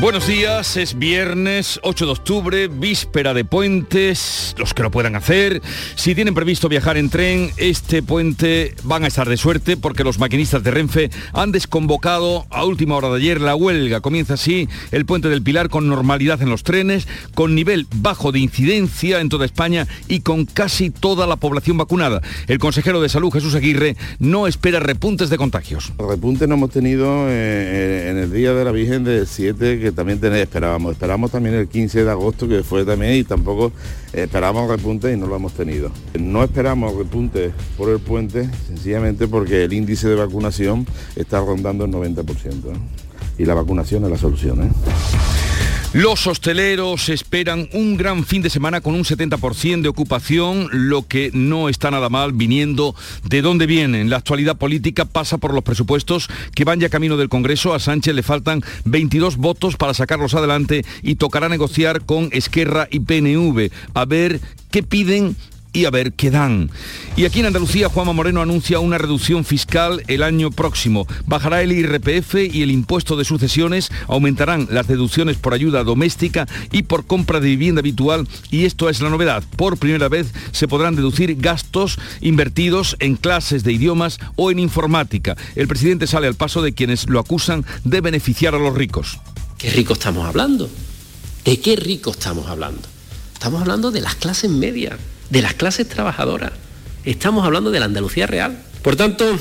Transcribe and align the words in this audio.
Buenos 0.00 0.28
días, 0.28 0.76
es 0.76 0.96
viernes 0.96 1.80
8 1.82 2.06
de 2.06 2.12
octubre, 2.12 2.68
víspera 2.68 3.34
de 3.34 3.44
puentes, 3.44 4.54
los 4.56 4.72
que 4.72 4.84
lo 4.84 4.92
puedan 4.92 5.16
hacer. 5.16 5.60
Si 5.96 6.14
tienen 6.14 6.34
previsto 6.34 6.68
viajar 6.68 6.96
en 6.96 7.10
tren, 7.10 7.50
este 7.56 8.00
puente 8.04 8.76
van 8.84 9.02
a 9.02 9.08
estar 9.08 9.28
de 9.28 9.36
suerte 9.36 9.76
porque 9.76 10.04
los 10.04 10.20
maquinistas 10.20 10.62
de 10.62 10.70
Renfe 10.70 11.10
han 11.32 11.50
desconvocado 11.50 12.46
a 12.50 12.64
última 12.64 12.94
hora 12.94 13.08
de 13.08 13.16
ayer 13.16 13.40
la 13.40 13.56
huelga. 13.56 14.00
Comienza 14.00 14.34
así 14.34 14.68
el 14.92 15.04
puente 15.04 15.28
del 15.30 15.42
Pilar 15.42 15.68
con 15.68 15.88
normalidad 15.88 16.40
en 16.42 16.50
los 16.50 16.62
trenes, 16.62 17.08
con 17.34 17.56
nivel 17.56 17.88
bajo 17.96 18.30
de 18.30 18.38
incidencia 18.38 19.20
en 19.20 19.28
toda 19.28 19.46
España 19.46 19.88
y 20.06 20.20
con 20.20 20.44
casi 20.44 20.90
toda 20.90 21.26
la 21.26 21.34
población 21.34 21.76
vacunada. 21.76 22.22
El 22.46 22.60
consejero 22.60 23.00
de 23.00 23.08
salud, 23.08 23.32
Jesús 23.32 23.56
Aguirre, 23.56 23.96
no 24.20 24.46
espera 24.46 24.78
repuntes 24.78 25.28
de 25.28 25.38
contagios. 25.38 25.92
Repuntes 25.98 26.48
no 26.48 26.54
hemos 26.54 26.70
tenido 26.70 27.26
eh, 27.28 28.10
en 28.12 28.18
el 28.18 28.32
día 28.32 28.54
de 28.54 28.64
la 28.64 28.70
Virgen 28.70 29.02
de 29.02 29.26
7 29.26 29.87
que 29.88 29.96
también 29.96 30.22
esperábamos. 30.34 30.92
Esperamos 30.92 31.30
también 31.30 31.54
el 31.54 31.68
15 31.68 32.04
de 32.04 32.10
agosto, 32.10 32.46
que 32.46 32.62
fue 32.62 32.84
también, 32.84 33.14
y 33.14 33.24
tampoco 33.24 33.72
esperábamos 34.12 34.70
repunte 34.70 35.12
y 35.12 35.16
no 35.16 35.26
lo 35.26 35.36
hemos 35.36 35.54
tenido. 35.54 35.90
No 36.18 36.44
esperamos 36.44 36.94
repunte 36.94 37.52
por 37.76 37.88
el 37.88 37.98
puente, 37.98 38.48
sencillamente 38.66 39.26
porque 39.28 39.64
el 39.64 39.72
índice 39.72 40.08
de 40.08 40.14
vacunación 40.14 40.86
está 41.16 41.40
rondando 41.40 41.86
el 41.86 41.90
90%. 41.90 42.24
Y 43.38 43.44
la 43.44 43.54
vacunación 43.54 44.04
es 44.04 44.10
la 44.10 44.18
solución. 44.18 44.64
¿eh? 44.64 45.37
Los 45.94 46.26
hosteleros 46.26 47.08
esperan 47.08 47.66
un 47.72 47.96
gran 47.96 48.26
fin 48.26 48.42
de 48.42 48.50
semana 48.50 48.82
con 48.82 48.94
un 48.94 49.04
70% 49.04 49.80
de 49.80 49.88
ocupación, 49.88 50.68
lo 50.70 51.06
que 51.06 51.30
no 51.32 51.70
está 51.70 51.90
nada 51.90 52.10
mal 52.10 52.34
viniendo 52.34 52.94
de 53.24 53.40
dónde 53.40 53.64
vienen. 53.64 54.10
La 54.10 54.18
actualidad 54.18 54.58
política 54.58 55.06
pasa 55.06 55.38
por 55.38 55.54
los 55.54 55.64
presupuestos 55.64 56.28
que 56.54 56.64
van 56.64 56.78
ya 56.78 56.90
camino 56.90 57.16
del 57.16 57.30
Congreso. 57.30 57.72
A 57.72 57.80
Sánchez 57.80 58.14
le 58.14 58.22
faltan 58.22 58.62
22 58.84 59.38
votos 59.38 59.76
para 59.76 59.94
sacarlos 59.94 60.34
adelante 60.34 60.84
y 61.02 61.14
tocará 61.14 61.48
negociar 61.48 62.04
con 62.04 62.28
Esquerra 62.32 62.86
y 62.90 63.00
PNV 63.00 63.70
a 63.94 64.04
ver 64.04 64.42
qué 64.70 64.82
piden 64.82 65.36
y 65.72 65.84
a 65.84 65.90
ver 65.90 66.12
qué 66.12 66.30
dan. 66.30 66.70
Y 67.16 67.24
aquí 67.24 67.40
en 67.40 67.46
Andalucía, 67.46 67.88
Juanma 67.88 68.12
Moreno 68.12 68.40
anuncia 68.40 68.80
una 68.80 68.98
reducción 68.98 69.44
fiscal 69.44 70.02
el 70.06 70.22
año 70.22 70.50
próximo. 70.50 71.06
Bajará 71.26 71.62
el 71.62 71.72
IRPF 71.72 72.34
y 72.52 72.62
el 72.62 72.70
impuesto 72.70 73.16
de 73.16 73.24
sucesiones, 73.24 73.90
aumentarán 74.06 74.68
las 74.70 74.86
deducciones 74.86 75.36
por 75.36 75.54
ayuda 75.54 75.84
doméstica 75.84 76.46
y 76.72 76.82
por 76.82 77.06
compra 77.06 77.40
de 77.40 77.48
vivienda 77.48 77.80
habitual 77.80 78.28
y 78.50 78.64
esto 78.64 78.88
es 78.88 79.00
la 79.00 79.10
novedad. 79.10 79.42
Por 79.56 79.76
primera 79.76 80.08
vez 80.08 80.32
se 80.52 80.68
podrán 80.68 80.96
deducir 80.96 81.36
gastos 81.36 81.98
invertidos 82.20 82.96
en 83.00 83.16
clases 83.16 83.64
de 83.64 83.72
idiomas 83.72 84.18
o 84.36 84.50
en 84.50 84.58
informática. 84.58 85.36
El 85.54 85.68
presidente 85.68 86.06
sale 86.06 86.26
al 86.26 86.34
paso 86.34 86.62
de 86.62 86.72
quienes 86.72 87.08
lo 87.08 87.18
acusan 87.18 87.64
de 87.84 88.00
beneficiar 88.00 88.54
a 88.54 88.58
los 88.58 88.74
ricos. 88.74 89.18
¿Qué 89.58 89.70
rico 89.70 89.94
estamos 89.94 90.26
hablando? 90.26 90.70
¿De 91.44 91.60
qué 91.60 91.76
rico 91.76 92.10
estamos 92.12 92.46
hablando? 92.48 92.82
Estamos 93.34 93.60
hablando 93.62 93.90
de 93.90 94.00
las 94.00 94.14
clases 94.14 94.50
medias 94.50 94.98
de 95.30 95.42
las 95.42 95.54
clases 95.54 95.88
trabajadoras. 95.88 96.52
Estamos 97.04 97.44
hablando 97.44 97.70
de 97.70 97.80
la 97.80 97.86
Andalucía 97.86 98.26
real. 98.26 98.62
Por 98.82 98.96
tanto, 98.96 99.38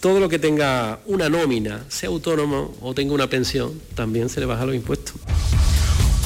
todo 0.00 0.20
lo 0.20 0.28
que 0.28 0.38
tenga 0.38 1.00
una 1.06 1.28
nómina, 1.28 1.84
sea 1.88 2.08
autónomo 2.08 2.74
o 2.80 2.94
tenga 2.94 3.14
una 3.14 3.28
pensión, 3.28 3.72
también 3.94 4.28
se 4.28 4.40
le 4.40 4.46
baja 4.46 4.64
los 4.66 4.74
impuestos. 4.74 5.14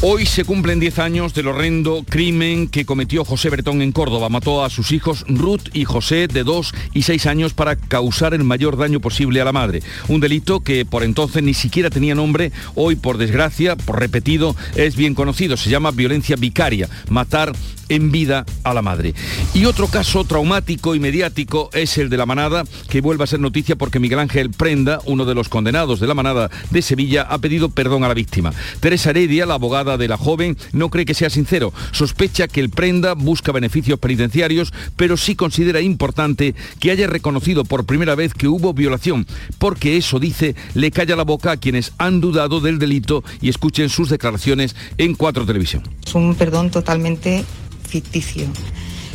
Hoy 0.07 0.27
se 0.27 0.45
cumplen 0.45 0.81
10 0.81 0.99
años 0.99 1.33
del 1.33 1.49
horrendo 1.49 2.05
crimen 2.07 2.69
que 2.69 2.85
cometió 2.85 3.25
José 3.25 3.49
Bretón 3.49 3.81
en 3.81 3.91
Córdoba. 3.91 4.29
Mató 4.29 4.63
a 4.63 4.69
sus 4.69 4.93
hijos 4.93 5.25
Ruth 5.29 5.71
y 5.73 5.87
José 5.87 6.27
de 6.27 6.45
2 6.45 6.75
y 6.93 7.03
6 7.03 7.25
años 7.25 7.55
para 7.55 7.77
causar 7.77 8.35
el 8.35 8.45
mayor 8.45 8.77
daño 8.77 9.01
posible 9.01 9.41
a 9.41 9.47
la 9.47 9.53
madre. 9.53 9.83
Un 10.09 10.21
delito 10.21 10.61
que 10.61 10.85
por 10.85 11.05
entonces 11.05 11.43
ni 11.43 11.55
siquiera 11.55 11.89
tenía 11.89 12.15
nombre, 12.15 12.53
hoy 12.75 12.97
por 12.97 13.17
desgracia, 13.17 13.77
por 13.77 13.99
repetido, 13.99 14.55
es 14.77 14.95
bien 14.95 15.15
conocido. 15.15 15.57
Se 15.57 15.71
llama 15.71 15.91
violencia 15.91 16.37
vicaria, 16.37 16.91
matar 17.09 17.55
en 17.89 18.11
vida 18.11 18.45
a 18.63 18.75
la 18.75 18.83
madre. 18.83 19.15
Y 19.53 19.67
otro 19.67 19.89
caso 19.89 20.25
traumático 20.25 20.95
y 20.95 21.01
mediático 21.01 21.71
es 21.73 21.99
el 21.99 22.11
de 22.11 22.17
la 22.17 22.27
manada, 22.27 22.65
que 22.89 23.01
vuelve 23.01 23.25
a 23.25 23.29
ser 23.29 23.41
noticia 23.41 23.77
porque 23.77 24.01
Miguel 24.01 24.19
Ángel 24.19 24.51
Prenda, 24.51 25.01
uno 25.05 25.25
de 25.25 25.35
los 25.35 25.49
condenados 25.49 26.01
de 26.01 26.07
la 26.07 26.15
manada 26.15 26.51
de 26.71 26.83
Sevilla, 26.83 27.23
ha 27.23 27.39
pedido 27.39 27.69
perdón 27.69 28.05
a 28.05 28.09
la 28.09 28.15
víctima. 28.15 28.53
Teresa 28.81 29.11
Heredia, 29.11 29.47
la 29.47 29.55
abogada 29.55 29.97
de 29.97 30.09
la 30.09 30.17
joven, 30.17 30.57
no 30.73 30.91
cree 30.91 31.05
que 31.05 31.15
sea 31.15 31.31
sincero. 31.31 31.73
Sospecha 31.93 32.49
que 32.49 32.61
el 32.61 32.71
Prenda 32.71 33.15
busca 33.15 33.53
beneficios 33.53 33.99
penitenciarios, 33.99 34.73
pero 34.97 35.17
sí 35.17 35.35
considera 35.35 35.81
importante 35.81 36.55
que 36.81 36.91
haya 36.91 37.07
reconocido 37.07 37.65
por 37.65 37.87
primera 37.87 38.15
vez 38.15 38.35
que 38.35 38.49
hubo 38.49 38.75
violación, 38.75 39.27
porque 39.59 39.97
eso, 39.97 40.19
dice, 40.19 40.55
le 40.75 40.91
calla 40.91 41.17
la 41.17 41.25
boca 41.25 41.53
a 41.53 41.57
quienes 41.57 41.93
han 41.99 42.21
dudado 42.21 42.61
del 42.61 42.79
delito 42.79 43.25
y 43.41 43.49
escuchen 43.49 43.89
sus 43.89 44.09
declaraciones 44.09 44.77
en 44.99 45.15
Cuatro 45.15 45.47
Televisión. 45.47 45.83
Es 46.05 46.15
un 46.15 46.35
perdón 46.35 46.71
totalmente 46.71 47.45
ficticio. 47.87 48.47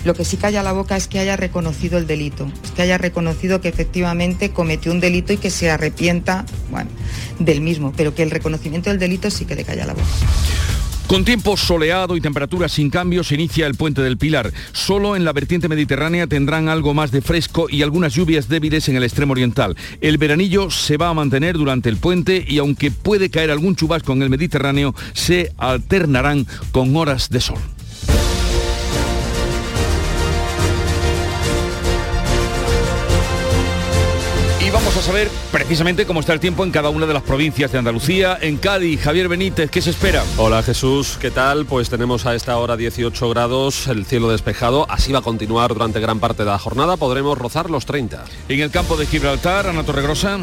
Lo 0.06 0.14
que 0.14 0.24
sí 0.24 0.38
calla 0.38 0.64
la 0.64 0.72
boca 0.72 0.96
es 0.96 1.08
que 1.08 1.20
haya 1.20 1.36
reconocido 1.36 1.98
el 1.98 2.08
delito, 2.08 2.50
que 2.76 2.82
haya 2.82 2.98
reconocido 2.98 3.60
que 3.60 3.68
efectivamente 3.68 4.52
cometió 4.52 4.92
un 4.92 5.02
delito 5.02 5.34
y 5.34 5.38
que 5.38 5.50
se 5.50 5.70
arrepienta 5.70 6.46
del 7.40 7.62
mismo, 7.62 7.94
pero 7.96 8.16
que 8.16 8.24
el 8.24 8.32
reconocimiento 8.32 8.90
del 8.90 9.00
delito 9.00 9.30
sí 9.30 9.46
que 9.46 9.56
le 9.56 9.66
calla 9.66 9.86
la 9.86 9.94
boca. 9.94 10.08
Con 11.10 11.26
tiempo 11.26 11.58
soleado 11.58 12.16
y 12.16 12.22
temperaturas 12.22 12.72
sin 12.72 12.92
cambio 12.92 13.24
se 13.24 13.34
inicia 13.34 13.66
el 13.66 13.74
puente 13.74 14.04
del 14.04 14.20
Pilar. 14.20 14.54
Solo 14.74 15.16
en 15.16 15.26
la 15.26 15.34
vertiente 15.34 15.68
mediterránea 15.68 16.28
tendrán 16.28 16.70
algo 16.70 16.94
más 16.94 17.10
de 17.10 17.22
fresco 17.22 17.66
y 17.68 17.82
algunas 17.82 18.14
lluvias 18.14 18.48
débiles 18.48 18.88
en 18.90 18.96
el 18.96 19.04
extremo 19.04 19.32
oriental. 19.32 19.76
El 20.02 20.20
veranillo 20.20 20.70
se 20.70 20.98
va 20.98 21.10
a 21.10 21.16
mantener 21.16 21.58
durante 21.58 21.90
el 21.90 21.98
puente 21.98 22.46
y 22.48 22.60
aunque 22.60 22.92
puede 22.92 23.32
caer 23.32 23.50
algún 23.50 23.76
chubasco 23.76 24.14
en 24.14 24.22
el 24.22 24.30
Mediterráneo, 24.30 24.94
se 25.14 25.52
alternarán 25.58 26.46
con 26.72 26.96
horas 26.96 27.32
de 27.32 27.42
sol. 27.42 27.58
Y 34.70 34.72
vamos 34.72 34.96
a 34.96 35.02
saber 35.02 35.32
precisamente 35.52 36.06
cómo 36.06 36.20
está 36.20 36.32
el 36.34 36.40
tiempo 36.40 36.64
en 36.64 36.70
cada 36.70 36.92
una 36.92 37.08
de 37.08 37.14
las 37.16 37.24
provincias 37.24 37.72
de 37.72 37.80
Andalucía. 37.80 38.38
En 38.40 38.58
Cádiz, 38.58 39.02
Javier 39.02 39.28
Benítez, 39.28 39.72
¿qué 39.72 39.82
se 39.82 39.90
espera? 39.90 40.24
Hola 40.38 40.62
Jesús, 40.62 41.18
¿qué 41.20 41.32
tal? 41.32 41.66
Pues 41.66 41.90
tenemos 41.90 42.28
a 42.28 42.36
esta 42.36 42.56
hora 42.56 42.78
18 42.78 43.30
grados, 43.32 43.88
el 43.88 44.06
cielo 44.06 44.30
despejado. 44.30 44.86
Así 44.88 45.12
va 45.12 45.20
a 45.20 45.24
continuar 45.24 45.74
durante 45.74 46.00
gran 46.00 46.20
parte 46.20 46.44
de 46.44 46.52
la 46.52 46.60
jornada. 46.60 46.98
Podremos 46.98 47.36
rozar 47.36 47.72
los 47.72 47.88
30. 47.88 48.26
En 48.48 48.60
el 48.60 48.70
campo 48.70 48.96
de 48.96 49.08
Gibraltar, 49.08 49.66
Ana 49.66 49.84
Torregrosa. 49.84 50.38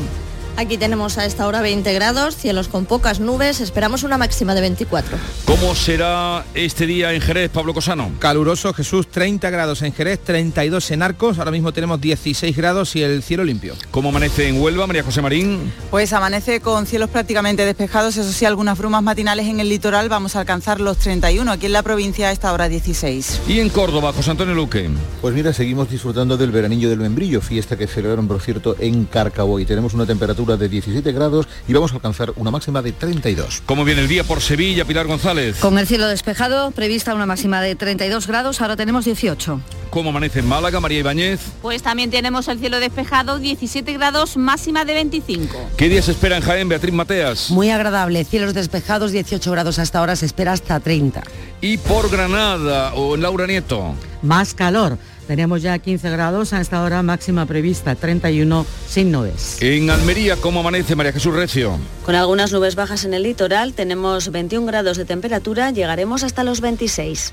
Aquí 0.59 0.79
tenemos 0.79 1.19
a 1.19 1.27
esta 1.27 1.47
hora 1.47 1.61
20 1.61 1.93
grados, 1.93 2.35
cielos 2.35 2.69
con 2.69 2.87
pocas 2.87 3.21
nubes, 3.21 3.61
esperamos 3.61 4.05
una 4.05 4.17
máxima 4.17 4.55
de 4.55 4.63
24. 4.63 5.19
¿Cómo 5.45 5.75
será 5.75 6.47
este 6.55 6.87
día 6.87 7.13
en 7.13 7.21
Jerez, 7.21 7.51
Pablo 7.51 7.75
Cosano? 7.75 8.11
Caluroso, 8.19 8.73
Jesús, 8.73 9.07
30 9.09 9.51
grados 9.51 9.83
en 9.83 9.93
Jerez, 9.93 10.19
32 10.25 10.93
en 10.93 11.03
Arcos, 11.03 11.39
ahora 11.39 11.51
mismo 11.51 11.75
tenemos 11.75 12.01
16 12.01 12.57
grados 12.57 12.97
y 12.97 13.03
el 13.03 13.23
cielo 13.23 13.45
limpio. 13.45 13.75
¿Cómo 13.91 14.09
amanece 14.09 14.49
en 14.49 14.59
Huelva, 14.59 14.87
María 14.87 15.03
José 15.03 15.21
Marín? 15.21 15.71
Pues 15.91 16.15
amanece 16.15 16.61
con 16.61 16.87
cielos 16.87 17.11
prácticamente 17.11 17.67
despejados, 17.67 18.17
eso 18.17 18.33
sí, 18.33 18.47
algunas 18.47 18.79
brumas 18.79 19.03
matinales 19.03 19.49
en 19.49 19.61
el 19.61 19.69
litoral, 19.69 20.09
vamos 20.09 20.37
a 20.37 20.41
alcanzar 20.41 20.81
los 20.81 20.97
31, 20.97 21.53
aquí 21.53 21.67
en 21.67 21.73
la 21.73 21.83
provincia 21.83 22.29
a 22.29 22.33
esta 22.33 22.51
hora 22.55 22.71
16. 22.71 23.43
¿Y 23.47 23.61
en 23.61 23.69
Córdoba, 23.69 24.15
José 24.15 24.31
Antonio 24.31 24.55
Luque? 24.55 24.89
Pues 25.21 25.35
mira, 25.35 25.53
seguimos 25.53 25.91
disfrutando 25.91 26.39
del 26.39 26.51
veranillo 26.51 26.89
del 26.89 27.01
membrillo, 27.01 27.43
fiesta 27.43 27.77
que 27.77 27.87
celebraron, 27.87 28.27
por 28.27 28.41
cierto, 28.41 28.75
en 28.79 29.05
Carcaboy. 29.05 29.67
Tenemos 29.67 29.93
una 29.93 30.07
temperatura 30.07 30.46
de 30.57 30.69
17 30.69 31.11
grados 31.11 31.49
y 31.67 31.73
vamos 31.73 31.91
a 31.91 31.97
alcanzar 31.97 32.33
una 32.37 32.53
máxima 32.53 32.83
de 32.83 32.93
32. 32.93 33.63
¿Cómo 33.67 33.85
viene 33.85 34.03
el 34.03 34.09
día 34.09 34.23
por 34.23 34.41
Sevilla, 34.41 34.85
Pilar 34.85 35.09
González? 35.09 35.59
Con 35.59 35.77
el 35.79 35.89
cielo 35.89 36.07
despejado, 36.07 36.71
prevista 36.71 37.15
una 37.15 37.27
máxima 37.27 37.61
de 37.61 37.75
32 37.75 38.29
grados, 38.29 38.61
ahora 38.61 38.77
tenemos 38.77 39.05
18. 39.05 39.61
¿Cómo 39.91 40.11
amanece 40.11 40.41
en 40.41 40.47
Málaga, 40.47 40.79
María 40.79 41.01
Ibáñez? 41.01 41.41
Pues 41.63 41.83
también 41.83 42.11
tenemos 42.11 42.47
el 42.49 42.59
cielo 42.59 42.79
despejado, 42.79 43.39
17 43.39 43.93
grados, 43.95 44.37
máxima 44.37 44.85
de 44.85 44.95
25. 44.95 45.71
¿Qué 45.77 45.89
día 45.89 46.03
se 46.03 46.13
espera 46.13 46.37
en 46.37 46.43
Jaén, 46.43 46.69
Beatriz 46.69 46.95
Mateas? 46.95 47.51
Muy 47.51 47.71
agradable, 47.71 48.25
cielos 48.25 48.55
despejados, 48.55 49.11
18 49.11 49.51
grados 49.51 49.79
hasta 49.79 49.99
ahora, 49.99 50.15
se 50.15 50.27
espera 50.27 50.53
hasta 50.53 50.79
30. 50.79 51.23
¿Y 51.61 51.79
por 51.79 52.11
Granada 52.11 52.95
o 52.95 53.15
en 53.15 53.23
Laura 53.23 53.47
Nieto? 53.47 53.95
Más 54.23 54.55
calor. 54.55 54.99
Tenemos 55.27 55.63
ya 55.63 55.79
15 55.79 56.11
grados 56.11 56.53
a 56.53 56.61
esta 56.61 56.83
hora 56.83 57.03
máxima 57.03 57.47
prevista, 57.47 57.95
31 57.95 58.65
sin 58.89 59.11
nubes. 59.11 59.61
En 59.61 59.91
Almería, 59.91 60.37
¿cómo 60.37 60.61
amanece 60.61 60.95
María 60.95 61.13
Jesús 61.13 61.35
Recio? 61.35 61.79
Con 62.05 62.15
algunas 62.15 62.53
nubes 62.53 62.77
bajas 62.77 63.05
en 63.05 63.15
el 63.15 63.25
litoral, 63.25 63.73
tenemos 63.73 64.31
21 64.31 64.67
grados 64.67 64.97
de 64.97 65.05
temperatura, 65.05 65.71
llegaremos 65.73 66.23
hasta 66.23 66.45
los 66.45 66.61
26. 66.61 67.33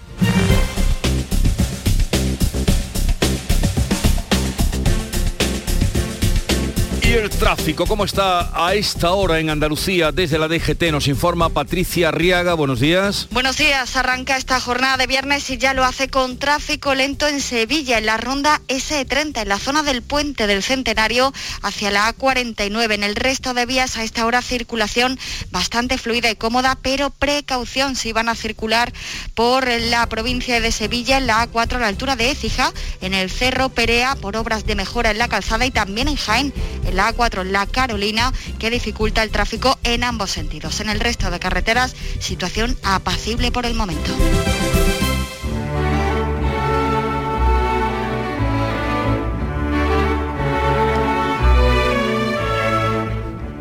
El 7.13 7.29
tráfico, 7.29 7.85
¿cómo 7.85 8.05
está 8.05 8.49
a 8.55 8.73
esta 8.73 9.11
hora 9.11 9.39
en 9.39 9.51
Andalucía? 9.51 10.11
Desde 10.11 10.39
la 10.39 10.47
DGT 10.47 10.91
nos 10.91 11.07
informa 11.07 11.49
Patricia 11.49 12.07
Arriaga. 12.07 12.55
Buenos 12.55 12.79
días. 12.79 13.27
Buenos 13.29 13.55
días. 13.57 13.95
Arranca 13.95 14.35
esta 14.35 14.59
jornada 14.59 14.97
de 14.97 15.05
viernes 15.05 15.47
y 15.51 15.59
ya 15.59 15.75
lo 15.75 15.85
hace 15.85 16.09
con 16.09 16.39
tráfico 16.39 16.95
lento 16.95 17.27
en 17.27 17.39
Sevilla, 17.39 17.99
en 17.99 18.07
la 18.07 18.17
ronda 18.17 18.61
S30, 18.67 19.43
en 19.43 19.47
la 19.47 19.59
zona 19.59 19.83
del 19.83 20.01
puente 20.01 20.47
del 20.47 20.63
Centenario 20.63 21.31
hacia 21.61 21.91
la 21.91 22.11
A49. 22.15 22.91
En 22.91 23.03
el 23.03 23.15
resto 23.15 23.53
de 23.53 23.67
vías 23.67 23.95
a 23.95 24.03
esta 24.03 24.25
hora 24.25 24.41
circulación 24.41 25.19
bastante 25.51 25.99
fluida 25.99 26.31
y 26.31 26.35
cómoda, 26.35 26.79
pero 26.81 27.11
precaución 27.11 27.95
si 27.95 28.11
van 28.11 28.27
a 28.27 28.33
circular 28.33 28.91
por 29.35 29.67
la 29.67 30.09
provincia 30.09 30.59
de 30.59 30.71
Sevilla, 30.71 31.19
en 31.19 31.27
la 31.27 31.47
A4 31.47 31.75
a 31.75 31.79
la 31.79 31.87
altura 31.89 32.15
de 32.15 32.31
Écija, 32.31 32.73
en 33.01 33.13
el 33.13 33.29
Cerro 33.29 33.69
Perea 33.69 34.15
por 34.15 34.35
obras 34.35 34.65
de 34.65 34.73
mejora 34.73 35.11
en 35.11 35.19
la 35.19 35.27
calzada 35.27 35.63
y 35.67 35.71
también 35.71 36.07
en 36.07 36.15
Jaén, 36.15 36.51
en 36.87 36.95
la 36.95 37.02
A4 37.11 37.43
La 37.43 37.65
Carolina, 37.65 38.31
que 38.59 38.69
dificulta 38.69 39.23
el 39.23 39.31
tráfico 39.31 39.77
en 39.83 40.03
ambos 40.03 40.31
sentidos. 40.31 40.79
En 40.79 40.89
el 40.89 40.99
resto 40.99 41.31
de 41.31 41.39
carreteras, 41.39 41.95
situación 42.19 42.77
apacible 42.83 43.51
por 43.51 43.65
el 43.65 43.73
momento. 43.73 44.11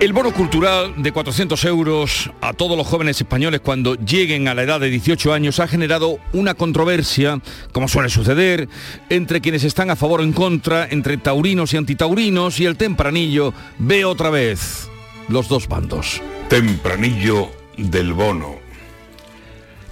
El 0.03 0.13
bono 0.13 0.33
cultural 0.33 1.01
de 1.01 1.13
400 1.13 1.65
euros 1.67 2.29
a 2.41 2.55
todos 2.55 2.77
los 2.77 2.89
jóvenes 2.89 3.21
españoles 3.21 3.61
cuando 3.61 3.95
lleguen 3.95 4.49
a 4.49 4.55
la 4.55 4.65
edad 4.65 4.81
de 4.81 4.91
18 4.91 5.33
años 5.33 5.61
ha 5.61 5.69
generado 5.69 6.19
una 6.33 6.55
controversia, 6.55 7.41
como 7.71 7.87
suele 7.87 8.09
suceder, 8.09 8.69
entre 9.11 9.41
quienes 9.41 9.63
están 9.63 9.91
a 9.91 9.95
favor 9.95 10.19
o 10.19 10.25
en 10.25 10.33
contra, 10.33 10.89
entre 10.91 11.19
taurinos 11.19 11.73
y 11.73 11.77
antitaurinos, 11.77 12.59
y 12.59 12.67
el 12.67 12.77
tempranillo 12.77 13.55
ve 13.79 14.05
otra 14.05 14.31
vez 14.31 14.91
los 15.29 15.47
dos 15.47 15.69
bandos. 15.69 16.21
Tempranillo 16.49 17.53
del 17.77 18.13
bono. 18.13 18.57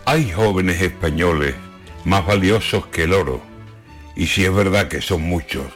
Hay 0.06 0.28
jóvenes 0.32 0.82
españoles 0.82 1.54
más 2.04 2.26
valiosos 2.26 2.84
que 2.86 3.04
el 3.04 3.12
oro. 3.12 3.40
Y 4.16 4.26
si 4.26 4.44
es 4.44 4.52
verdad 4.52 4.88
que 4.88 5.02
son 5.02 5.22
muchos, 5.22 5.66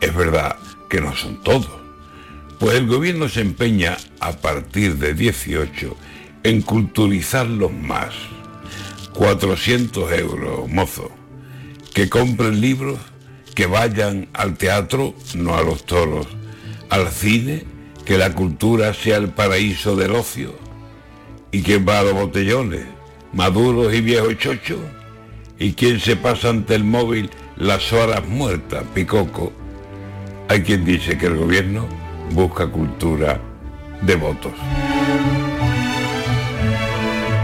es 0.00 0.12
verdad 0.12 0.56
que 0.90 1.00
no 1.00 1.14
son 1.14 1.40
todos. 1.44 1.85
Pues 2.58 2.76
el 2.76 2.86
gobierno 2.86 3.28
se 3.28 3.42
empeña 3.42 3.98
a 4.18 4.32
partir 4.32 4.96
de 4.96 5.12
18 5.12 5.94
en 6.42 6.62
culturizarlos 6.62 7.70
más. 7.70 8.14
400 9.12 10.10
euros, 10.12 10.66
mozo. 10.66 11.10
Que 11.92 12.08
compren 12.08 12.62
libros, 12.62 12.98
que 13.54 13.66
vayan 13.66 14.28
al 14.32 14.56
teatro, 14.56 15.14
no 15.34 15.54
a 15.54 15.62
los 15.62 15.84
toros, 15.84 16.28
al 16.88 17.08
cine, 17.08 17.64
que 18.06 18.16
la 18.16 18.32
cultura 18.32 18.94
sea 18.94 19.18
el 19.18 19.28
paraíso 19.28 19.94
del 19.94 20.12
ocio. 20.12 20.54
¿Y 21.52 21.62
quién 21.62 21.86
va 21.86 21.98
a 21.98 22.04
los 22.04 22.14
botellones? 22.14 22.86
¿Maduros 23.34 23.92
y 23.92 24.00
viejos 24.00 24.38
chochos? 24.38 24.80
¿Y 25.58 25.74
quién 25.74 26.00
se 26.00 26.16
pasa 26.16 26.48
ante 26.48 26.74
el 26.74 26.84
móvil 26.84 27.28
las 27.56 27.92
horas 27.92 28.26
muertas, 28.26 28.84
picoco? 28.94 29.52
Hay 30.48 30.62
quien 30.62 30.86
dice 30.86 31.18
que 31.18 31.26
el 31.26 31.36
gobierno 31.36 32.05
busca 32.32 32.66
cultura 32.66 33.40
de 34.02 34.16
votos. 34.16 34.52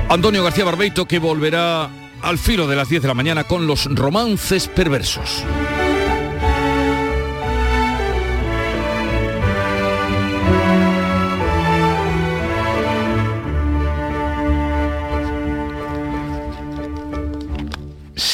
Antonio 0.08 0.44
García 0.44 0.64
Barbeito 0.64 1.06
que 1.06 1.18
volverá 1.18 1.88
al 2.20 2.38
filo 2.38 2.66
de 2.66 2.76
las 2.76 2.88
10 2.88 3.02
de 3.02 3.08
la 3.08 3.14
mañana 3.14 3.44
con 3.44 3.66
los 3.66 3.86
romances 3.94 4.68
perversos. 4.68 5.44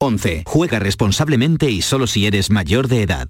11. 0.00 0.44
Juega 0.46 0.78
responsablemente 0.78 1.70
y 1.70 1.82
solo 1.82 2.06
si 2.06 2.26
eres 2.26 2.50
mayor 2.50 2.88
de 2.88 3.02
edad. 3.02 3.28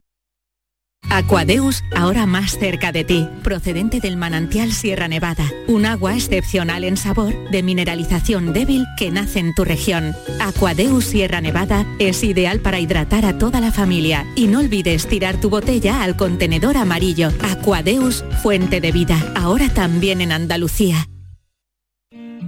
Aquadeus, 1.10 1.84
ahora 1.96 2.26
más 2.26 2.58
cerca 2.58 2.92
de 2.92 3.04
ti, 3.04 3.28
procedente 3.42 4.00
del 4.00 4.16
manantial 4.16 4.72
Sierra 4.72 5.08
Nevada, 5.08 5.44
un 5.66 5.86
agua 5.86 6.14
excepcional 6.14 6.84
en 6.84 6.96
sabor, 6.96 7.32
de 7.50 7.62
mineralización 7.62 8.52
débil 8.52 8.84
que 8.98 9.10
nace 9.10 9.38
en 9.38 9.54
tu 9.54 9.64
región. 9.64 10.14
Aquadeus 10.40 11.04
Sierra 11.04 11.40
Nevada 11.40 11.86
es 11.98 12.22
ideal 12.24 12.60
para 12.60 12.80
hidratar 12.80 13.24
a 13.24 13.38
toda 13.38 13.60
la 13.60 13.72
familia 13.72 14.26
y 14.34 14.48
no 14.48 14.58
olvides 14.58 15.06
tirar 15.06 15.40
tu 15.40 15.50
botella 15.50 16.02
al 16.02 16.16
contenedor 16.16 16.76
amarillo. 16.76 17.30
Aquadeus, 17.42 18.24
fuente 18.42 18.80
de 18.80 18.92
vida, 18.92 19.32
ahora 19.36 19.72
también 19.72 20.20
en 20.20 20.32
Andalucía. 20.32 21.08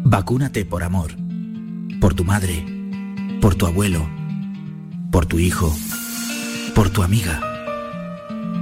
Vacúnate 0.03 0.65
por 0.65 0.83
amor, 0.83 1.13
por 2.01 2.15
tu 2.15 2.25
madre, 2.25 2.80
por 3.41 3.55
tu 3.55 3.67
abuelo, 3.67 4.09
por 5.11 5.27
tu 5.27 5.39
hijo, 5.39 5.75
por 6.75 6.91
tu 6.91 7.03
amiga. 7.03 7.41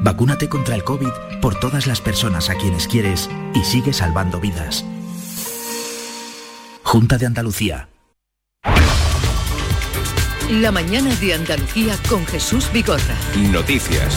Vacúnate 0.03 0.49
contra 0.49 0.75
el 0.77 0.85
COVID 0.85 1.11
por 1.43 1.59
todas 1.59 1.87
las 1.87 2.01
personas 2.01 2.49
a 2.51 2.55
quienes 2.55 2.87
quieres 2.87 3.29
y 3.55 3.65
sigue 3.65 3.93
salvando 3.93 4.41
vidas. 4.41 4.85
Junta 6.85 7.19
de 7.19 7.27
Andalucía. 7.27 7.89
La 10.51 10.73
mañana 10.73 11.15
de 11.17 11.35
Andalucía 11.35 11.97
con 12.09 12.25
Jesús 12.27 12.71
Vigorra. 12.73 13.17
Noticias. 13.37 14.17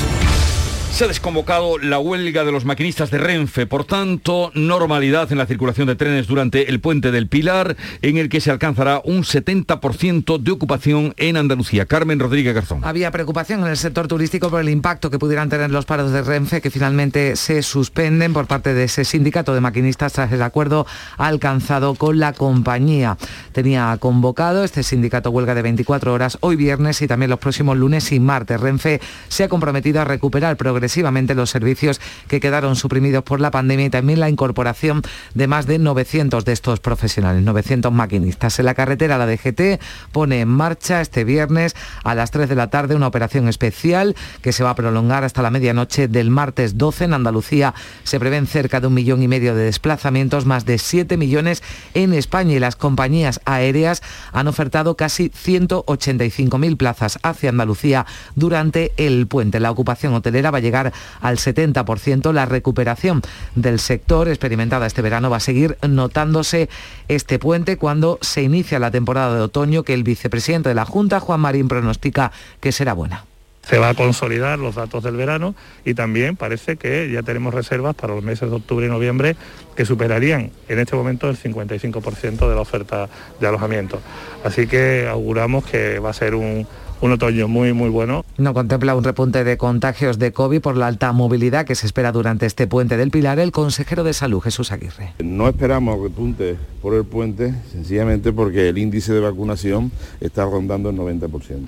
Se 0.92 1.06
ha 1.06 1.08
desconvocado 1.08 1.78
la 1.80 2.00
huelga 2.00 2.44
de 2.44 2.52
los 2.52 2.66
maquinistas 2.66 3.10
de 3.10 3.18
Renfe, 3.18 3.66
por 3.66 3.86
tanto, 3.86 4.52
normalidad 4.54 5.32
en 5.32 5.38
la 5.38 5.48
circulación 5.48 5.88
de 5.88 5.96
trenes 5.96 6.28
durante 6.28 6.70
el 6.70 6.80
puente 6.80 7.12
del 7.12 7.28
Pilar, 7.28 7.78
en 8.02 8.18
el 8.18 8.30
que 8.30 8.42
se 8.42 8.52
alcanzará 8.52 9.02
un 9.04 9.24
70% 9.24 10.38
de 10.38 10.52
ocupación 10.52 11.14
en 11.18 11.38
Andalucía. 11.38 11.86
Carmen 11.86 12.20
Rodríguez 12.20 12.54
Garzón. 12.54 12.84
Había 12.84 13.10
preocupación 13.10 13.62
en 13.62 13.68
el 13.68 13.78
sector 13.78 14.08
turístico 14.08 14.50
por 14.50 14.62
el 14.62 14.70
impacto 14.70 15.10
que 15.10 15.18
pudieran 15.18 15.50
tener 15.50 15.72
los 15.72 15.86
paros 15.86 16.12
de 16.12 16.22
Renfe, 16.22 16.62
que 16.62 16.70
finalmente 16.70 17.36
se 17.36 17.64
suspenden 17.64 18.34
por 18.34 18.46
parte 18.46 18.74
de 18.74 18.84
ese 18.84 19.06
sindicato 19.06 19.56
de 19.56 19.62
maquinistas 19.62 20.14
tras 20.14 20.32
el 20.34 20.42
acuerdo 20.44 20.86
alcanzado 21.18 21.96
con 21.96 22.20
la 22.20 22.34
compañía. 22.34 23.18
Tenía 23.54 23.98
convocado 24.00 24.64
este 24.64 24.84
sindicato 24.84 25.32
huelga 25.32 25.56
de 25.56 25.62
24 25.64 26.14
horas 26.14 26.38
hoy 26.42 26.58
viernes 26.58 27.02
y 27.02 27.08
también 27.08 27.32
los 27.32 27.40
próximos 27.40 27.78
lunes 27.78 28.12
y 28.12 28.20
martes. 28.20 28.60
Renfe 28.60 29.00
se 29.30 29.46
ha 29.46 29.50
comprometido 29.50 30.02
a 30.02 30.06
recuperar 30.06 30.58
progresivamente 30.82 31.36
los 31.36 31.52
servicios 31.52 32.02
que 32.28 32.40
quedaron 32.40 32.76
suprimidos 32.76 33.24
por 33.24 33.40
la 33.40 33.52
pandemia 33.52 33.86
y 33.86 33.90
también 33.92 34.20
la 34.20 34.30
incorporación 34.30 35.04
de 35.36 35.46
más 35.46 35.68
de 35.68 35.78
900 35.78 36.44
de 36.44 36.54
estos 36.54 36.80
profesionales, 36.80 37.44
900 37.44 37.92
maquinistas. 37.92 38.58
En 38.58 38.66
la 38.66 38.74
carretera 38.74 39.20
la 39.20 39.28
DGT 39.28 39.80
pone 40.12 40.42
en 40.42 40.48
marcha 40.48 41.02
este 41.02 41.24
viernes 41.24 41.76
a 42.04 42.16
las 42.16 42.32
3 42.32 42.50
de 42.50 42.56
la 42.56 42.72
tarde 42.72 42.96
una 42.96 43.06
operación 43.06 43.48
especial 43.48 44.16
que 44.42 44.54
se 44.54 44.64
va 44.64 44.72
a 44.72 44.76
prolongar 44.76 45.24
hasta 45.24 45.44
la 45.44 45.52
medianoche 45.52 46.08
del 46.08 46.32
martes 46.32 46.80
12 46.80 47.04
en 47.04 47.14
Andalucía. 47.14 47.76
Se 48.04 48.20
prevén 48.20 48.48
cerca 48.48 48.80
de 48.80 48.88
un 48.88 48.96
millón 48.96 49.22
y 49.22 49.28
medio 49.28 49.54
de 49.54 49.66
desplazamientos, 49.66 50.48
más 50.48 50.66
de 50.66 50.80
7 50.80 51.16
millones 51.16 51.62
en 51.94 52.16
España 52.16 52.56
y 52.56 52.60
las 52.60 52.76
compañías 52.76 53.40
aéreas 53.46 54.02
han 54.34 54.48
ofertado 54.48 54.98
casi 54.98 55.30
185.000 55.30 56.76
plazas 56.76 57.20
hacia 57.22 57.52
Andalucía 57.52 58.08
durante 58.34 58.94
el 58.98 59.28
puente. 59.28 59.60
La 59.60 59.70
ocupación 59.70 60.16
hotelera 60.16 60.50
va 60.50 60.58
a 60.58 60.62
llegar 60.62 60.71
al 61.22 61.38
70%. 61.38 62.34
La 62.34 62.46
recuperación 62.46 63.22
del 63.56 63.80
sector 63.80 64.28
experimentada 64.28 64.88
este 64.88 65.02
verano 65.02 65.30
va 65.30 65.38
a 65.38 65.42
seguir 65.42 65.78
notándose 65.88 66.70
este 67.08 67.40
puente 67.40 67.78
cuando 67.78 68.18
se 68.22 68.44
inicia 68.44 68.80
la 68.80 68.92
temporada 68.92 69.36
de 69.36 69.42
otoño 69.42 69.84
que 69.84 69.94
el 69.94 70.04
vicepresidente 70.04 70.70
de 70.70 70.76
la 70.76 70.86
Junta, 70.86 71.20
Juan 71.20 71.40
Marín, 71.40 71.68
pronostica 71.68 72.32
que 72.60 72.72
será 72.72 72.94
buena. 72.94 73.26
Se 73.64 73.78
va 73.78 73.90
a 73.90 73.94
consolidar 73.94 74.58
los 74.58 74.76
datos 74.76 75.04
del 75.04 75.16
verano 75.16 75.54
y 75.86 75.94
también 75.94 76.36
parece 76.36 76.78
que 76.78 77.12
ya 77.12 77.22
tenemos 77.22 77.54
reservas 77.54 77.94
para 77.94 78.16
los 78.16 78.24
meses 78.24 78.50
de 78.50 78.56
octubre 78.56 78.88
y 78.88 78.90
noviembre 78.90 79.36
que 79.76 79.86
superarían 79.86 80.52
en 80.68 80.80
este 80.80 80.96
momento 80.96 81.30
el 81.30 81.38
55% 81.38 82.50
de 82.50 82.56
la 82.56 82.62
oferta 82.62 83.08
de 83.40 83.48
alojamiento. 83.48 84.02
Así 84.44 84.66
que 84.66 85.08
auguramos 85.08 85.64
que 85.64 86.00
va 86.00 86.10
a 86.10 86.14
ser 86.14 86.34
un, 86.34 86.68
un 87.02 87.12
otoño 87.12 87.48
muy, 87.48 87.74
muy 87.74 87.90
bueno. 87.90 88.24
No 88.38 88.54
contempla 88.54 88.96
un 88.96 89.04
repunte 89.04 89.44
de 89.44 89.58
contagios 89.58 90.20
de 90.20 90.32
COVID 90.32 90.62
por 90.62 90.78
la 90.78 90.88
alta 90.88 91.12
movilidad 91.12 91.66
que 91.66 91.76
se 91.76 91.88
espera 91.88 92.12
durante 92.12 92.46
este 92.46 92.68
puente 92.68 92.96
del 92.96 93.12
Pilar 93.12 93.40
el 93.40 93.52
consejero 93.52 94.04
de 94.04 94.14
Salud, 94.14 94.40
Jesús 94.40 94.72
Aguirre. 94.72 95.14
No 95.24 95.48
esperamos 95.48 96.02
repunte 96.02 96.58
por 96.82 96.94
el 96.94 97.04
puente, 97.04 97.54
sencillamente 97.72 98.32
porque 98.32 98.70
el 98.70 98.78
índice 98.78 99.14
de 99.14 99.20
vacunación 99.20 99.92
está 100.20 100.46
rondando 100.46 100.90
el 100.92 100.98
90%. 100.98 101.52
¿eh? 101.52 101.64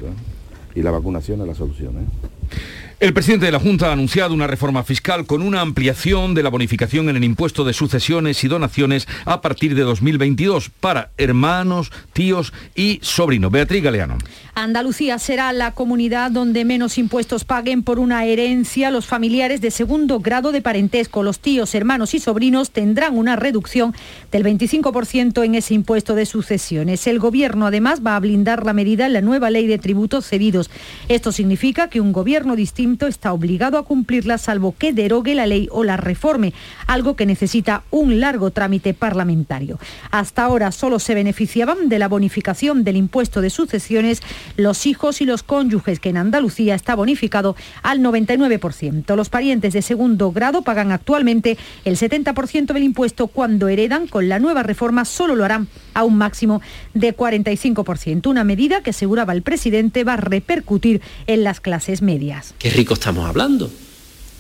Y 0.76 0.82
la 0.82 0.92
vacunación 0.92 1.42
es 1.42 1.48
la 1.48 1.56
solución. 1.56 1.98
¿eh? 1.98 2.58
El 3.00 3.14
presidente 3.14 3.48
de 3.48 3.52
la 3.52 3.60
Junta 3.60 3.90
ha 3.90 3.94
anunciado 3.94 4.34
una 4.34 4.48
reforma 4.48 4.84
fiscal 4.84 5.26
con 5.26 5.42
una 5.42 5.62
ampliación 5.62 6.34
de 6.34 6.44
la 6.44 6.50
bonificación 6.50 7.10
en 7.10 7.18
el 7.18 7.24
impuesto 7.24 7.66
de 7.66 7.74
sucesiones 7.74 8.44
y 8.44 8.48
donaciones 8.48 9.08
a 9.26 9.42
partir 9.42 9.76
de 9.76 9.82
2022 9.82 10.70
para 10.70 11.10
hermanos, 11.18 11.92
tíos 12.14 12.54
y 12.76 13.00
sobrinos. 13.02 13.52
Beatriz 13.52 13.84
Galeano. 13.84 14.18
Andalucía 14.56 15.18
será 15.18 15.52
la 15.52 15.72
comunidad 15.72 16.32
donde 16.32 16.64
menos 16.64 16.98
impuestos 16.98 17.44
paguen 17.44 17.84
por 17.84 17.98
una 18.00 18.24
herencia 18.26 18.92
los 18.92 19.08
familiares 19.08 19.60
de 19.62 19.72
segundo 19.72 20.20
grado 20.20 20.52
de 20.52 20.62
parentesco. 20.62 21.24
Los 21.24 21.40
tíos, 21.40 21.74
hermanos 21.74 22.14
y 22.14 22.20
sobrinos 22.20 22.72
tendrán 22.72 23.18
una 23.18 23.36
reducción 23.36 23.96
del 24.32 24.46
25% 24.46 25.44
en 25.44 25.56
ese 25.56 25.74
impuesto 25.74 26.14
de 26.14 26.28
sucesiones. 26.28 27.08
El 27.08 27.20
gobierno 27.20 27.66
además 27.66 28.02
va 28.06 28.16
a 28.16 28.20
blindar 28.20 28.66
la 28.66 28.74
medida 28.74 29.08
en 29.08 29.14
la 29.14 29.22
nueva 29.22 29.50
ley 29.50 29.66
de 29.68 29.80
tributos 29.80 30.28
cedidos. 30.28 30.70
Esto 31.10 31.32
significa 31.32 31.90
que 31.90 32.00
un 32.00 32.14
gobierno 32.14 32.56
distinto 32.56 32.93
está 33.02 33.34
obligado 33.34 33.78
a 33.78 33.86
cumplirla 33.86 34.38
salvo 34.38 34.76
que 34.78 34.94
derogue 34.94 35.36
la 35.36 35.48
ley 35.48 35.68
o 35.72 35.84
la 35.84 35.98
reforme, 35.98 36.54
algo 36.88 37.16
que 37.16 37.26
necesita 37.26 37.84
un 37.92 38.20
largo 38.20 38.52
trámite 38.52 38.94
parlamentario. 38.94 39.80
Hasta 40.12 40.44
ahora 40.44 40.72
solo 40.72 41.00
se 41.00 41.16
beneficiaban 41.16 41.90
de 41.90 42.00
la 42.00 42.08
bonificación 42.08 42.84
del 42.84 42.98
impuesto 42.98 43.42
de 43.42 43.50
sucesiones 43.50 44.22
los 44.56 44.86
hijos 44.86 45.22
y 45.22 45.26
los 45.26 45.44
cónyuges, 45.44 46.00
que 46.00 46.10
en 46.10 46.18
Andalucía 46.18 46.76
está 46.76 46.96
bonificado 46.96 47.56
al 47.82 48.00
99%. 48.00 49.16
Los 49.16 49.30
parientes 49.30 49.74
de 49.74 49.82
segundo 49.82 50.32
grado 50.32 50.62
pagan 50.62 50.92
actualmente 50.92 51.58
el 51.86 51.98
70% 51.98 52.74
del 52.74 52.84
impuesto 52.84 53.28
cuando 53.28 53.68
heredan. 53.68 54.08
Con 54.08 54.30
la 54.30 54.40
nueva 54.40 54.64
reforma 54.64 55.06
solo 55.06 55.36
lo 55.36 55.46
harán 55.46 55.68
a 55.94 56.04
un 56.04 56.18
máximo 56.18 56.62
de 56.94 57.16
45%, 57.16 58.28
una 58.28 58.44
medida 58.44 58.82
que 58.82 58.92
aseguraba 58.92 59.34
el 59.34 59.42
presidente 59.42 60.04
va 60.04 60.14
a 60.14 60.18
repercutir 60.18 61.02
en 61.28 61.44
las 61.44 61.60
clases 61.60 62.02
medias 62.02 62.54
rico 62.74 62.96
estamos 62.96 63.26
hablando? 63.28 63.72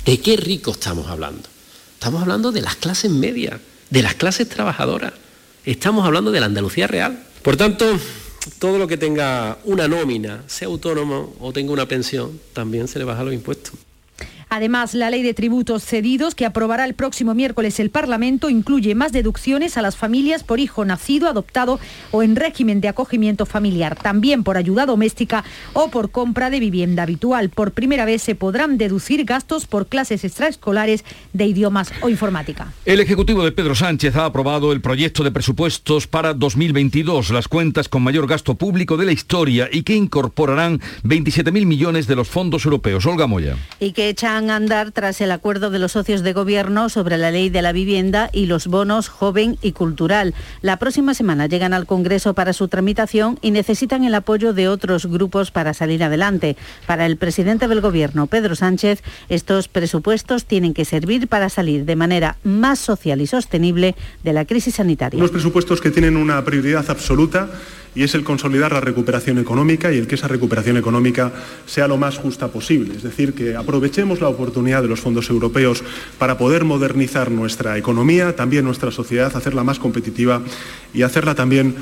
¿De 0.05 0.19
qué 0.19 0.35
rico 0.35 0.71
estamos 0.71 1.07
hablando? 1.07 1.47
Estamos 1.93 2.21
hablando 2.21 2.51
de 2.51 2.61
las 2.61 2.75
clases 2.75 3.09
medias, 3.09 3.61
de 3.89 4.01
las 4.01 4.15
clases 4.15 4.49
trabajadoras. 4.49 5.13
Estamos 5.63 6.05
hablando 6.05 6.31
de 6.31 6.39
la 6.41 6.47
Andalucía 6.47 6.87
real. 6.87 7.23
Por 7.41 7.55
tanto, 7.55 7.97
todo 8.59 8.77
lo 8.77 8.87
que 8.87 8.97
tenga 8.97 9.59
una 9.63 9.87
nómina, 9.87 10.43
sea 10.47 10.67
autónomo 10.67 11.35
o 11.39 11.53
tenga 11.53 11.71
una 11.71 11.87
pensión, 11.87 12.39
también 12.51 12.87
se 12.87 12.99
le 12.99 13.05
baja 13.05 13.23
los 13.23 13.33
impuestos. 13.33 13.73
Además, 14.55 14.93
la 14.93 15.09
ley 15.09 15.23
de 15.23 15.33
tributos 15.33 15.83
cedidos 15.83 16.35
que 16.35 16.45
aprobará 16.45 16.85
el 16.85 16.93
próximo 16.93 17.33
miércoles 17.33 17.79
el 17.79 17.89
Parlamento 17.89 18.51
incluye 18.51 18.93
más 18.93 19.11
deducciones 19.11 19.77
a 19.77 19.81
las 19.81 19.97
familias 19.97 20.43
por 20.43 20.59
hijo 20.59 20.85
nacido, 20.85 21.27
adoptado 21.27 21.79
o 22.11 22.21
en 22.21 22.35
régimen 22.35 22.79
de 22.79 22.87
acogimiento 22.87 23.47
familiar, 23.47 23.95
también 23.95 24.43
por 24.43 24.57
ayuda 24.57 24.85
doméstica 24.85 25.43
o 25.73 25.89
por 25.89 26.11
compra 26.11 26.51
de 26.51 26.59
vivienda 26.59 27.01
habitual. 27.01 27.49
Por 27.49 27.71
primera 27.71 28.05
vez 28.05 28.21
se 28.21 28.35
podrán 28.35 28.77
deducir 28.77 29.25
gastos 29.25 29.65
por 29.65 29.87
clases 29.87 30.23
extraescolares 30.23 31.03
de 31.33 31.47
idiomas 31.47 31.91
o 32.01 32.09
informática. 32.09 32.71
El 32.85 32.99
Ejecutivo 32.99 33.43
de 33.43 33.53
Pedro 33.53 33.73
Sánchez 33.73 34.15
ha 34.17 34.25
aprobado 34.25 34.71
el 34.71 34.81
proyecto 34.81 35.23
de 35.23 35.31
presupuestos 35.31 36.05
para 36.05 36.35
2022, 36.35 37.31
las 37.31 37.47
cuentas 37.47 37.89
con 37.89 38.03
mayor 38.03 38.27
gasto 38.27 38.53
público 38.53 38.97
de 38.97 39.05
la 39.07 39.13
historia 39.13 39.67
y 39.71 39.81
que 39.81 39.95
incorporarán 39.95 40.79
27.000 41.03 41.65
millones 41.65 42.05
de 42.05 42.15
los 42.15 42.27
fondos 42.27 42.65
europeos. 42.65 43.03
Olga 43.07 43.25
Moya. 43.25 43.57
Y 43.79 43.93
que 43.93 44.09
echan 44.09 44.42
andar 44.51 44.91
tras 44.91 45.21
el 45.21 45.31
acuerdo 45.31 45.69
de 45.69 45.79
los 45.79 45.93
socios 45.93 46.23
de 46.23 46.33
gobierno 46.33 46.89
sobre 46.89 47.17
la 47.17 47.31
ley 47.31 47.49
de 47.49 47.61
la 47.61 47.71
vivienda 47.71 48.29
y 48.33 48.45
los 48.45 48.67
bonos 48.67 49.09
joven 49.09 49.57
y 49.61 49.71
cultural. 49.71 50.33
La 50.61 50.77
próxima 50.77 51.13
semana 51.13 51.47
llegan 51.47 51.73
al 51.73 51.85
Congreso 51.85 52.33
para 52.33 52.53
su 52.53 52.67
tramitación 52.67 53.39
y 53.41 53.51
necesitan 53.51 54.03
el 54.03 54.15
apoyo 54.15 54.53
de 54.53 54.67
otros 54.67 55.05
grupos 55.05 55.51
para 55.51 55.73
salir 55.73 56.03
adelante. 56.03 56.57
Para 56.87 57.05
el 57.05 57.17
presidente 57.17 57.67
del 57.67 57.81
gobierno, 57.81 58.27
Pedro 58.27 58.55
Sánchez, 58.55 59.03
estos 59.29 59.67
presupuestos 59.67 60.45
tienen 60.45 60.73
que 60.73 60.85
servir 60.85 61.27
para 61.27 61.49
salir 61.49 61.85
de 61.85 61.95
manera 61.95 62.37
más 62.43 62.79
social 62.79 63.21
y 63.21 63.27
sostenible 63.27 63.95
de 64.23 64.33
la 64.33 64.45
crisis 64.45 64.75
sanitaria. 64.75 65.17
Unos 65.17 65.31
presupuestos 65.31 65.81
que 65.81 65.91
tienen 65.91 66.17
una 66.17 66.43
prioridad 66.43 66.89
absoluta 66.89 67.49
y 67.95 68.03
es 68.03 68.15
el 68.15 68.23
consolidar 68.23 68.71
la 68.71 68.81
recuperación 68.81 69.37
económica 69.37 69.91
y 69.91 69.97
el 69.97 70.07
que 70.07 70.15
esa 70.15 70.27
recuperación 70.27 70.77
económica 70.77 71.31
sea 71.65 71.87
lo 71.87 71.97
más 71.97 72.17
justa 72.17 72.47
posible. 72.47 72.95
Es 72.95 73.03
decir, 73.03 73.33
que 73.33 73.55
aprovechemos 73.55 74.21
la 74.21 74.29
oportunidad 74.33 74.81
de 74.81 74.89
los 74.89 74.99
fondos 74.99 75.29
europeos 75.29 75.83
para 76.19 76.37
poder 76.37 76.65
modernizar 76.65 77.31
nuestra 77.31 77.77
economía, 77.77 78.35
también 78.35 78.65
nuestra 78.65 78.91
sociedad, 78.91 79.35
hacerla 79.35 79.63
más 79.63 79.79
competitiva 79.79 80.41
y 80.93 81.03
hacerla 81.03 81.33
también 81.33 81.75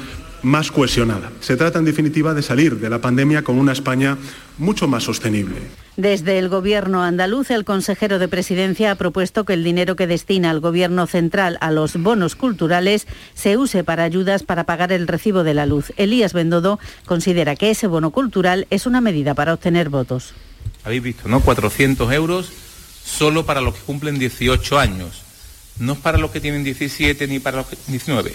más 0.43 0.71
cohesionada. 0.71 1.31
Se 1.39 1.55
trata, 1.55 1.79
en 1.79 1.85
definitiva, 1.85 2.33
de 2.33 2.41
salir 2.41 2.79
de 2.79 2.89
la 2.89 2.99
pandemia 2.99 3.43
con 3.43 3.59
una 3.59 3.71
España 3.71 4.17
mucho 4.57 4.87
más 4.87 5.03
sostenible. 5.03 5.55
Desde 5.97 6.39
el 6.39 6.49
Gobierno 6.49 7.03
andaluz, 7.03 7.51
el 7.51 7.65
consejero 7.65 8.17
de 8.17 8.27
Presidencia 8.27 8.91
ha 8.91 8.95
propuesto 8.95 9.45
que 9.45 9.53
el 9.53 9.63
dinero 9.63 9.95
que 9.95 10.07
destina 10.07 10.49
el 10.51 10.59
Gobierno 10.59 11.05
central 11.05 11.57
a 11.61 11.71
los 11.71 12.01
bonos 12.01 12.35
culturales 12.35 13.07
se 13.33 13.57
use 13.57 13.83
para 13.83 14.03
ayudas 14.03 14.43
para 14.43 14.63
pagar 14.63 14.91
el 14.91 15.07
recibo 15.07 15.43
de 15.43 15.53
la 15.53 15.65
luz. 15.65 15.91
Elías 15.97 16.33
Bendodo 16.33 16.79
considera 17.05 17.55
que 17.55 17.71
ese 17.71 17.87
bono 17.87 18.11
cultural 18.11 18.67
es 18.69 18.85
una 18.85 19.01
medida 19.01 19.35
para 19.35 19.53
obtener 19.53 19.89
votos. 19.89 20.33
Habéis 20.83 21.03
visto, 21.03 21.27
¿no? 21.27 21.41
400 21.41 22.11
euros 22.13 22.49
solo 23.05 23.45
para 23.45 23.61
los 23.61 23.75
que 23.75 23.81
cumplen 23.81 24.19
18 24.19 24.79
años. 24.79 25.21
No 25.79 25.93
es 25.93 25.99
para 25.99 26.17
los 26.17 26.31
que 26.31 26.39
tienen 26.39 26.63
17 26.63 27.27
ni 27.27 27.39
para 27.39 27.57
los 27.57 27.67
que 27.67 27.77
19 27.87 28.33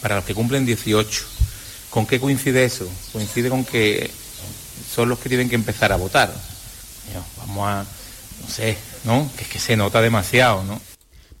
para 0.00 0.16
los 0.16 0.24
que 0.24 0.34
cumplen 0.34 0.66
18. 0.66 1.24
¿Con 1.90 2.06
qué 2.06 2.20
coincide 2.20 2.64
eso? 2.64 2.88
Coincide 3.12 3.48
con 3.48 3.64
que 3.64 4.10
son 4.94 5.08
los 5.08 5.18
que 5.18 5.28
tienen 5.28 5.48
que 5.48 5.54
empezar 5.54 5.92
a 5.92 5.96
votar. 5.96 6.32
Vamos 7.38 7.68
a, 7.68 7.86
no 8.42 8.48
sé, 8.48 8.76
¿no? 9.04 9.30
Que 9.36 9.44
es 9.44 9.48
que 9.48 9.58
se 9.58 9.76
nota 9.76 10.00
demasiado, 10.00 10.62
¿no? 10.64 10.80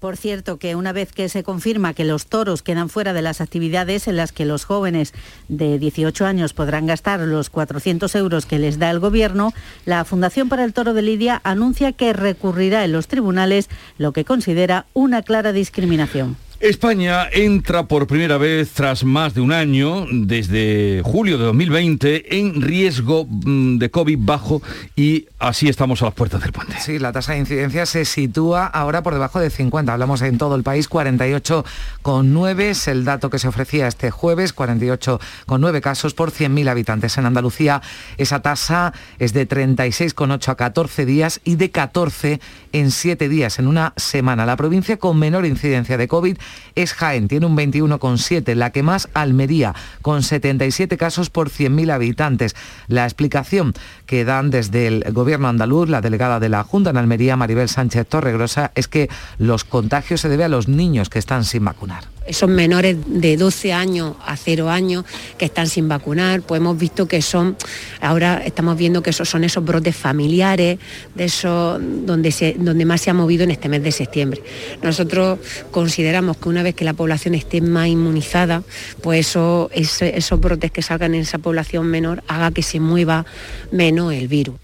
Por 0.06 0.16
cierto, 0.16 0.58
que 0.58 0.76
una 0.76 0.92
vez 0.92 1.10
que 1.10 1.28
se 1.28 1.42
confirma 1.42 1.92
que 1.92 2.04
los 2.04 2.26
toros 2.26 2.62
quedan 2.62 2.88
fuera 2.88 3.12
de 3.12 3.22
las 3.22 3.40
actividades 3.40 4.06
en 4.06 4.14
las 4.14 4.30
que 4.30 4.44
los 4.44 4.64
jóvenes 4.64 5.12
de 5.48 5.80
18 5.80 6.24
años 6.24 6.52
podrán 6.52 6.86
gastar 6.86 7.18
los 7.18 7.50
400 7.50 8.14
euros 8.14 8.46
que 8.46 8.60
les 8.60 8.78
da 8.78 8.88
el 8.92 9.00
Gobierno, 9.00 9.52
la 9.84 10.04
Fundación 10.04 10.48
para 10.48 10.62
el 10.62 10.74
Toro 10.74 10.94
de 10.94 11.02
Lidia 11.02 11.40
anuncia 11.42 11.90
que 11.90 12.12
recurrirá 12.12 12.84
en 12.84 12.92
los 12.92 13.08
tribunales 13.08 13.68
lo 13.98 14.12
que 14.12 14.24
considera 14.24 14.86
una 14.94 15.22
clara 15.22 15.50
discriminación. 15.50 16.36
España 16.60 17.28
entra 17.30 17.86
por 17.86 18.06
primera 18.06 18.38
vez 18.38 18.70
tras 18.72 19.04
más 19.04 19.34
de 19.34 19.42
un 19.42 19.52
año, 19.52 20.06
desde 20.10 21.02
julio 21.04 21.36
de 21.36 21.44
2020, 21.44 22.38
en 22.38 22.62
riesgo 22.62 23.26
mm, 23.28 23.76
de 23.76 23.90
COVID 23.90 24.18
bajo 24.18 24.62
y 24.96 25.26
así 25.38 25.68
estamos 25.68 26.00
a 26.00 26.06
las 26.06 26.14
puertas 26.14 26.40
del 26.40 26.52
puente. 26.52 26.76
Sí, 26.80 26.98
la 26.98 27.12
tasa 27.12 27.34
de 27.34 27.40
incidencia 27.40 27.84
se 27.84 28.06
sitúa 28.06 28.66
ahora 28.66 29.02
por 29.02 29.12
debajo 29.12 29.38
de 29.38 29.50
50. 29.50 29.92
Hablamos 29.92 30.22
en 30.22 30.38
todo 30.38 30.56
el 30.56 30.62
país, 30.62 30.88
48,9 30.88 32.60
es 32.60 32.88
el 32.88 33.04
dato 33.04 33.28
que 33.28 33.38
se 33.38 33.48
ofrecía 33.48 33.86
este 33.86 34.10
jueves, 34.10 34.56
48,9 34.56 35.80
casos 35.82 36.14
por 36.14 36.32
100.000 36.32 36.70
habitantes. 36.70 37.18
En 37.18 37.26
Andalucía 37.26 37.82
esa 38.16 38.40
tasa 38.40 38.94
es 39.18 39.34
de 39.34 39.46
36,8 39.46 40.48
a 40.48 40.54
14 40.54 41.04
días 41.04 41.40
y 41.44 41.56
de 41.56 41.70
14 41.70 42.40
en 42.72 42.90
7 42.90 43.28
días, 43.28 43.58
en 43.58 43.66
una 43.66 43.92
semana. 43.96 44.46
La 44.46 44.56
provincia 44.56 44.96
con 44.96 45.18
menor 45.18 45.44
incidencia 45.44 45.98
de 45.98 46.08
COVID 46.08 46.38
es 46.74 46.92
Jaén, 46.92 47.28
tiene 47.28 47.46
un 47.46 47.56
21,7, 47.56 48.54
la 48.54 48.70
que 48.70 48.82
más 48.82 49.08
Almería, 49.14 49.74
con 50.02 50.22
77 50.22 50.96
casos 50.96 51.30
por 51.30 51.50
100.000 51.50 51.90
habitantes. 51.90 52.54
La 52.86 53.04
explicación 53.04 53.72
que 54.06 54.24
dan 54.24 54.50
desde 54.50 54.86
el 54.86 55.04
gobierno 55.12 55.48
andaluz, 55.48 55.88
la 55.88 56.00
delegada 56.00 56.40
de 56.40 56.48
la 56.48 56.62
Junta 56.62 56.90
en 56.90 56.96
Almería, 56.96 57.36
Maribel 57.36 57.68
Sánchez 57.68 58.06
Torregrosa, 58.06 58.72
es 58.74 58.88
que 58.88 59.08
los 59.38 59.64
contagios 59.64 60.20
se 60.20 60.28
deben 60.28 60.46
a 60.46 60.48
los 60.48 60.68
niños 60.68 61.10
que 61.10 61.18
están 61.18 61.44
sin 61.44 61.64
vacunar 61.64 62.04
esos 62.26 62.48
menores 62.48 62.96
de 63.06 63.36
12 63.36 63.72
años 63.72 64.16
a 64.26 64.36
0 64.36 64.68
años 64.68 65.04
que 65.38 65.44
están 65.44 65.68
sin 65.68 65.88
vacunar, 65.88 66.42
pues 66.42 66.60
hemos 66.60 66.76
visto 66.76 67.06
que 67.06 67.22
son, 67.22 67.56
ahora 68.00 68.42
estamos 68.44 68.76
viendo 68.76 69.02
que 69.02 69.10
esos 69.10 69.28
son 69.28 69.44
esos 69.44 69.64
brotes 69.64 69.96
familiares, 69.96 70.78
de 71.14 71.24
esos 71.24 71.80
donde, 71.80 72.32
se, 72.32 72.56
donde 72.58 72.84
más 72.84 73.00
se 73.00 73.10
ha 73.10 73.14
movido 73.14 73.44
en 73.44 73.50
este 73.50 73.68
mes 73.68 73.82
de 73.82 73.92
septiembre. 73.92 74.42
Nosotros 74.82 75.38
consideramos 75.70 76.36
que 76.36 76.48
una 76.48 76.62
vez 76.62 76.74
que 76.74 76.84
la 76.84 76.94
población 76.94 77.34
esté 77.34 77.60
más 77.60 77.88
inmunizada, 77.88 78.62
pues 79.02 79.28
eso, 79.28 79.70
esos 79.72 80.40
brotes 80.40 80.70
que 80.70 80.82
salgan 80.82 81.14
en 81.14 81.22
esa 81.22 81.38
población 81.38 81.86
menor 81.86 82.22
haga 82.26 82.50
que 82.50 82.62
se 82.62 82.80
mueva 82.80 83.24
el 83.96 84.28
virus. 84.28 84.56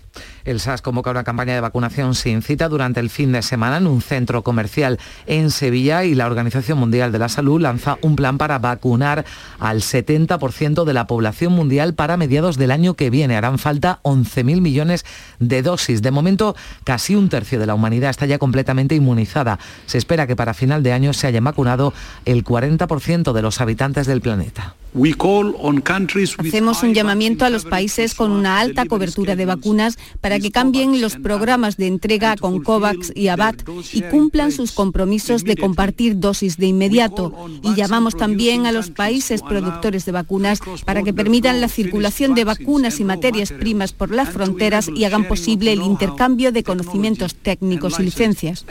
El 0.45 0.61
SAS 0.61 0.83
convoca 0.83 1.11
una 1.11 1.25
campaña 1.25 1.55
de 1.55 1.61
vacunación 1.61 2.15
sin 2.15 2.43
cita 2.43 2.69
durante 2.69 3.01
el 3.01 3.09
fin 3.09 3.33
de 3.33 3.43
semana 3.43 3.79
en 3.79 3.87
un 3.87 4.03
centro 4.03 4.43
comercial 4.43 4.99
en 5.27 5.51
Sevilla 5.51 6.05
y 6.05 6.15
la 6.15 6.27
Organización 6.27 6.79
Mundial 6.79 7.13
de 7.13 7.19
la 7.19 7.31
Salud 7.31 7.61
lanza 7.61 7.97
un 8.03 8.17
plan 8.17 8.37
para 8.37 8.59
vacunar 8.59 9.25
al 9.59 9.81
70% 9.81 10.85
de 10.85 10.93
la 10.93 11.07
población 11.07 11.53
mundial 11.53 11.95
para 11.95 12.19
mediados 12.19 12.59
del 12.59 12.73
año 12.73 12.95
que 12.95 13.09
viene. 13.09 13.37
Harán 13.37 13.59
falta 13.59 14.01
11.000 14.03 14.61
millones 14.61 15.07
de 15.39 15.63
dosis. 15.63 16.03
De 16.03 16.11
momento, 16.11 16.57
casi 16.85 17.15
un 17.15 17.31
tercio 17.31 17.59
de 17.59 17.67
la 17.67 17.75
humanidad 17.75 18.11
está 18.11 18.27
ya 18.27 18.39
completamente 18.39 18.95
inmunizada. 18.95 19.59
Se 19.87 19.97
espera 19.97 20.27
que 20.27 20.37
para 20.37 20.55
final 20.55 20.83
de 20.83 20.93
año 20.93 21.15
se 21.15 21.27
hayan 21.27 21.45
vacunado 21.45 21.95
el 22.27 22.45
40% 22.45 23.33
de 23.33 23.43
los 23.43 23.61
habitantes 23.61 24.07
del 24.07 24.21
planeta. 24.21 24.75
Hacemos 26.39 26.83
un 26.83 26.93
llamamiento 26.93 27.47
a 27.47 27.51
los 27.51 27.65
países 27.65 28.15
con 28.15 28.31
una 28.31 28.61
alta 28.61 28.85
cobertura 28.85 29.37
de 29.37 29.47
vacunas 29.47 29.97
para 30.21 30.39
que 30.39 30.51
cambien 30.51 31.01
los 31.01 31.17
programas 31.17 31.79
de 31.79 31.87
entrega 31.87 32.37
con 32.37 32.63
COVAX 32.63 33.11
y 33.15 33.29
ABAT 33.29 33.63
y 33.95 34.03
cumplan 34.03 34.53
sus 34.53 34.73
compromisos 34.73 35.45
de 35.45 35.57
compartir 35.57 36.21
dosis 36.21 36.59
de 36.59 36.67
inmediato. 36.67 37.35
Y 37.63 37.75
llamamos 37.75 38.17
también 38.17 38.67
a 38.67 38.73
los 38.73 38.91
países 38.91 39.41
productores 39.41 40.05
de 40.05 40.13
vacunas 40.13 40.61
para 40.85 41.03
que 41.03 41.15
permitan 41.15 41.63
la 41.63 41.69
circulación 41.69 42.35
de 42.35 42.45
vacunas 42.45 43.01
y 43.01 43.05
materias 43.05 43.51
primas 43.51 43.95
por 43.95 44.11
las 44.11 44.29
fronteras 44.29 44.91
y 44.95 45.05
hagan 45.05 45.27
posible 45.27 45.73
el 45.73 45.81
intercambio 45.81 46.53
de 46.53 46.65
conocimientos 46.65 47.35
técnicos 47.35 47.99
y 47.99 48.03
licencias. 48.03 48.67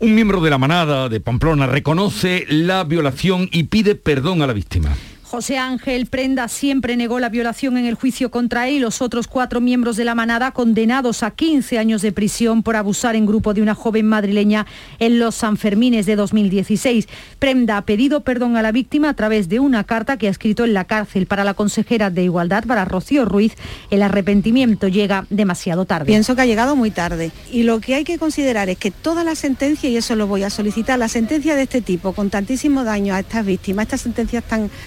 Un 0.00 0.14
miembro 0.14 0.40
de 0.40 0.50
la 0.50 0.58
manada 0.58 1.08
de 1.08 1.20
Pamplona 1.20 1.66
reconoce 1.66 2.46
la 2.48 2.84
violación 2.84 3.48
y 3.52 3.64
pide 3.64 3.94
perdón 3.94 4.42
a 4.42 4.46
la 4.46 4.52
víctima. 4.52 4.90
José 5.34 5.58
Ángel 5.58 6.06
Prenda 6.06 6.46
siempre 6.46 6.96
negó 6.96 7.18
la 7.18 7.28
violación 7.28 7.76
en 7.76 7.86
el 7.86 7.96
juicio 7.96 8.30
contra 8.30 8.68
él 8.68 8.74
y 8.74 8.78
los 8.78 9.02
otros 9.02 9.26
cuatro 9.26 9.60
miembros 9.60 9.96
de 9.96 10.04
la 10.04 10.14
manada 10.14 10.52
condenados 10.52 11.24
a 11.24 11.32
15 11.32 11.76
años 11.76 12.02
de 12.02 12.12
prisión 12.12 12.62
por 12.62 12.76
abusar 12.76 13.16
en 13.16 13.26
grupo 13.26 13.52
de 13.52 13.60
una 13.60 13.74
joven 13.74 14.06
madrileña 14.06 14.64
en 15.00 15.18
los 15.18 15.34
Sanfermines 15.34 16.06
de 16.06 16.14
2016. 16.14 17.08
Prenda 17.40 17.78
ha 17.78 17.84
pedido 17.84 18.20
perdón 18.20 18.56
a 18.56 18.62
la 18.62 18.70
víctima 18.70 19.08
a 19.08 19.14
través 19.14 19.48
de 19.48 19.58
una 19.58 19.82
carta 19.82 20.18
que 20.18 20.28
ha 20.28 20.30
escrito 20.30 20.64
en 20.64 20.72
la 20.72 20.84
cárcel 20.84 21.26
para 21.26 21.42
la 21.42 21.54
consejera 21.54 22.10
de 22.10 22.22
Igualdad, 22.22 22.62
para 22.64 22.84
Rocío 22.84 23.24
Ruiz. 23.24 23.54
El 23.90 24.04
arrepentimiento 24.04 24.86
llega 24.86 25.26
demasiado 25.30 25.84
tarde. 25.84 26.06
Pienso 26.06 26.36
que 26.36 26.42
ha 26.42 26.46
llegado 26.46 26.76
muy 26.76 26.92
tarde 26.92 27.32
y 27.50 27.64
lo 27.64 27.80
que 27.80 27.96
hay 27.96 28.04
que 28.04 28.18
considerar 28.18 28.68
es 28.68 28.78
que 28.78 28.92
toda 28.92 29.24
la 29.24 29.34
sentencia, 29.34 29.90
y 29.90 29.96
eso 29.96 30.14
lo 30.14 30.28
voy 30.28 30.44
a 30.44 30.50
solicitar, 30.50 30.96
la 30.96 31.08
sentencia 31.08 31.56
de 31.56 31.62
este 31.62 31.80
tipo 31.80 32.12
con 32.12 32.30
tantísimo 32.30 32.84
daño 32.84 33.14
a 33.14 33.18
estas 33.18 33.44
víctimas, 33.44 33.86
estas 33.86 34.02
sentencias 34.02 34.44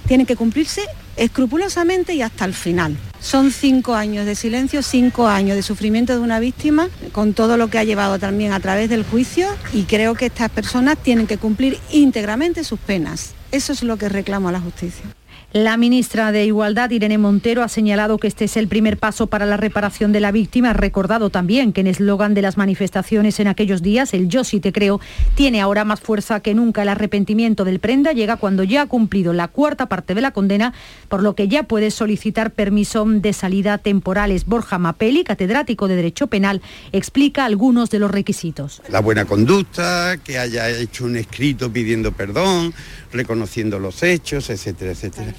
tienen 0.07 0.25
que 0.25 0.36
cumplirse 0.37 0.83
escrupulosamente 1.17 2.13
y 2.13 2.21
hasta 2.21 2.45
el 2.45 2.53
final. 2.53 2.95
Son 3.19 3.51
cinco 3.51 3.95
años 3.95 4.25
de 4.25 4.35
silencio, 4.35 4.81
cinco 4.83 5.27
años 5.27 5.55
de 5.55 5.63
sufrimiento 5.63 6.13
de 6.13 6.19
una 6.19 6.39
víctima, 6.39 6.89
con 7.11 7.33
todo 7.33 7.57
lo 7.57 7.69
que 7.69 7.79
ha 7.79 7.83
llevado 7.83 8.19
también 8.19 8.53
a 8.53 8.59
través 8.59 8.89
del 8.89 9.03
juicio 9.03 9.47
y 9.73 9.83
creo 9.83 10.13
que 10.13 10.27
estas 10.27 10.49
personas 10.51 10.97
tienen 10.97 11.27
que 11.27 11.37
cumplir 11.37 11.79
íntegramente 11.91 12.63
sus 12.63 12.79
penas. 12.79 13.33
Eso 13.51 13.73
es 13.73 13.83
lo 13.83 13.97
que 13.97 14.09
reclamo 14.09 14.49
a 14.49 14.51
la 14.51 14.61
justicia. 14.61 15.16
La 15.53 15.77
ministra 15.77 16.33
de 16.33 16.43
Igualdad, 16.45 16.89
Irene 16.89 17.17
Montero, 17.17 17.63
ha 17.63 17.69
señalado 17.69 18.17
que 18.17 18.27
este 18.27 18.43
es 18.43 18.57
el 18.57 18.67
primer 18.67 18.97
paso 18.97 19.27
para 19.27 19.45
la 19.45 19.55
reparación 19.55 20.11
de 20.11 20.19
la 20.19 20.33
víctima. 20.33 20.71
Ha 20.71 20.73
recordado 20.73 21.29
también 21.29 21.71
que 21.71 21.79
en 21.79 21.87
eslogan 21.87 22.33
de 22.33 22.41
las 22.41 22.57
manifestaciones 22.57 23.39
en 23.39 23.47
aquellos 23.47 23.81
días, 23.81 24.13
el 24.13 24.27
Yo 24.27 24.43
sí 24.43 24.59
te 24.59 24.73
creo, 24.73 24.99
tiene 25.35 25.61
ahora 25.61 25.85
más 25.85 26.01
fuerza 26.01 26.41
que 26.41 26.53
nunca. 26.53 26.81
El 26.81 26.89
arrepentimiento 26.89 27.63
del 27.63 27.79
prenda 27.79 28.11
llega 28.11 28.35
cuando 28.35 28.65
ya 28.65 28.81
ha 28.81 28.85
cumplido 28.87 29.31
la 29.31 29.47
cuarta 29.47 29.85
parte 29.85 30.13
de 30.15 30.19
la 30.19 30.31
condena, 30.31 30.73
por 31.07 31.23
lo 31.23 31.33
que 31.33 31.47
ya 31.47 31.63
puede 31.63 31.91
solicitar 31.91 32.51
permiso 32.51 33.05
de 33.05 33.31
salida 33.31 33.77
temporales. 33.77 34.45
Borja 34.45 34.77
Mapelli, 34.79 35.23
catedrático 35.23 35.87
de 35.87 35.95
Derecho 35.95 36.27
Penal, 36.27 36.61
explica 36.91 37.45
algunos 37.45 37.89
de 37.89 37.99
los 37.99 38.11
requisitos. 38.11 38.81
La 38.89 38.99
buena 38.99 39.23
conducta, 39.23 40.17
que 40.21 40.39
haya 40.39 40.69
hecho 40.69 41.05
un 41.05 41.15
escrito 41.15 41.71
pidiendo 41.71 42.11
perdón, 42.11 42.73
reconociendo 43.17 43.79
los 43.79 44.03
hechos, 44.03 44.49
etcétera, 44.49 44.91
etcétera. 44.91 45.33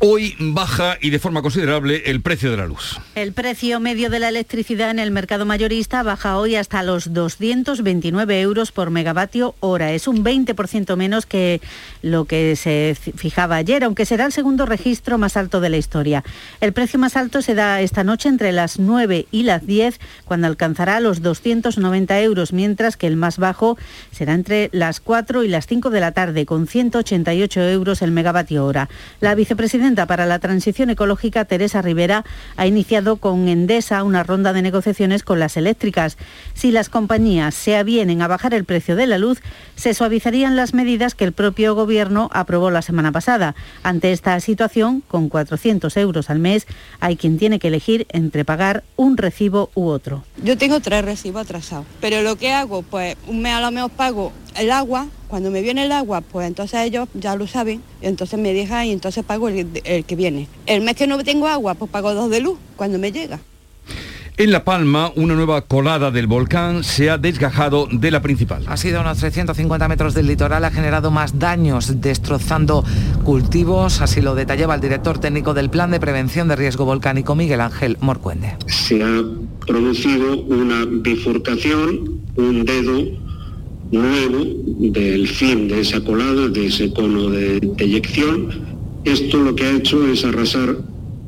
Hoy 0.00 0.36
baja 0.38 0.96
y 1.00 1.10
de 1.10 1.18
forma 1.18 1.42
considerable 1.42 2.04
el 2.06 2.20
precio 2.20 2.52
de 2.52 2.56
la 2.56 2.66
luz. 2.66 3.00
El 3.16 3.32
precio 3.32 3.80
medio 3.80 4.10
de 4.10 4.20
la 4.20 4.28
electricidad 4.28 4.92
en 4.92 5.00
el 5.00 5.10
mercado 5.10 5.44
mayorista 5.44 6.04
baja 6.04 6.38
hoy 6.38 6.54
hasta 6.54 6.84
los 6.84 7.12
229 7.12 8.40
euros 8.40 8.70
por 8.70 8.90
megavatio 8.90 9.56
hora. 9.58 9.90
Es 9.90 10.06
un 10.06 10.24
20% 10.24 10.94
menos 10.94 11.26
que 11.26 11.60
lo 12.00 12.26
que 12.26 12.54
se 12.54 12.96
fijaba 13.16 13.56
ayer, 13.56 13.82
aunque 13.82 14.06
será 14.06 14.26
el 14.26 14.30
segundo 14.30 14.66
registro 14.66 15.18
más 15.18 15.36
alto 15.36 15.60
de 15.60 15.68
la 15.68 15.78
historia. 15.78 16.22
El 16.60 16.72
precio 16.72 17.00
más 17.00 17.16
alto 17.16 17.42
se 17.42 17.56
da 17.56 17.80
esta 17.80 18.04
noche 18.04 18.28
entre 18.28 18.52
las 18.52 18.78
9 18.78 19.26
y 19.32 19.42
las 19.42 19.66
10, 19.66 19.98
cuando 20.24 20.46
alcanzará 20.46 21.00
los 21.00 21.22
290 21.22 22.20
euros, 22.20 22.52
mientras 22.52 22.96
que 22.96 23.08
el 23.08 23.16
más 23.16 23.38
bajo 23.38 23.76
será 24.12 24.34
entre 24.34 24.70
las 24.70 25.00
4 25.00 25.42
y 25.42 25.48
las 25.48 25.66
5 25.66 25.90
de 25.90 25.98
la 25.98 26.12
tarde, 26.12 26.46
con 26.46 26.68
188 26.68 27.62
euros 27.62 28.00
el 28.00 28.12
megavatio 28.12 28.64
hora. 28.64 28.88
La 29.18 29.34
vicepresidenta 29.34 29.87
para 29.96 30.26
la 30.26 30.38
Transición 30.38 30.90
Ecológica, 30.90 31.46
Teresa 31.46 31.80
Rivera, 31.80 32.24
ha 32.56 32.66
iniciado 32.66 33.16
con 33.16 33.48
Endesa 33.48 34.02
una 34.02 34.22
ronda 34.22 34.52
de 34.52 34.60
negociaciones 34.60 35.22
con 35.22 35.40
las 35.40 35.56
eléctricas. 35.56 36.18
Si 36.52 36.70
las 36.70 36.90
compañías 36.90 37.54
se 37.54 37.74
avienen 37.74 38.20
a 38.20 38.28
bajar 38.28 38.52
el 38.52 38.64
precio 38.64 38.96
de 38.96 39.06
la 39.06 39.16
luz, 39.16 39.40
se 39.76 39.94
suavizarían 39.94 40.56
las 40.56 40.74
medidas 40.74 41.14
que 41.14 41.24
el 41.24 41.32
propio 41.32 41.74
Gobierno 41.74 42.28
aprobó 42.34 42.70
la 42.70 42.82
semana 42.82 43.12
pasada. 43.12 43.54
Ante 43.82 44.12
esta 44.12 44.38
situación, 44.40 45.02
con 45.08 45.30
400 45.30 45.96
euros 45.96 46.28
al 46.28 46.38
mes, 46.38 46.66
hay 47.00 47.16
quien 47.16 47.38
tiene 47.38 47.58
que 47.58 47.68
elegir 47.68 48.06
entre 48.10 48.44
pagar 48.44 48.84
un 48.96 49.16
recibo 49.16 49.70
u 49.74 49.86
otro. 49.86 50.22
Yo 50.44 50.58
tengo 50.58 50.80
tres 50.80 51.02
recibos 51.02 51.42
atrasados, 51.42 51.86
pero 52.00 52.20
lo 52.20 52.36
que 52.36 52.52
hago, 52.52 52.82
pues 52.82 53.16
un 53.26 53.40
mes 53.40 53.54
a 53.54 53.60
lo 53.62 53.70
menos 53.70 53.90
pago 53.90 54.32
el 54.58 54.70
agua, 54.70 55.06
cuando 55.28 55.50
me 55.50 55.62
viene 55.62 55.84
el 55.84 55.92
agua, 55.92 56.20
pues 56.20 56.46
entonces 56.46 56.80
ellos 56.80 57.08
ya 57.14 57.36
lo 57.36 57.46
saben, 57.46 57.82
entonces 58.00 58.38
me 58.38 58.52
dejan 58.52 58.86
y 58.86 58.92
entonces 58.92 59.24
pago 59.24 59.48
el, 59.48 59.68
el, 59.84 60.04
que 60.04 60.16
viene. 60.16 60.48
El 60.66 60.82
mes 60.82 60.96
que 60.96 61.06
no 61.06 61.22
tengo 61.24 61.46
agua, 61.46 61.74
pues 61.74 61.90
pago 61.90 62.14
dos 62.14 62.30
de 62.30 62.40
luz 62.40 62.58
cuando 62.76 62.98
me 62.98 63.12
llega. 63.12 63.38
En 64.38 64.52
La 64.52 64.62
Palma, 64.62 65.10
una 65.16 65.34
nueva 65.34 65.62
colada 65.62 66.12
del 66.12 66.28
volcán 66.28 66.84
se 66.84 67.10
ha 67.10 67.18
desgajado 67.18 67.88
de 67.90 68.12
la 68.12 68.22
principal. 68.22 68.64
Ha 68.68 68.76
sido 68.76 68.98
a 68.98 69.00
unos 69.00 69.18
350 69.18 69.88
metros 69.88 70.14
del 70.14 70.28
litoral, 70.28 70.64
ha 70.64 70.70
generado 70.70 71.10
más 71.10 71.40
daños, 71.40 72.00
destrozando 72.00 72.84
cultivos, 73.24 74.00
así 74.00 74.20
lo 74.20 74.36
detallaba 74.36 74.76
el 74.76 74.80
director 74.80 75.18
técnico 75.18 75.54
del 75.54 75.70
Plan 75.70 75.90
de 75.90 75.98
Prevención 75.98 76.46
de 76.46 76.54
Riesgo 76.54 76.84
Volcánico, 76.84 77.34
Miguel 77.34 77.60
Ángel 77.60 77.96
Morcuende. 78.00 78.56
Se 78.68 79.02
ha 79.02 79.24
producido 79.66 80.40
una 80.42 80.84
bifurcación, 80.84 82.22
un 82.36 82.64
dedo 82.64 83.27
nuevo 83.90 84.44
del 84.78 85.28
fin 85.28 85.68
de 85.68 85.80
esa 85.80 86.00
colada, 86.00 86.48
de 86.48 86.66
ese 86.66 86.92
cono 86.92 87.30
de 87.30 87.60
eyección. 87.78 88.48
Esto 89.04 89.42
lo 89.42 89.54
que 89.54 89.64
ha 89.64 89.76
hecho 89.76 90.06
es 90.06 90.24
arrasar 90.24 90.76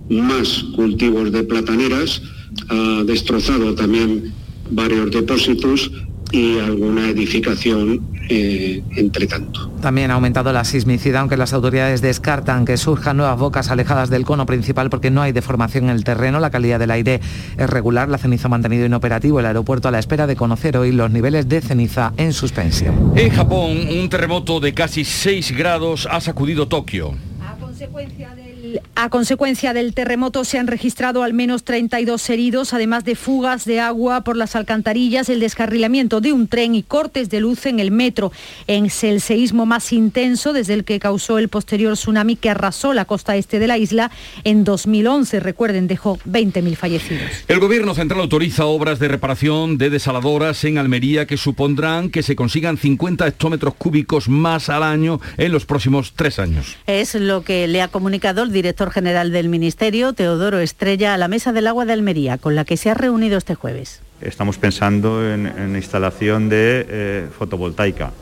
más 0.08 0.64
cultivos 0.74 1.32
de 1.32 1.44
plataneras, 1.44 2.22
ha 2.68 3.02
destrozado 3.04 3.74
también 3.74 4.32
varios 4.70 5.10
depósitos 5.10 5.90
y 6.32 6.58
alguna 6.58 7.08
edificación 7.08 8.00
eh, 8.28 8.82
entre 8.96 9.26
tanto. 9.26 9.70
También 9.80 10.10
ha 10.10 10.14
aumentado 10.14 10.52
la 10.52 10.64
sismicidad, 10.64 11.22
aunque 11.22 11.36
las 11.36 11.52
autoridades 11.52 12.00
descartan 12.00 12.64
que 12.64 12.76
surjan 12.76 13.16
nuevas 13.16 13.38
bocas 13.38 13.70
alejadas 13.70 14.10
del 14.10 14.24
cono 14.24 14.46
principal 14.46 14.90
porque 14.90 15.10
no 15.10 15.22
hay 15.22 15.32
deformación 15.32 15.84
en 15.84 15.90
el 15.90 16.04
terreno, 16.04 16.38
la 16.38 16.50
calidad 16.50 16.78
del 16.78 16.92
aire 16.92 17.20
es 17.58 17.70
regular, 17.70 18.08
la 18.08 18.18
ceniza 18.18 18.46
ha 18.46 18.50
mantenido 18.50 18.86
inoperativo 18.86 19.40
el 19.40 19.46
aeropuerto 19.46 19.88
a 19.88 19.90
la 19.90 19.98
espera 19.98 20.26
de 20.26 20.36
conocer 20.36 20.76
hoy 20.76 20.92
los 20.92 21.10
niveles 21.10 21.48
de 21.48 21.60
ceniza 21.60 22.12
en 22.16 22.32
suspensión. 22.32 23.12
En 23.16 23.30
Japón, 23.30 23.88
un 23.88 24.08
terremoto 24.08 24.60
de 24.60 24.74
casi 24.74 25.04
6 25.04 25.56
grados 25.56 26.06
ha 26.10 26.20
sacudido 26.20 26.68
Tokio. 26.68 27.14
A 27.40 27.56
consecuencia 27.56 28.34
del 28.34 28.49
a 28.94 29.08
consecuencia 29.08 29.72
del 29.72 29.94
terremoto 29.94 30.44
se 30.44 30.58
han 30.58 30.66
registrado 30.66 31.22
al 31.22 31.32
menos 31.32 31.64
32 31.64 32.30
heridos, 32.30 32.72
además 32.74 33.04
de 33.04 33.16
fugas 33.16 33.64
de 33.64 33.80
agua 33.80 34.22
por 34.22 34.36
las 34.36 34.56
alcantarillas, 34.56 35.28
el 35.28 35.40
descarrilamiento 35.40 36.20
de 36.20 36.32
un 36.32 36.48
tren 36.48 36.74
y 36.74 36.82
cortes 36.82 37.30
de 37.30 37.40
luz 37.40 37.66
en 37.66 37.80
el 37.80 37.90
metro. 37.90 38.32
Es 38.66 39.04
el 39.04 39.20
seísmo 39.20 39.66
más 39.66 39.92
intenso 39.92 40.52
desde 40.52 40.74
el 40.74 40.84
que 40.84 40.98
causó 40.98 41.38
el 41.38 41.48
posterior 41.48 41.94
tsunami 41.94 42.36
que 42.36 42.50
arrasó 42.50 42.92
la 42.94 43.04
costa 43.04 43.36
este 43.36 43.58
de 43.58 43.66
la 43.66 43.78
isla 43.78 44.10
en 44.44 44.64
2011. 44.64 45.40
Recuerden, 45.40 45.88
dejó 45.88 46.18
20.000 46.28 46.76
fallecidos. 46.76 47.30
El 47.48 47.60
gobierno 47.60 47.94
central 47.94 48.20
autoriza 48.20 48.66
obras 48.66 48.98
de 48.98 49.08
reparación 49.08 49.78
de 49.78 49.90
desaladoras 49.90 50.62
en 50.64 50.78
Almería 50.78 51.26
que 51.26 51.36
supondrán 51.36 52.10
que 52.10 52.22
se 52.22 52.36
consigan 52.36 52.76
50 52.76 53.26
hectómetros 53.26 53.74
cúbicos 53.74 54.28
más 54.28 54.68
al 54.68 54.82
año 54.82 55.20
en 55.36 55.52
los 55.52 55.66
próximos 55.66 56.12
tres 56.14 56.38
años. 56.38 56.76
Es 56.86 57.14
lo 57.14 57.42
que 57.42 57.66
le 57.66 57.82
ha 57.82 57.88
comunicado 57.88 58.42
el 58.42 58.50
director 58.60 58.90
general 58.90 59.32
del 59.32 59.48
Ministerio, 59.48 60.12
Teodoro 60.12 60.58
Estrella, 60.58 61.14
a 61.14 61.16
la 61.16 61.28
Mesa 61.28 61.52
del 61.54 61.66
Agua 61.66 61.86
de 61.86 61.94
Almería, 61.94 62.36
con 62.36 62.54
la 62.54 62.66
que 62.66 62.76
se 62.76 62.90
ha 62.90 62.94
reunido 62.94 63.38
este 63.38 63.54
jueves. 63.54 64.02
Estamos 64.20 64.58
pensando 64.58 65.26
en, 65.26 65.74
instalación 65.74 66.50
de 66.50 66.86
eh, 66.86 67.26
fotovoltaica, 67.38 68.12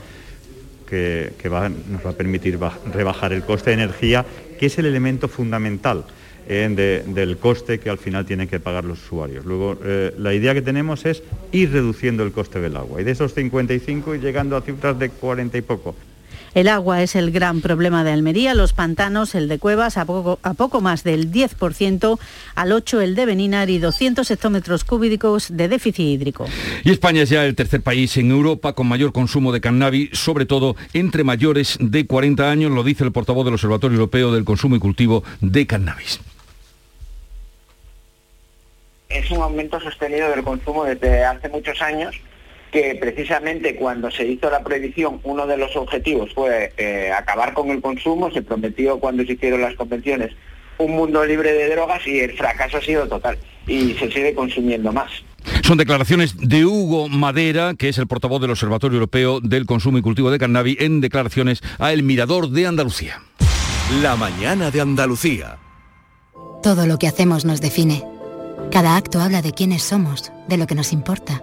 que, 0.88 1.32
va, 1.52 1.68
nos 1.68 2.06
va 2.06 2.10
a 2.10 2.12
permitir 2.12 2.56
rebajar 2.94 3.32
el 3.32 3.42
coste 3.42 3.70
de 3.70 3.82
energía, 3.82 4.24
que 4.60 4.66
es 4.66 4.78
el 4.78 4.86
elemento 4.86 5.26
fundamental 5.26 6.04
del 6.48 7.36
coste 7.36 7.78
que 7.78 7.90
al 7.90 7.98
final 7.98 8.24
tienen 8.24 8.48
que 8.48 8.58
pagar 8.58 8.84
los 8.84 9.02
usuarios. 9.04 9.44
Luego, 9.44 9.76
eh, 9.84 10.14
la 10.16 10.32
idea 10.32 10.54
que 10.54 10.62
tenemos 10.62 11.04
es 11.04 11.22
ir 11.52 11.72
reduciendo 11.72 12.22
el 12.22 12.32
coste 12.32 12.58
del 12.58 12.76
agua 12.76 13.02
y 13.02 13.04
de 13.04 13.10
esos 13.10 13.34
55 13.34 14.14
y 14.14 14.18
llegando 14.18 14.56
a 14.56 14.62
cifras 14.62 14.98
de 14.98 15.10
40 15.10 15.58
y 15.58 15.62
poco. 15.62 15.94
El 16.54 16.68
agua 16.68 17.02
es 17.02 17.14
el 17.16 17.30
gran 17.30 17.60
problema 17.60 18.04
de 18.04 18.12
Almería, 18.12 18.54
los 18.54 18.72
pantanos, 18.72 19.34
el 19.34 19.48
de 19.48 19.58
Cuevas, 19.58 19.96
a 19.96 20.04
poco, 20.04 20.38
a 20.42 20.54
poco 20.54 20.80
más 20.80 21.04
del 21.04 21.30
10%, 21.30 22.18
al 22.54 22.72
8 22.72 23.00
el 23.00 23.14
de 23.14 23.26
Beninar 23.26 23.70
y 23.70 23.78
200 23.78 24.30
hectómetros 24.30 24.84
cúbicos 24.84 25.56
de 25.56 25.68
déficit 25.68 26.06
hídrico. 26.06 26.46
Y 26.84 26.90
España 26.90 27.22
es 27.22 27.30
ya 27.30 27.44
el 27.44 27.54
tercer 27.54 27.82
país 27.82 28.16
en 28.16 28.30
Europa 28.30 28.72
con 28.72 28.86
mayor 28.86 29.12
consumo 29.12 29.52
de 29.52 29.60
cannabis, 29.60 30.10
sobre 30.12 30.46
todo 30.46 30.76
entre 30.92 31.24
mayores 31.24 31.76
de 31.80 32.06
40 32.06 32.50
años, 32.50 32.72
lo 32.72 32.82
dice 32.82 33.04
el 33.04 33.12
portavoz 33.12 33.44
del 33.44 33.54
Observatorio 33.54 33.96
Europeo 33.96 34.32
del 34.32 34.44
Consumo 34.44 34.76
y 34.76 34.78
Cultivo 34.78 35.24
de 35.40 35.66
Cannabis 35.66 36.20
es 39.08 39.30
un 39.30 39.40
aumento 39.40 39.80
sostenido 39.80 40.28
del 40.30 40.44
consumo 40.44 40.84
desde 40.84 41.24
hace 41.24 41.48
muchos 41.48 41.80
años 41.80 42.14
que 42.72 42.96
precisamente 43.00 43.76
cuando 43.76 44.10
se 44.10 44.26
hizo 44.26 44.50
la 44.50 44.62
prohibición 44.62 45.20
uno 45.22 45.46
de 45.46 45.56
los 45.56 45.74
objetivos 45.76 46.32
fue 46.34 46.72
eh, 46.76 47.10
acabar 47.16 47.54
con 47.54 47.70
el 47.70 47.80
consumo, 47.80 48.30
se 48.30 48.42
prometió 48.42 48.98
cuando 48.98 49.24
se 49.24 49.32
hicieron 49.32 49.62
las 49.62 49.74
convenciones 49.74 50.32
un 50.78 50.92
mundo 50.92 51.24
libre 51.24 51.52
de 51.52 51.70
drogas 51.70 52.06
y 52.06 52.20
el 52.20 52.32
fracaso 52.32 52.78
ha 52.78 52.80
sido 52.80 53.06
total 53.08 53.36
y 53.66 53.94
se 53.94 54.10
sigue 54.10 54.34
consumiendo 54.34 54.92
más. 54.92 55.10
Son 55.62 55.76
declaraciones 55.76 56.36
de 56.36 56.64
Hugo 56.64 57.08
Madera, 57.08 57.74
que 57.76 57.88
es 57.88 57.98
el 57.98 58.06
portavoz 58.06 58.40
del 58.40 58.50
Observatorio 58.50 58.96
Europeo 58.96 59.40
del 59.40 59.66
Consumo 59.66 59.98
y 59.98 60.02
Cultivo 60.02 60.30
de 60.30 60.38
Cannabis, 60.38 60.80
en 60.80 61.00
declaraciones 61.00 61.62
a 61.78 61.92
El 61.92 62.02
Mirador 62.02 62.50
de 62.50 62.66
Andalucía. 62.66 63.22
La 64.02 64.16
mañana 64.16 64.70
de 64.70 64.80
Andalucía. 64.80 65.58
Todo 66.62 66.86
lo 66.86 66.98
que 66.98 67.08
hacemos 67.08 67.44
nos 67.44 67.60
define. 67.60 68.04
Cada 68.70 68.96
acto 68.96 69.20
habla 69.20 69.42
de 69.42 69.52
quiénes 69.52 69.82
somos, 69.82 70.32
de 70.48 70.56
lo 70.56 70.66
que 70.66 70.74
nos 70.74 70.92
importa. 70.92 71.42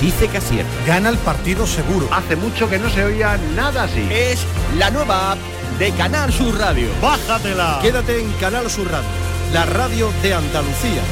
dice 0.00 0.28
que 0.28 0.38
acierta. 0.38 0.70
Gana 0.86 1.08
el 1.08 1.18
partido 1.18 1.66
seguro. 1.66 2.08
Hace 2.12 2.36
mucho 2.36 2.68
que 2.68 2.78
no 2.78 2.88
se 2.90 3.04
oía 3.04 3.38
nada 3.54 3.84
así. 3.84 4.06
Es 4.10 4.46
la 4.78 4.90
nueva 4.90 5.32
app 5.32 5.38
de 5.78 5.92
Canal 5.92 6.32
Sur 6.32 6.58
Radio. 6.58 6.88
Bájatela. 7.00 7.78
Quédate 7.82 8.20
en 8.20 8.30
Canal 8.32 8.70
Sur 8.70 8.90
Radio, 8.90 9.08
la 9.52 9.66
radio 9.66 10.10
de 10.22 10.34
Andalucía. 10.34 11.02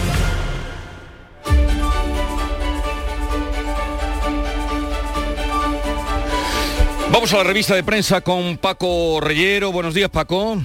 Vamos 7.11 7.33
a 7.33 7.38
la 7.38 7.44
revista 7.44 7.74
de 7.74 7.83
prensa 7.83 8.20
con 8.20 8.59
Paco 8.59 9.20
Reyero. 9.20 9.72
Buenos 9.72 9.94
días, 9.94 10.11
Paco. 10.11 10.59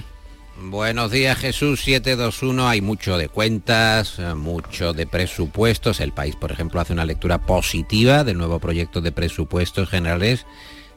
Buenos 0.56 1.10
días 1.10 1.36
Jesús 1.38 1.82
721, 1.82 2.68
hay 2.68 2.80
mucho 2.80 3.18
de 3.18 3.28
cuentas, 3.28 4.20
eh, 4.20 4.34
mucho 4.34 4.92
de 4.92 5.04
presupuestos. 5.04 5.98
El 5.98 6.12
país, 6.12 6.36
por 6.36 6.52
ejemplo, 6.52 6.80
hace 6.80 6.92
una 6.92 7.04
lectura 7.04 7.44
positiva 7.44 8.22
del 8.22 8.38
nuevo 8.38 8.60
proyecto 8.60 9.00
de 9.00 9.10
presupuestos 9.10 9.88
generales 9.88 10.46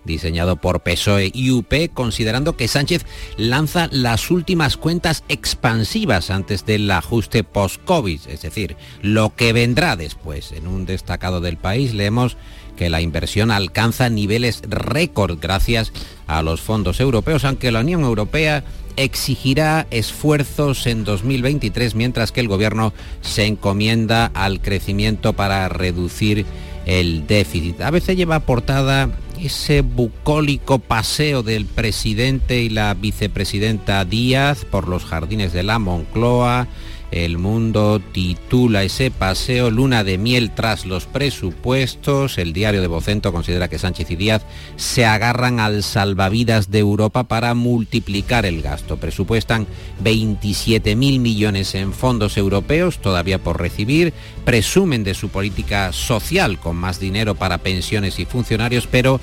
diseñado 0.03 0.55
por 0.57 0.81
PSOE 0.81 1.31
y 1.33 1.51
UP, 1.51 1.73
considerando 1.93 2.55
que 2.55 2.67
Sánchez 2.67 3.05
lanza 3.35 3.89
las 3.91 4.29
últimas 4.31 4.77
cuentas 4.77 5.23
expansivas 5.27 6.29
antes 6.29 6.65
del 6.65 6.89
ajuste 6.89 7.43
post-COVID, 7.43 8.21
es 8.27 8.41
decir, 8.43 8.77
lo 9.01 9.35
que 9.35 9.53
vendrá 9.53 9.95
después. 9.95 10.51
En 10.53 10.67
un 10.67 10.85
destacado 10.85 11.41
del 11.41 11.57
país 11.57 11.93
leemos 11.93 12.37
que 12.77 12.89
la 12.89 13.01
inversión 13.01 13.51
alcanza 13.51 14.09
niveles 14.09 14.61
récord 14.69 15.39
gracias 15.41 15.91
a 16.27 16.41
los 16.41 16.61
fondos 16.61 16.99
europeos, 16.99 17.43
aunque 17.43 17.71
la 17.71 17.81
Unión 17.81 18.03
Europea 18.03 18.63
exigirá 18.97 19.87
esfuerzos 19.91 20.85
en 20.87 21.03
2023, 21.05 21.95
mientras 21.95 22.31
que 22.31 22.41
el 22.41 22.47
Gobierno 22.47 22.93
se 23.21 23.45
encomienda 23.45 24.25
al 24.33 24.59
crecimiento 24.59 25.33
para 25.33 25.69
reducir 25.69 26.45
el 26.85 27.27
déficit. 27.27 27.81
A 27.81 27.91
veces 27.91 28.17
lleva 28.17 28.41
portada 28.41 29.09
ese 29.41 29.81
bucólico 29.81 30.79
paseo 30.79 31.43
del 31.43 31.65
presidente 31.65 32.61
y 32.61 32.69
la 32.69 32.93
vicepresidenta 32.93 34.03
Díaz 34.03 34.65
por 34.65 34.87
los 34.87 35.05
jardines 35.05 35.53
de 35.53 35.63
la 35.63 35.79
Moncloa, 35.79 36.67
el 37.11 37.37
Mundo 37.37 38.01
titula 38.11 38.83
ese 38.83 39.11
paseo 39.11 39.71
Luna 39.71 40.03
de 40.03 40.17
miel 40.17 40.51
tras 40.51 40.85
los 40.85 41.05
presupuestos. 41.05 42.37
El 42.37 42.53
diario 42.53 42.81
de 42.81 42.87
Vocento 42.87 43.31
considera 43.31 43.69
que 43.69 43.79
Sánchez 43.79 44.11
y 44.11 44.15
Díaz 44.15 44.45
se 44.75 45.05
agarran 45.05 45.59
al 45.59 45.83
salvavidas 45.83 46.69
de 46.69 46.79
Europa 46.79 47.23
para 47.23 47.53
multiplicar 47.53 48.45
el 48.45 48.61
gasto. 48.61 48.97
Presupuestan 48.97 49.67
27.000 50.03 51.19
millones 51.19 51.75
en 51.75 51.93
fondos 51.93 52.37
europeos 52.37 52.99
todavía 52.99 53.39
por 53.39 53.59
recibir. 53.59 54.13
Presumen 54.43 55.03
de 55.03 55.13
su 55.13 55.29
política 55.29 55.93
social 55.93 56.59
con 56.59 56.75
más 56.75 56.99
dinero 56.99 57.35
para 57.35 57.59
pensiones 57.59 58.19
y 58.19 58.25
funcionarios, 58.25 58.87
pero 58.87 59.19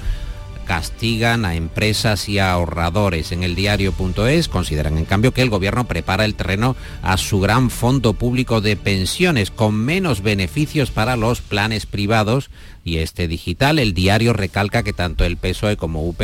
castigan 0.65 1.45
a 1.45 1.55
empresas 1.55 2.29
y 2.29 2.39
a 2.39 2.53
ahorradores. 2.53 3.33
En 3.33 3.43
el 3.43 3.55
diario.es 3.55 4.49
consideran 4.49 4.99
en 4.99 5.05
cambio 5.05 5.33
que 5.33 5.43
el 5.43 5.51
gobierno 5.51 5.87
prepara 5.87 6.25
el 6.25 6.35
terreno 6.35 6.77
a 7.03 7.17
su 7.17 7.41
gran 7.41 7.71
fondo 7.71 8.15
público 8.15 8.61
de 8.61 8.77
pensiones 8.77 9.51
con 9.51 9.75
menos 9.75 10.23
beneficios 10.23 10.91
para 10.91 11.17
los 11.17 11.41
planes 11.41 11.87
privados 11.87 12.51
y 12.85 12.99
este 12.99 13.29
digital. 13.29 13.79
El 13.79 13.95
diario 13.95 14.33
recalca 14.33 14.83
que 14.83 14.93
tanto 14.93 15.25
el 15.25 15.37
PSOE 15.37 15.77
como 15.77 16.07
UP 16.07 16.21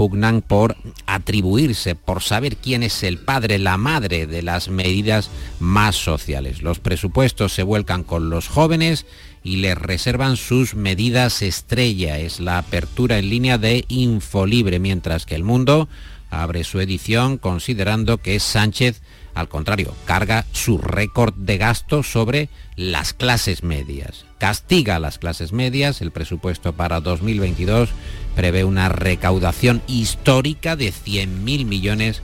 pugnan 0.00 0.40
por 0.40 0.76
atribuirse, 1.04 1.94
por 1.94 2.22
saber 2.22 2.56
quién 2.56 2.82
es 2.82 3.02
el 3.02 3.18
padre, 3.18 3.58
la 3.58 3.76
madre 3.76 4.26
de 4.26 4.42
las 4.42 4.70
medidas 4.70 5.30
más 5.58 5.94
sociales. 5.94 6.62
Los 6.62 6.78
presupuestos 6.78 7.52
se 7.52 7.62
vuelcan 7.62 8.02
con 8.02 8.30
los 8.30 8.48
jóvenes 8.48 9.04
y 9.42 9.56
les 9.56 9.76
reservan 9.76 10.36
sus 10.36 10.74
medidas 10.74 11.42
estrella. 11.42 12.18
Es 12.18 12.40
la 12.40 12.58
apertura 12.58 13.18
en 13.18 13.30
línea 13.30 13.58
de 13.58 13.84
Infolibre, 13.88 14.78
mientras 14.78 15.26
que 15.26 15.34
el 15.34 15.44
mundo 15.44 15.88
abre 16.30 16.64
su 16.64 16.80
edición 16.80 17.38
considerando 17.38 18.18
que 18.18 18.38
Sánchez, 18.38 19.02
al 19.34 19.48
contrario, 19.48 19.94
carga 20.04 20.46
su 20.52 20.78
récord 20.78 21.34
de 21.34 21.58
gasto 21.58 22.02
sobre 22.02 22.48
las 22.76 23.12
clases 23.12 23.62
medias. 23.62 24.24
Castiga 24.38 24.96
a 24.96 25.00
las 25.00 25.18
clases 25.18 25.52
medias. 25.52 26.00
El 26.00 26.12
presupuesto 26.12 26.72
para 26.72 27.00
2022 27.00 27.90
prevé 28.36 28.64
una 28.64 28.88
recaudación 28.88 29.82
histórica 29.86 30.76
de 30.76 30.92
100.000 30.92 31.64
millones 31.64 32.22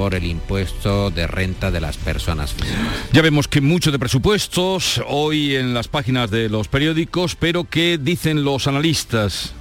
por 0.00 0.14
el 0.14 0.24
impuesto 0.24 1.10
de 1.10 1.26
renta 1.26 1.70
de 1.70 1.78
las 1.78 1.98
personas 1.98 2.54
físicas. 2.54 2.80
Ya 3.12 3.20
vemos 3.20 3.48
que 3.48 3.60
mucho 3.60 3.92
de 3.92 3.98
presupuestos 3.98 4.98
hoy 5.06 5.56
en 5.56 5.74
las 5.74 5.88
páginas 5.88 6.30
de 6.30 6.48
los 6.48 6.68
periódicos, 6.68 7.36
pero 7.36 7.64
¿qué 7.64 7.98
dicen 8.00 8.42
los 8.42 8.66
analistas? 8.66 9.52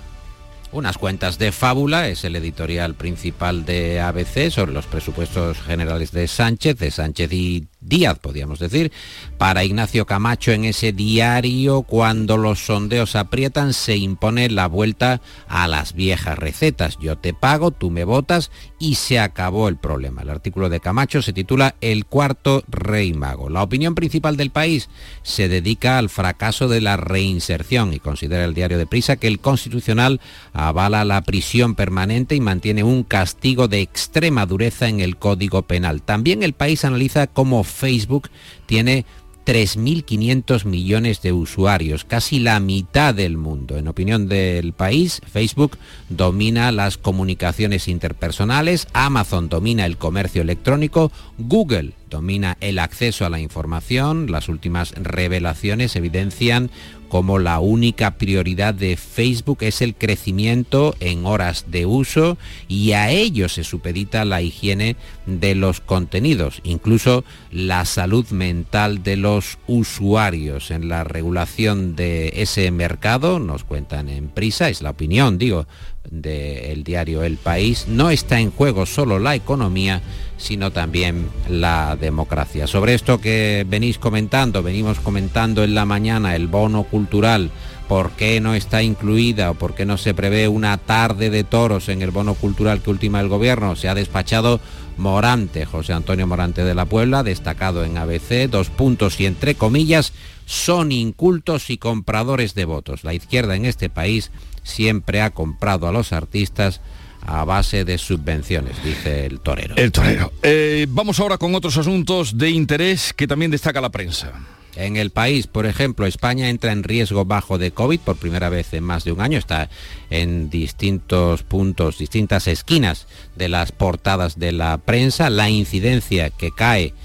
Unas 0.72 0.98
cuentas 0.98 1.40
de 1.40 1.52
fábula 1.52 2.08
es 2.08 2.24
el 2.24 2.38
editorial 2.38 2.96
principal 2.96 3.66
de 3.66 4.00
ABC 4.00 4.50
sobre 4.50 4.72
los 4.72 4.86
presupuestos 4.86 5.60
generales 5.60 6.14
de 6.14 6.26
Sánchez, 6.30 6.78
de 6.78 6.92
Sánchez 6.92 7.34
y 7.34 7.68
Díaz, 7.82 8.20
podríamos 8.20 8.60
decir, 8.60 8.92
para 9.38 9.64
Ignacio 9.64 10.06
Camacho 10.06 10.52
en 10.52 10.66
ese 10.66 10.92
diario, 10.92 11.84
cuando 11.84 12.36
los 12.36 12.60
sondeos 12.60 13.16
aprietan, 13.16 13.72
se 13.74 13.96
impone 13.96 14.50
la 14.50 14.68
vuelta 14.68 15.22
a 15.48 15.66
las 15.70 15.94
viejas 15.94 16.38
recetas. 16.38 16.98
Yo 17.00 17.18
te 17.18 17.34
pago, 17.34 17.72
tú 17.72 17.90
me 17.90 18.04
votas 18.04 18.52
y 18.80 18.96
se 18.96 19.18
acabó 19.18 19.70
el 19.70 19.78
problema. 19.78 20.24
El 20.24 20.30
artículo 20.30 20.68
de 20.68 20.82
Camacho 20.82 21.22
se 21.22 21.32
titula 21.32 21.76
El 21.80 22.06
cuarto 22.06 22.64
rey 22.68 23.14
mago. 23.14 23.50
La 23.50 23.64
opinión 23.64 23.96
principal 23.96 24.36
del 24.36 24.52
país 24.52 24.90
se 25.24 25.48
dedica 25.48 25.98
al 25.98 26.10
fracaso 26.10 26.68
de 26.68 26.82
la 26.82 26.98
reinserción 26.98 27.94
y 27.94 28.00
considera 28.00 28.44
el 28.44 28.54
diario 28.54 28.78
de 28.78 28.88
Prisa 28.88 29.16
que 29.16 29.28
el 29.28 29.40
Constitucional 29.40 30.20
avala 30.52 31.06
la 31.06 31.22
prisión 31.22 31.76
permanente 31.76 32.36
y 32.36 32.42
mantiene 32.42 32.84
un 32.84 33.04
castigo 33.04 33.70
de 33.70 33.80
extrema 33.80 34.46
dureza 34.46 34.90
en 34.90 35.00
el 35.00 35.16
Código 35.16 35.62
Penal. 35.62 36.02
También 36.02 36.44
el 36.44 36.52
país 36.52 36.84
analiza 36.84 37.28
cómo 37.28 37.64
Facebook 37.70 38.30
tiene 38.66 39.06
3.500 39.50 40.66
millones 40.66 41.24
de 41.24 41.34
usuarios, 41.34 42.06
casi 42.06 42.38
la 42.38 42.60
mitad 42.60 43.16
del 43.16 43.36
mundo. 43.36 43.78
En 43.78 43.88
opinión 43.88 44.28
del 44.28 44.74
país, 44.74 45.22
Facebook 45.26 45.78
domina 46.10 46.72
las 46.72 47.00
comunicaciones 47.00 47.88
interpersonales, 47.88 48.88
Amazon 48.94 49.50
domina 49.50 49.88
el 49.88 49.98
comercio 49.98 50.44
electrónico, 50.44 51.12
Google 51.40 51.94
domina 52.12 52.58
el 52.62 52.78
acceso 52.78 53.26
a 53.26 53.30
la 53.30 53.40
información. 53.40 54.32
Las 54.32 54.50
últimas 54.50 54.92
revelaciones 54.92 55.96
evidencian 55.96 56.70
como 57.10 57.40
la 57.40 57.60
única 57.60 58.12
prioridad 58.18 58.74
de 58.74 58.96
Facebook 58.96 59.58
es 59.62 59.82
el 59.82 59.96
crecimiento 59.96 60.96
en 61.00 61.26
horas 61.26 61.66
de 61.68 61.86
uso 61.86 62.38
y 62.68 62.94
a 62.94 63.10
ello 63.10 63.50
se 63.50 63.64
supedita 63.64 64.24
la 64.26 64.42
higiene 64.42 64.96
de 65.26 65.56
los 65.56 65.82
contenidos, 65.82 66.62
incluso 66.64 67.24
la 67.52 67.84
salud 67.86 68.28
mental 68.30 69.04
de 69.04 69.18
los 69.18 69.58
usuarios. 69.68 70.72
En 70.72 70.88
la 70.88 71.04
regulación 71.04 71.96
de 71.96 72.34
ese 72.36 72.72
mercado, 72.72 73.40
nos 73.40 73.64
cuentan 73.64 74.08
en 74.08 74.30
prisa, 74.30 74.70
es 74.70 74.82
la 74.82 74.92
opinión, 74.92 75.38
digo, 75.38 75.68
del 76.12 76.84
diario 76.84 77.24
El 77.24 77.38
País, 77.38 77.86
no 77.88 78.10
está 78.10 78.40
en 78.40 78.52
juego 78.52 78.86
solo 78.86 79.20
la 79.20 79.36
economía, 79.36 80.02
sino 80.38 80.72
también 80.72 81.30
la 81.50 81.96
democracia. 81.96 82.68
Sobre 82.68 82.94
esto 82.94 83.20
que 83.20 83.66
venís 83.68 84.00
comentando, 84.00 84.64
venimos 84.64 85.00
comentando 85.00 85.64
en 85.64 85.76
la 85.76 85.86
mañana, 85.86 86.36
el 86.36 86.48
bono 86.48 86.84
cultural, 86.84 87.52
¿por 87.88 88.12
qué 88.12 88.40
no 88.40 88.54
está 88.54 88.82
incluida 88.84 89.52
o 89.52 89.56
por 89.56 89.76
qué 89.76 89.86
no 89.86 89.98
se 89.98 90.14
prevé 90.14 90.48
una 90.48 90.78
tarde 90.78 91.30
de 91.30 91.44
toros 91.44 91.90
en 91.90 92.02
el 92.02 92.12
bono 92.12 92.36
cultural 92.36 92.82
que 92.82 92.90
ultima 92.90 93.20
el 93.20 93.28
gobierno? 93.28 93.76
Se 93.76 93.90
ha 93.90 93.96
despachado 93.96 94.60
Morante, 94.98 95.66
José 95.66 95.94
Antonio 95.94 96.28
Morante 96.28 96.64
de 96.64 96.76
la 96.76 96.86
Puebla, 96.86 97.24
destacado 97.24 97.84
en 97.84 97.98
ABC, 97.98 98.50
dos 98.50 98.70
puntos 98.70 99.20
y 99.20 99.26
entre 99.26 99.56
comillas, 99.56 100.14
son 100.50 100.92
incultos 100.92 101.70
y 101.70 101.78
compradores 101.78 102.56
de 102.56 102.66
votos. 102.66 103.04
La 103.04 103.14
izquierda 103.14 103.56
en 103.56 103.66
este 103.66 103.88
país 103.88 104.32
siempre 104.64 105.22
ha 105.22 105.30
comprado 105.30 105.88
a 105.88 105.92
los 105.92 106.12
artistas 106.12 106.82
a 107.22 107.44
base 107.44 107.86
de 107.86 108.00
subvenciones, 108.00 108.84
dice 108.84 109.28
el 109.28 109.42
torero. 109.42 109.76
El 109.78 109.92
torero. 109.92 110.34
Eh, 110.42 110.88
vamos 110.90 111.20
ahora 111.20 111.38
con 111.38 111.54
otros 111.54 111.78
asuntos 111.78 112.36
de 112.40 112.50
interés 112.50 113.14
que 113.14 113.28
también 113.28 113.52
destaca 113.52 113.80
la 113.80 113.92
prensa. 113.92 114.34
En 114.76 114.98
el 114.98 115.12
país, 115.12 115.46
por 115.46 115.68
ejemplo, 115.68 116.08
España 116.08 116.50
entra 116.50 116.72
en 116.72 116.82
riesgo 116.82 117.26
bajo 117.26 117.60
de 117.60 117.70
COVID 117.70 118.00
por 118.00 118.16
primera 118.16 118.50
vez 118.50 118.74
en 118.74 118.84
más 118.84 119.04
de 119.04 119.12
un 119.12 119.22
año. 119.22 119.38
Está 119.38 119.70
en 120.10 120.50
distintos 120.50 121.44
puntos, 121.44 122.00
distintas 122.00 122.48
esquinas 122.48 123.06
de 123.36 123.50
las 123.50 123.72
portadas 123.72 124.40
de 124.40 124.52
la 124.52 124.80
prensa. 124.80 125.30
La 125.30 125.52
incidencia 125.52 126.32
que 126.32 126.50
cae 126.52 126.96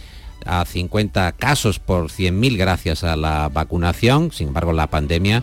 a 0.44 0.64
50 0.64 1.32
casos 1.32 1.78
por 1.78 2.06
100.000 2.06 2.56
gracias 2.56 3.04
a 3.04 3.16
la 3.16 3.48
vacunación. 3.48 4.32
Sin 4.32 4.48
embargo, 4.48 4.72
la 4.72 4.88
pandemia 4.88 5.42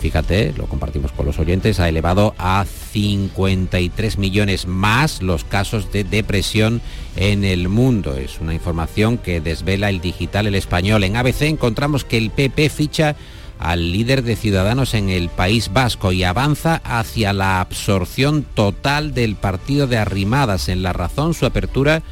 fíjate, 0.00 0.54
lo 0.56 0.66
compartimos 0.66 1.12
con 1.12 1.26
los 1.26 1.38
oyentes, 1.38 1.80
ha 1.80 1.88
elevado 1.88 2.34
a 2.38 2.64
53 2.64 4.18
millones 4.18 4.66
más 4.66 5.22
los 5.22 5.44
casos 5.44 5.92
de 5.92 6.04
depresión 6.04 6.80
en 7.16 7.44
el 7.44 7.68
mundo. 7.68 8.16
Es 8.16 8.40
una 8.40 8.54
información 8.54 9.18
que 9.18 9.40
desvela 9.40 9.90
el 9.90 10.00
digital 10.00 10.46
el 10.46 10.54
español. 10.54 11.04
En 11.04 11.16
ABC 11.16 11.42
encontramos 11.42 12.04
que 12.04 12.18
el 12.18 12.30
PP 12.30 12.68
ficha 12.70 13.16
al 13.58 13.92
líder 13.92 14.22
de 14.22 14.36
Ciudadanos 14.36 14.94
en 14.94 15.08
el 15.08 15.28
País 15.28 15.72
Vasco 15.72 16.10
y 16.10 16.24
avanza 16.24 16.80
hacia 16.84 17.32
la 17.32 17.60
absorción 17.60 18.44
total 18.54 19.14
del 19.14 19.36
partido 19.36 19.86
de 19.86 19.98
Arrimadas. 19.98 20.68
En 20.68 20.82
la 20.82 20.92
razón, 20.92 21.34
su 21.34 21.46
apertura 21.46 22.02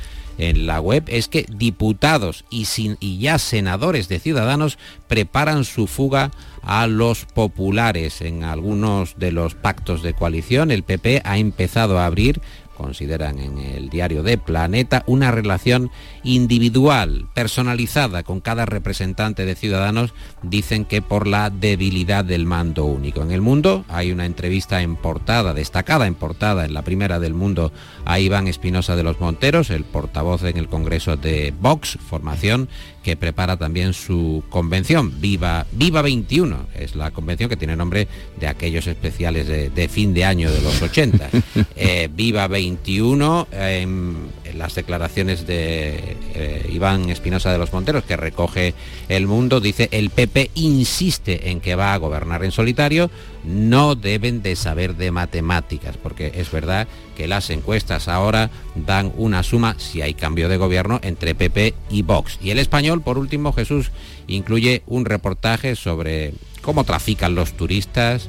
en 0.41 0.67
la 0.67 0.81
web 0.81 1.05
es 1.09 1.29
que 1.29 1.45
diputados 1.49 2.45
y, 2.51 2.67
y 3.01 3.19
ya 3.19 3.39
senadores 3.39 4.09
de 4.09 4.19
Ciudadanos 4.19 4.79
preparan 5.07 5.65
su 5.65 5.87
fuga 5.87 6.31
a 6.63 6.87
los 6.87 7.27
populares. 7.27 8.21
En 8.23 8.45
algunos 8.45 9.19
de 9.19 9.33
los 9.33 9.55
pactos 9.55 10.03
de 10.03 10.15
coalición 10.15 10.71
el 10.71 10.83
PP 10.83 11.23
ha 11.25 11.39
empezado 11.39 11.99
a 11.99 12.07
abrir 12.07 12.41
consideran 12.81 13.39
en 13.39 13.59
el 13.59 13.91
diario 13.91 14.23
de 14.23 14.39
Planeta 14.39 15.05
una 15.07 15.31
relación 15.31 15.91
individual, 16.23 17.29
personalizada 17.35 18.23
con 18.23 18.41
cada 18.41 18.65
representante 18.65 19.45
de 19.45 19.55
Ciudadanos, 19.55 20.15
dicen 20.43 20.87
que 20.87 21.03
por 21.03 21.27
la 21.27 21.51
debilidad 21.51 22.25
del 22.25 22.47
mando 22.47 22.87
único. 22.87 23.23
En 23.23 23.33
el 23.33 23.43
mundo 23.43 23.85
hay 23.89 24.13
una 24.13 24.25
entrevista 24.25 24.81
en 24.81 24.97
portada, 24.97 25.53
destacada 25.53 26.07
en 26.07 26.15
portada, 26.15 26.65
en 26.65 26.73
la 26.73 26.83
primera 26.83 27.21
del 27.21 27.35
mundo, 27.35 27.71
a 28.07 28.19
Iván 28.19 28.49
Espinosa 28.49 28.97
de 28.97 29.03
los 29.03 29.21
Monteros, 29.21 29.69
el 29.69 29.85
portavoz 29.85 30.43
en 30.45 30.57
el 30.57 30.69
Congreso 30.69 31.17
de 31.17 31.53
Vox, 31.61 31.99
formación 32.09 32.69
que 33.11 33.17
prepara 33.17 33.57
también 33.57 33.93
su 33.93 34.45
convención, 34.51 35.21
Viva, 35.21 35.67
Viva 35.73 36.01
21, 36.01 36.69
es 36.79 36.95
la 36.95 37.11
convención 37.11 37.51
que 37.51 37.57
tiene 37.57 37.75
nombre 37.75 38.07
de 38.39 38.47
aquellos 38.47 38.87
especiales 38.87 39.49
de, 39.49 39.89
fin 39.89 40.15
de 40.15 40.25
año 40.25 40.49
de 40.49 40.61
los 40.61 40.81
80. 40.81 41.29
Eh, 41.77 42.09
Viva 42.13 42.47
21, 42.47 43.49
en, 43.53 44.17
las 44.55 44.75
declaraciones 44.75 45.47
de 45.47 46.17
eh, 46.35 46.71
Iván 46.73 47.11
Espinosa 47.11 47.53
de 47.53 47.59
los 47.59 47.73
Monteros, 47.73 48.05
que 48.05 48.17
recoge 48.17 48.75
el 49.09 49.27
mundo, 49.27 49.61
dice, 49.61 49.89
el 49.93 50.11
PP 50.11 50.51
insiste 50.55 51.51
en 51.51 51.61
que 51.61 51.75
va 51.75 51.95
a 51.95 51.97
gobernar 51.99 52.45
en 52.45 52.53
solitario, 52.53 53.11
no 53.45 53.95
deben 53.95 54.43
de 54.43 54.57
saber 54.57 54.97
de 54.97 55.11
matemáticas, 55.11 55.97
porque 55.97 56.33
es 56.35 56.51
verdad 56.51 56.89
que 57.17 57.29
las 57.29 57.51
encuestas 57.51 58.09
ahora 58.09 58.51
dan 58.75 59.13
una 59.17 59.43
suma, 59.43 59.77
si 59.79 60.03
hay 60.03 60.15
cambio 60.15 60.49
de 60.49 60.57
gobierno, 60.57 61.01
entre 61.03 61.35
PP 61.35 61.75
y 61.91 62.03
Vox. 62.03 62.39
Y 62.43 62.51
el 62.51 62.59
español, 62.59 63.03
por 63.03 63.19
último, 63.19 63.53
Jesús, 63.53 63.91
incluye 64.27 64.83
un 64.87 65.05
reportaje 65.05 65.77
sobre 65.77 66.35
cómo 66.63 66.85
trafican 66.85 67.35
los 67.35 67.53
turistas 67.53 68.29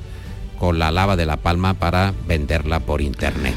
con 0.59 0.79
la 0.79 0.91
lava 0.91 1.15
de 1.15 1.25
la 1.25 1.37
palma 1.37 1.73
para 1.73 2.13
venderla 2.27 2.79
por 2.79 3.01
internet. 3.01 3.55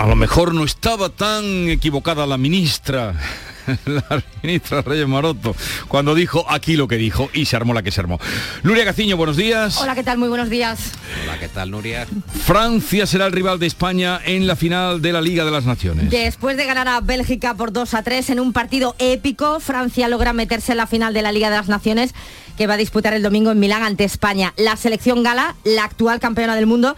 A 0.00 0.06
lo 0.06 0.16
mejor 0.16 0.54
no 0.54 0.64
estaba 0.64 1.10
tan 1.10 1.68
equivocada 1.68 2.26
la 2.26 2.38
ministra 2.38 3.12
la 3.84 4.22
ministra 4.42 4.80
Reyes 4.80 5.06
Maroto, 5.06 5.54
cuando 5.88 6.14
dijo 6.14 6.46
aquí 6.48 6.74
lo 6.74 6.88
que 6.88 6.96
dijo 6.96 7.28
y 7.34 7.44
se 7.44 7.54
armó 7.56 7.74
la 7.74 7.82
que 7.82 7.90
se 7.90 8.00
armó. 8.00 8.18
Nuria 8.62 8.84
Gaciño, 8.84 9.18
buenos 9.18 9.36
días. 9.36 9.76
Hola, 9.76 9.94
¿qué 9.94 10.02
tal? 10.02 10.16
Muy 10.16 10.30
buenos 10.30 10.48
días. 10.48 10.92
Hola, 11.22 11.38
¿qué 11.38 11.48
tal, 11.48 11.70
Nuria? 11.70 12.06
Francia 12.46 13.06
será 13.06 13.26
el 13.26 13.32
rival 13.32 13.58
de 13.58 13.66
España 13.66 14.18
en 14.24 14.46
la 14.46 14.56
final 14.56 15.02
de 15.02 15.12
la 15.12 15.20
Liga 15.20 15.44
de 15.44 15.50
las 15.50 15.66
Naciones. 15.66 16.08
Después 16.08 16.56
de 16.56 16.64
ganar 16.64 16.88
a 16.88 17.02
Bélgica 17.02 17.52
por 17.52 17.70
2 17.70 17.92
a 17.92 18.02
3 18.02 18.30
en 18.30 18.40
un 18.40 18.54
partido 18.54 18.96
épico, 19.00 19.60
Francia 19.60 20.08
logra 20.08 20.32
meterse 20.32 20.72
en 20.72 20.78
la 20.78 20.86
final 20.86 21.12
de 21.12 21.20
la 21.20 21.30
Liga 21.30 21.50
de 21.50 21.56
las 21.56 21.68
Naciones 21.68 22.14
que 22.56 22.66
va 22.66 22.74
a 22.74 22.78
disputar 22.78 23.12
el 23.12 23.22
domingo 23.22 23.50
en 23.50 23.60
Milán 23.60 23.82
ante 23.82 24.04
España. 24.04 24.54
La 24.56 24.78
selección 24.78 25.22
gala, 25.22 25.56
la 25.64 25.84
actual 25.84 26.20
campeona 26.20 26.56
del 26.56 26.64
mundo, 26.64 26.96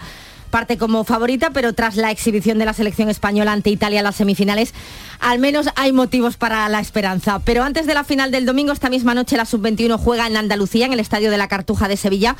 parte 0.53 0.79
como 0.79 1.03
favorita, 1.03 1.51
pero 1.51 1.73
tras 1.73 1.97
la 1.97 2.13
exhibición 2.13 2.59
de 2.59 2.67
la 2.67 2.75
selección 2.75 3.09
española 3.09 3.53
ante 3.53 3.71
Italia 3.71 3.99
en 3.99 4.05
las 4.05 4.15
semifinales, 4.15 4.75
al 5.19 5.41
menos 5.41 5.69
hay 5.75 5.93
motivos 5.93 6.37
para 6.37 6.69
la 6.69 6.79
esperanza. 6.79 7.41
Pero 7.41 7.65
antes 7.65 7.87
de 7.87 7.95
la 7.95 8.05
final 8.05 8.31
del 8.31 8.47
domingo, 8.47 8.73
esta 8.73 8.91
misma 8.91 9.15
noche 9.15 9.37
la 9.37 9.47
sub-21 9.47 9.99
juega 9.99 10.29
en 10.29 10.37
Andalucía, 10.37 10.87
en 10.87 10.93
el 10.93 11.01
Estadio 11.01 11.33
de 11.33 11.39
la 11.39 11.49
Cartuja 11.49 11.89
de 11.89 11.97
Sevilla. 11.97 12.37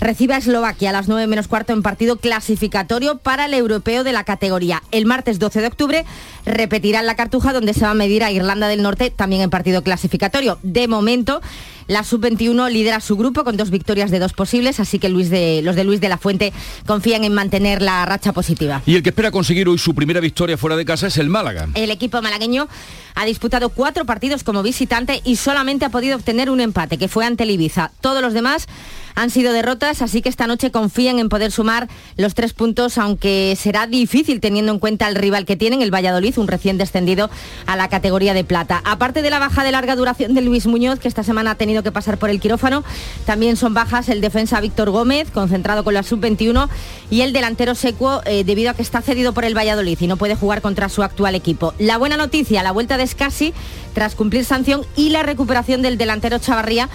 Recibe 0.00 0.32
a 0.32 0.38
Eslovaquia 0.38 0.88
a 0.88 0.92
las 0.94 1.08
9 1.08 1.26
menos 1.26 1.46
cuarto 1.46 1.74
en 1.74 1.82
partido 1.82 2.16
clasificatorio 2.16 3.18
para 3.18 3.44
el 3.44 3.52
europeo 3.52 4.02
de 4.02 4.12
la 4.12 4.24
categoría. 4.24 4.82
El 4.92 5.04
martes 5.04 5.38
12 5.38 5.60
de 5.60 5.66
octubre 5.66 6.04
repetirá 6.46 7.00
en 7.00 7.06
la 7.06 7.16
Cartuja 7.16 7.52
donde 7.52 7.74
se 7.74 7.82
va 7.82 7.90
a 7.90 7.94
medir 7.94 8.24
a 8.24 8.32
Irlanda 8.32 8.68
del 8.68 8.80
Norte 8.82 9.10
también 9.10 9.42
en 9.42 9.50
partido 9.50 9.82
clasificatorio. 9.82 10.58
De 10.62 10.88
momento, 10.88 11.42
la 11.90 12.04
sub-21 12.04 12.70
lidera 12.70 13.00
su 13.00 13.16
grupo 13.16 13.42
con 13.42 13.56
dos 13.56 13.70
victorias 13.70 14.12
de 14.12 14.20
dos 14.20 14.32
posibles, 14.32 14.78
así 14.78 15.00
que 15.00 15.08
Luis 15.08 15.28
de, 15.28 15.60
los 15.62 15.74
de 15.74 15.82
Luis 15.82 16.00
de 16.00 16.08
la 16.08 16.18
Fuente 16.18 16.52
confían 16.86 17.24
en 17.24 17.34
mantener 17.34 17.82
la 17.82 18.06
racha 18.06 18.32
positiva. 18.32 18.80
Y 18.86 18.94
el 18.94 19.02
que 19.02 19.08
espera 19.08 19.32
conseguir 19.32 19.68
hoy 19.68 19.76
su 19.76 19.92
primera 19.92 20.20
victoria 20.20 20.56
fuera 20.56 20.76
de 20.76 20.84
casa 20.84 21.08
es 21.08 21.18
el 21.18 21.28
Málaga. 21.28 21.68
El 21.74 21.90
equipo 21.90 22.22
malagueño 22.22 22.68
ha 23.14 23.24
disputado 23.24 23.70
cuatro 23.70 24.04
partidos 24.04 24.44
como 24.44 24.62
visitante 24.62 25.20
y 25.24 25.36
solamente 25.36 25.84
ha 25.84 25.90
podido 25.90 26.16
obtener 26.16 26.50
un 26.50 26.60
empate, 26.60 26.98
que 26.98 27.08
fue 27.08 27.24
ante 27.24 27.44
el 27.44 27.50
Ibiza. 27.50 27.90
Todos 28.00 28.22
los 28.22 28.34
demás 28.34 28.66
han 29.14 29.30
sido 29.30 29.52
derrotas, 29.52 30.02
así 30.02 30.22
que 30.22 30.28
esta 30.28 30.46
noche 30.46 30.70
confían 30.70 31.18
en 31.18 31.28
poder 31.28 31.52
sumar 31.52 31.88
los 32.16 32.34
tres 32.34 32.52
puntos, 32.52 32.98
aunque 32.98 33.56
será 33.58 33.86
difícil 33.86 34.40
teniendo 34.40 34.72
en 34.72 34.78
cuenta 34.78 35.08
el 35.08 35.14
rival 35.14 35.44
que 35.44 35.56
tienen, 35.56 35.82
el 35.82 35.92
Valladolid, 35.92 36.38
un 36.38 36.48
recién 36.48 36.78
descendido 36.78 37.30
a 37.66 37.76
la 37.76 37.88
categoría 37.88 38.34
de 38.34 38.44
plata. 38.44 38.80
Aparte 38.84 39.22
de 39.22 39.30
la 39.30 39.38
baja 39.38 39.64
de 39.64 39.72
larga 39.72 39.96
duración 39.96 40.34
de 40.34 40.40
Luis 40.42 40.66
Muñoz, 40.66 41.00
que 41.00 41.08
esta 41.08 41.24
semana 41.24 41.52
ha 41.52 41.54
tenido 41.56 41.82
que 41.82 41.92
pasar 41.92 42.18
por 42.18 42.30
el 42.30 42.40
quirófano, 42.40 42.84
también 43.26 43.56
son 43.56 43.74
bajas 43.74 44.08
el 44.08 44.20
defensa 44.20 44.60
Víctor 44.60 44.90
Gómez, 44.90 45.30
concentrado 45.30 45.84
con 45.84 45.94
la 45.94 46.02
sub-21, 46.02 46.68
y 47.10 47.22
el 47.22 47.32
delantero 47.32 47.74
Secuo, 47.74 48.22
eh, 48.24 48.44
debido 48.44 48.70
a 48.70 48.74
que 48.74 48.82
está 48.82 49.02
cedido 49.02 49.32
por 49.32 49.44
el 49.44 49.56
Valladolid 49.56 49.98
y 50.00 50.06
no 50.06 50.16
puede 50.16 50.34
jugar 50.34 50.62
contra 50.62 50.88
su 50.88 51.02
actual 51.02 51.34
equipo. 51.34 51.74
La 51.78 51.98
buena 51.98 52.16
noticia, 52.16 52.62
la 52.62 52.72
vuelta 52.72 52.96
de 52.96 52.99
Scassi 53.06 53.54
tras 53.94 54.14
cumplir 54.14 54.44
sanción 54.44 54.84
y 54.96 55.10
la 55.10 55.22
recuperación 55.22 55.82
del 55.82 55.98
delantero 55.98 56.38
Chavarría 56.38 56.88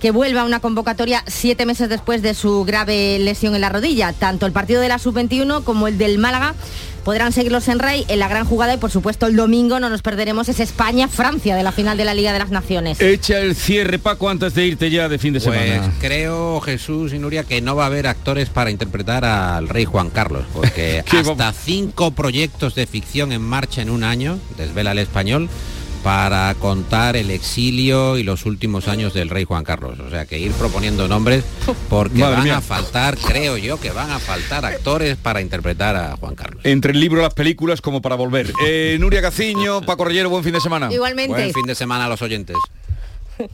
que 0.00 0.10
vuelve 0.10 0.40
a 0.40 0.44
una 0.44 0.58
convocatoria 0.58 1.22
siete 1.28 1.64
meses 1.64 1.88
después 1.88 2.22
de 2.22 2.34
su 2.34 2.64
grave 2.64 3.20
lesión 3.20 3.54
en 3.54 3.60
la 3.60 3.68
rodilla. 3.68 4.12
Tanto 4.12 4.46
el 4.46 4.52
partido 4.52 4.80
de 4.80 4.88
la 4.88 4.98
sub-21 4.98 5.62
como 5.62 5.86
el 5.86 5.96
del 5.96 6.18
Málaga 6.18 6.56
podrán 7.04 7.32
seguirlos 7.32 7.68
en 7.68 7.78
Rey 7.78 8.04
en 8.08 8.18
la 8.18 8.28
gran 8.28 8.44
jugada 8.44 8.74
y 8.74 8.76
por 8.78 8.90
supuesto 8.90 9.26
el 9.26 9.36
domingo 9.36 9.80
no 9.80 9.90
nos 9.90 10.02
perderemos 10.02 10.48
es 10.48 10.60
España-Francia 10.60 11.56
de 11.56 11.62
la 11.62 11.72
final 11.72 11.96
de 11.96 12.04
la 12.04 12.14
Liga 12.14 12.32
de 12.32 12.38
las 12.38 12.50
Naciones. 12.50 13.00
Echa 13.00 13.38
el 13.40 13.54
cierre, 13.54 13.98
Paco, 13.98 14.28
antes 14.28 14.54
de 14.54 14.66
irte 14.66 14.90
ya 14.90 15.08
de 15.08 15.18
fin 15.18 15.32
de 15.32 15.40
Pues 15.40 15.58
semana. 15.58 15.92
creo, 16.00 16.60
Jesús 16.60 17.12
y 17.12 17.18
Nuria, 17.18 17.44
que 17.44 17.60
no 17.60 17.76
va 17.76 17.84
a 17.84 17.86
haber 17.86 18.06
actores 18.06 18.48
para 18.48 18.70
interpretar 18.70 19.24
al 19.24 19.68
rey 19.68 19.84
Juan 19.84 20.10
Carlos, 20.10 20.44
porque 20.52 21.02
hasta 21.12 21.52
cinco 21.52 22.10
proyectos 22.12 22.74
de 22.74 22.86
ficción 22.86 23.32
en 23.32 23.42
marcha 23.42 23.82
en 23.82 23.90
un 23.90 24.04
año, 24.04 24.38
desvela 24.56 24.92
el 24.92 24.98
español, 24.98 25.48
para 26.02 26.54
contar 26.54 27.16
el 27.16 27.30
exilio 27.30 28.18
y 28.18 28.22
los 28.22 28.44
últimos 28.46 28.88
años 28.88 29.14
del 29.14 29.28
rey 29.28 29.44
Juan 29.44 29.64
Carlos. 29.64 29.98
O 30.00 30.10
sea 30.10 30.26
que 30.26 30.38
ir 30.38 30.52
proponiendo 30.52 31.08
nombres 31.08 31.44
porque 31.88 32.18
Madre 32.18 32.34
van 32.36 32.44
mía. 32.44 32.56
a 32.58 32.60
faltar, 32.60 33.16
creo 33.16 33.56
yo, 33.56 33.80
que 33.80 33.90
van 33.90 34.10
a 34.10 34.18
faltar 34.18 34.64
actores 34.64 35.16
para 35.16 35.40
interpretar 35.40 35.96
a 35.96 36.16
Juan 36.16 36.34
Carlos. 36.34 36.60
Entre 36.64 36.92
el 36.92 37.00
libro, 37.00 37.22
las 37.22 37.34
películas, 37.34 37.80
como 37.80 38.02
para 38.02 38.16
volver. 38.16 38.52
Eh, 38.64 38.96
Nuria 39.00 39.22
Caciño, 39.22 39.82
Paco 39.82 40.04
Rellero, 40.04 40.28
buen 40.30 40.44
fin 40.44 40.52
de 40.52 40.60
semana. 40.60 40.92
Igualmente. 40.92 41.32
Buen 41.34 41.52
fin 41.52 41.66
de 41.66 41.74
semana 41.74 42.06
a 42.06 42.08
los 42.08 42.20
oyentes. 42.22 42.56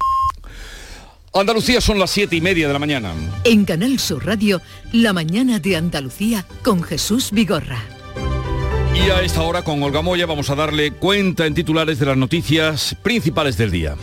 Andalucía 1.35 1.81
son 1.81 1.99
las 1.99 2.11
siete 2.11 2.37
y 2.37 2.41
media 2.41 2.67
de 2.67 2.73
la 2.73 2.79
mañana. 2.79 3.13
En 3.45 3.65
Canal 3.65 3.99
Sur 3.99 4.25
Radio, 4.27 4.61
La 4.93 5.13
mañana 5.13 5.59
de 5.61 5.77
Andalucía 5.77 6.47
con 6.63 6.83
Jesús 6.83 7.31
Vigorra. 7.31 7.81
Y 9.07 9.11
a 9.11 9.23
esta 9.23 9.43
hora 9.43 9.63
con 9.63 9.83
Olga 9.83 10.03
Moya 10.03 10.27
vamos 10.27 10.51
a 10.51 10.57
darle 10.57 10.91
cuenta 10.91 11.47
en 11.47 11.55
titulares 11.55 11.99
de 11.99 12.07
las 12.07 12.17
noticias 12.17 12.97
principales 13.03 13.57
del 13.57 13.71
día. 13.71 13.97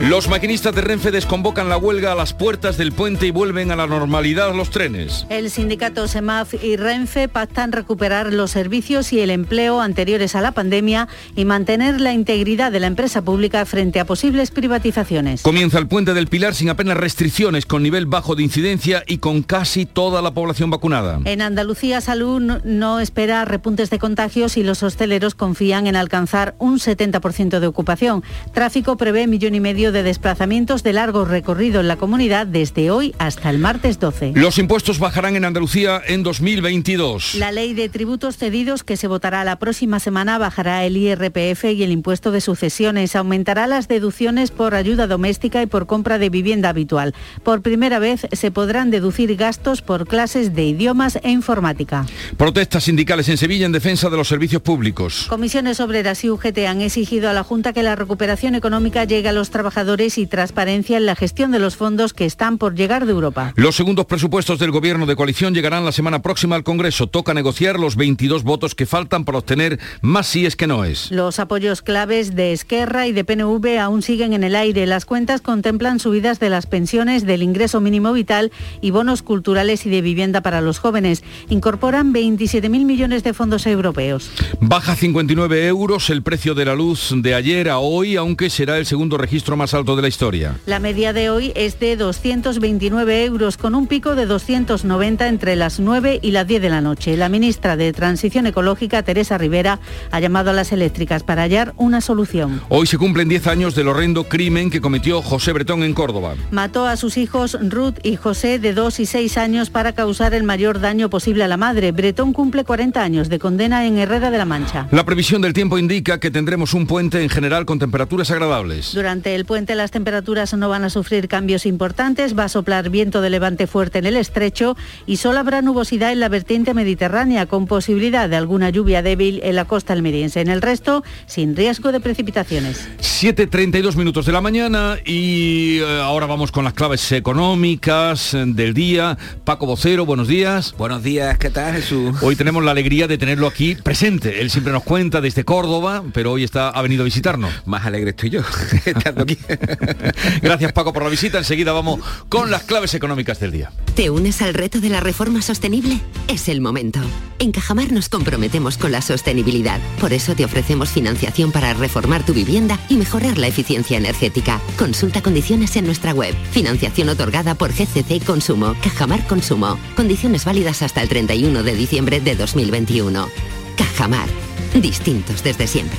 Los 0.00 0.28
maquinistas 0.28 0.74
de 0.74 0.80
Renfe 0.80 1.10
desconvocan 1.10 1.68
la 1.68 1.76
huelga 1.76 2.12
a 2.12 2.14
las 2.14 2.32
puertas 2.32 2.78
del 2.78 2.90
puente 2.92 3.26
y 3.26 3.30
vuelven 3.32 3.70
a 3.70 3.76
la 3.76 3.86
normalidad 3.86 4.54
los 4.54 4.70
trenes. 4.70 5.26
El 5.28 5.50
sindicato 5.50 6.08
SEMAF 6.08 6.54
y 6.64 6.76
Renfe 6.76 7.28
pactan 7.28 7.70
recuperar 7.70 8.32
los 8.32 8.50
servicios 8.50 9.12
y 9.12 9.20
el 9.20 9.28
empleo 9.28 9.82
anteriores 9.82 10.34
a 10.34 10.40
la 10.40 10.52
pandemia 10.52 11.06
y 11.36 11.44
mantener 11.44 12.00
la 12.00 12.14
integridad 12.14 12.72
de 12.72 12.80
la 12.80 12.86
empresa 12.86 13.20
pública 13.20 13.66
frente 13.66 14.00
a 14.00 14.06
posibles 14.06 14.50
privatizaciones. 14.50 15.42
Comienza 15.42 15.78
el 15.78 15.86
puente 15.86 16.14
del 16.14 16.28
Pilar 16.28 16.54
sin 16.54 16.70
apenas 16.70 16.96
restricciones, 16.96 17.66
con 17.66 17.82
nivel 17.82 18.06
bajo 18.06 18.34
de 18.34 18.42
incidencia 18.42 19.04
y 19.06 19.18
con 19.18 19.42
casi 19.42 19.84
toda 19.84 20.22
la 20.22 20.30
población 20.32 20.70
vacunada. 20.70 21.20
En 21.26 21.42
Andalucía, 21.42 22.00
Salud 22.00 22.40
no- 22.40 23.00
espera 23.00 23.44
repuntes 23.44 23.90
de 23.90 23.98
contagios 23.98 24.56
y 24.56 24.62
los 24.62 24.82
hosteleros 24.82 25.34
confían 25.34 25.86
en 25.86 25.96
alcanzar 25.96 26.54
un 26.58 26.78
70% 26.78 27.60
de 27.60 27.66
ocupación. 27.66 28.24
Tráfico 28.54 28.96
prevé 28.96 29.26
millón 29.26 29.54
y 29.54 29.60
medio 29.60 29.89
de 29.92 30.02
desplazamientos 30.02 30.82
de 30.82 30.92
largo 30.92 31.24
recorrido 31.24 31.80
en 31.80 31.88
la 31.88 31.96
comunidad 31.96 32.46
desde 32.46 32.90
hoy 32.90 33.14
hasta 33.18 33.50
el 33.50 33.58
martes 33.58 33.98
12. 33.98 34.32
Los 34.36 34.58
impuestos 34.58 34.98
bajarán 34.98 35.36
en 35.36 35.44
Andalucía 35.44 36.00
en 36.06 36.22
2022. 36.22 37.34
La 37.34 37.52
ley 37.52 37.74
de 37.74 37.88
tributos 37.88 38.36
cedidos 38.36 38.84
que 38.84 38.96
se 38.96 39.08
votará 39.08 39.44
la 39.44 39.58
próxima 39.58 40.00
semana 40.00 40.38
bajará 40.38 40.84
el 40.84 40.96
IRPF 40.96 41.64
y 41.64 41.82
el 41.82 41.90
impuesto 41.90 42.30
de 42.30 42.40
sucesiones, 42.40 43.16
aumentará 43.16 43.66
las 43.66 43.88
deducciones 43.88 44.50
por 44.50 44.74
ayuda 44.74 45.06
doméstica 45.06 45.62
y 45.62 45.66
por 45.66 45.86
compra 45.86 46.18
de 46.18 46.30
vivienda 46.30 46.68
habitual. 46.68 47.14
Por 47.42 47.62
primera 47.62 47.98
vez 47.98 48.26
se 48.30 48.50
podrán 48.50 48.90
deducir 48.90 49.34
gastos 49.36 49.82
por 49.82 50.06
clases 50.06 50.54
de 50.54 50.64
idiomas 50.64 51.18
e 51.22 51.30
informática. 51.30 52.06
Protestas 52.36 52.84
sindicales 52.84 53.28
en 53.28 53.38
Sevilla 53.38 53.66
en 53.66 53.72
defensa 53.72 54.08
de 54.08 54.16
los 54.16 54.28
servicios 54.28 54.62
públicos. 54.62 55.26
Comisiones 55.28 55.80
Obreras 55.80 56.22
y 56.24 56.30
UGT 56.30 56.58
han 56.68 56.80
exigido 56.80 57.28
a 57.28 57.32
la 57.32 57.42
Junta 57.42 57.72
que 57.72 57.82
la 57.82 57.96
recuperación 57.96 58.54
económica 58.54 59.04
llegue 59.04 59.28
a 59.28 59.32
los 59.32 59.50
trabajadores 59.50 59.79
y 59.80 60.26
transparencia 60.26 60.98
en 60.98 61.06
la 61.06 61.16
gestión 61.16 61.52
de 61.52 61.58
los 61.58 61.74
fondos 61.74 62.12
que 62.12 62.26
están 62.26 62.58
por 62.58 62.74
llegar 62.74 63.06
de 63.06 63.12
Europa. 63.12 63.54
Los 63.56 63.76
segundos 63.76 64.04
presupuestos 64.04 64.58
del 64.58 64.70
gobierno 64.70 65.06
de 65.06 65.16
coalición 65.16 65.54
llegarán 65.54 65.86
la 65.86 65.92
semana 65.92 66.20
próxima 66.20 66.54
al 66.54 66.64
Congreso. 66.64 67.06
Toca 67.06 67.32
negociar 67.32 67.80
los 67.80 67.96
22 67.96 68.42
votos 68.42 68.74
que 68.74 68.84
faltan 68.84 69.24
para 69.24 69.38
obtener 69.38 69.80
más 70.02 70.26
síes 70.26 70.54
que 70.54 70.66
no 70.66 70.84
es. 70.84 71.10
Los 71.10 71.38
apoyos 71.38 71.80
claves 71.80 72.34
de 72.34 72.52
Esquerra 72.52 73.06
y 73.06 73.12
de 73.12 73.24
PNV 73.24 73.78
aún 73.80 74.02
siguen 74.02 74.34
en 74.34 74.44
el 74.44 74.54
aire. 74.54 74.84
Las 74.84 75.06
cuentas 75.06 75.40
contemplan 75.40 75.98
subidas 75.98 76.38
de 76.40 76.50
las 76.50 76.66
pensiones, 76.66 77.24
del 77.24 77.42
ingreso 77.42 77.80
mínimo 77.80 78.12
vital 78.12 78.52
y 78.82 78.90
bonos 78.90 79.22
culturales 79.22 79.86
y 79.86 79.90
de 79.90 80.02
vivienda 80.02 80.42
para 80.42 80.60
los 80.60 80.78
jóvenes. 80.78 81.24
Incorporan 81.48 82.12
27.000 82.12 82.84
millones 82.84 83.24
de 83.24 83.32
fondos 83.32 83.66
europeos. 83.66 84.30
Baja 84.60 84.94
59 84.94 85.66
euros 85.66 86.10
el 86.10 86.22
precio 86.22 86.54
de 86.54 86.66
la 86.66 86.74
luz 86.74 87.14
de 87.16 87.34
ayer 87.34 87.70
a 87.70 87.78
hoy, 87.78 88.16
aunque 88.16 88.50
será 88.50 88.76
el 88.76 88.84
segundo 88.84 89.16
registro 89.16 89.56
más 89.56 89.69
alto 89.74 89.96
de 89.96 90.02
la 90.02 90.08
historia. 90.08 90.56
La 90.66 90.78
media 90.78 91.12
de 91.12 91.30
hoy 91.30 91.52
es 91.54 91.78
de 91.78 91.96
229 91.96 93.24
euros, 93.24 93.56
con 93.56 93.74
un 93.74 93.86
pico 93.86 94.14
de 94.14 94.26
290 94.26 95.28
entre 95.28 95.56
las 95.56 95.80
9 95.80 96.20
y 96.22 96.30
las 96.32 96.46
10 96.46 96.62
de 96.62 96.68
la 96.70 96.80
noche. 96.80 97.16
La 97.16 97.28
ministra 97.28 97.76
de 97.76 97.92
Transición 97.92 98.46
Ecológica, 98.46 99.02
Teresa 99.02 99.38
Rivera, 99.38 99.80
ha 100.10 100.20
llamado 100.20 100.50
a 100.50 100.52
las 100.52 100.72
eléctricas 100.72 101.22
para 101.22 101.42
hallar 101.42 101.74
una 101.76 102.00
solución. 102.00 102.60
Hoy 102.68 102.86
se 102.86 102.98
cumplen 102.98 103.28
10 103.28 103.46
años 103.46 103.74
del 103.74 103.88
horrendo 103.88 104.24
crimen 104.24 104.70
que 104.70 104.80
cometió 104.80 105.22
José 105.22 105.52
Bretón 105.52 105.82
en 105.82 105.94
Córdoba. 105.94 106.34
Mató 106.50 106.86
a 106.86 106.96
sus 106.96 107.16
hijos 107.16 107.58
Ruth 107.60 107.98
y 108.02 108.16
José 108.16 108.58
de 108.58 108.72
2 108.72 109.00
y 109.00 109.06
6 109.06 109.38
años 109.38 109.70
para 109.70 109.92
causar 109.92 110.34
el 110.34 110.42
mayor 110.42 110.80
daño 110.80 111.10
posible 111.10 111.44
a 111.44 111.48
la 111.48 111.56
madre. 111.56 111.92
Bretón 111.92 112.32
cumple 112.32 112.64
40 112.64 113.02
años 113.02 113.28
de 113.28 113.38
condena 113.38 113.86
en 113.86 113.98
Herrera 113.98 114.30
de 114.30 114.38
la 114.38 114.44
Mancha. 114.44 114.88
La 114.90 115.04
previsión 115.04 115.42
del 115.42 115.52
tiempo 115.52 115.78
indica 115.78 116.18
que 116.18 116.30
tendremos 116.30 116.74
un 116.74 116.86
puente 116.86 117.22
en 117.22 117.28
general 117.28 117.66
con 117.66 117.78
temperaturas 117.78 118.30
agradables. 118.30 118.92
Durante 118.94 119.34
el 119.34 119.44
puente 119.44 119.59
las 119.68 119.90
temperaturas 119.90 120.54
no 120.54 120.68
van 120.68 120.84
a 120.84 120.90
sufrir 120.90 121.28
cambios 121.28 121.66
importantes, 121.66 122.36
va 122.38 122.44
a 122.44 122.48
soplar 122.48 122.90
viento 122.90 123.20
de 123.20 123.30
levante 123.30 123.66
fuerte 123.66 123.98
en 123.98 124.06
el 124.06 124.16
estrecho 124.16 124.76
y 125.06 125.16
solo 125.18 125.38
habrá 125.38 125.62
nubosidad 125.62 126.12
en 126.12 126.20
la 126.20 126.28
vertiente 126.28 126.74
mediterránea 126.74 127.46
con 127.46 127.66
posibilidad 127.66 128.28
de 128.28 128.36
alguna 128.36 128.70
lluvia 128.70 129.02
débil 129.02 129.40
en 129.42 129.56
la 129.56 129.66
costa 129.66 129.92
almeriense. 129.92 130.40
En 130.40 130.48
el 130.48 130.62
resto, 130.62 131.04
sin 131.26 131.54
riesgo 131.54 131.92
de 131.92 132.00
precipitaciones. 132.00 132.88
7.32 132.98 133.96
minutos 133.96 134.26
de 134.26 134.32
la 134.32 134.40
mañana 134.40 134.96
y 135.04 135.78
eh, 135.80 136.00
ahora 136.02 136.26
vamos 136.26 136.52
con 136.52 136.64
las 136.64 136.72
claves 136.72 137.12
económicas 137.12 138.34
del 138.34 138.72
día. 138.72 139.18
Paco 139.44 139.66
Vocero, 139.66 140.06
buenos 140.06 140.26
días. 140.26 140.74
Buenos 140.78 141.02
días, 141.02 141.36
¿qué 141.38 141.50
tal 141.50 141.74
Jesús? 141.74 142.16
Hoy 142.22 142.34
tenemos 142.34 142.64
la 142.64 142.70
alegría 142.70 143.06
de 143.08 143.18
tenerlo 143.18 143.46
aquí 143.46 143.74
presente. 143.74 144.40
Él 144.40 144.50
siempre 144.50 144.72
nos 144.72 144.84
cuenta 144.84 145.20
desde 145.20 145.44
Córdoba, 145.44 146.02
pero 146.14 146.32
hoy 146.32 146.44
está, 146.44 146.70
ha 146.70 146.82
venido 146.82 147.02
a 147.02 147.04
visitarnos. 147.04 147.52
Más 147.66 147.84
alegre 147.84 148.10
estoy 148.10 148.30
yo, 148.30 148.40
estando 148.84 149.22
aquí. 149.22 149.36
Gracias 150.42 150.72
Paco 150.72 150.92
por 150.92 151.02
la 151.02 151.08
visita. 151.08 151.38
Enseguida 151.38 151.72
vamos 151.72 152.00
con 152.28 152.50
las 152.50 152.62
claves 152.64 152.94
económicas 152.94 153.40
del 153.40 153.52
día. 153.52 153.72
¿Te 153.94 154.10
unes 154.10 154.42
al 154.42 154.54
reto 154.54 154.80
de 154.80 154.88
la 154.88 155.00
reforma 155.00 155.42
sostenible? 155.42 156.00
Es 156.28 156.48
el 156.48 156.60
momento. 156.60 157.00
En 157.38 157.52
Cajamar 157.52 157.92
nos 157.92 158.08
comprometemos 158.08 158.76
con 158.76 158.92
la 158.92 159.02
sostenibilidad. 159.02 159.80
Por 160.00 160.12
eso 160.12 160.34
te 160.34 160.44
ofrecemos 160.44 160.90
financiación 160.90 161.52
para 161.52 161.74
reformar 161.74 162.24
tu 162.24 162.34
vivienda 162.34 162.78
y 162.88 162.96
mejorar 162.96 163.38
la 163.38 163.46
eficiencia 163.46 163.98
energética. 163.98 164.60
Consulta 164.78 165.22
condiciones 165.22 165.76
en 165.76 165.86
nuestra 165.86 166.12
web. 166.12 166.34
Financiación 166.52 167.08
otorgada 167.08 167.54
por 167.54 167.72
GCC 167.72 168.24
Consumo. 168.24 168.74
Cajamar 168.82 169.26
Consumo. 169.26 169.78
Condiciones 169.96 170.44
válidas 170.44 170.82
hasta 170.82 171.02
el 171.02 171.08
31 171.08 171.62
de 171.62 171.74
diciembre 171.74 172.20
de 172.20 172.36
2021. 172.36 173.28
Cajamar. 173.76 174.28
Distintos 174.74 175.42
desde 175.42 175.66
siempre. 175.66 175.98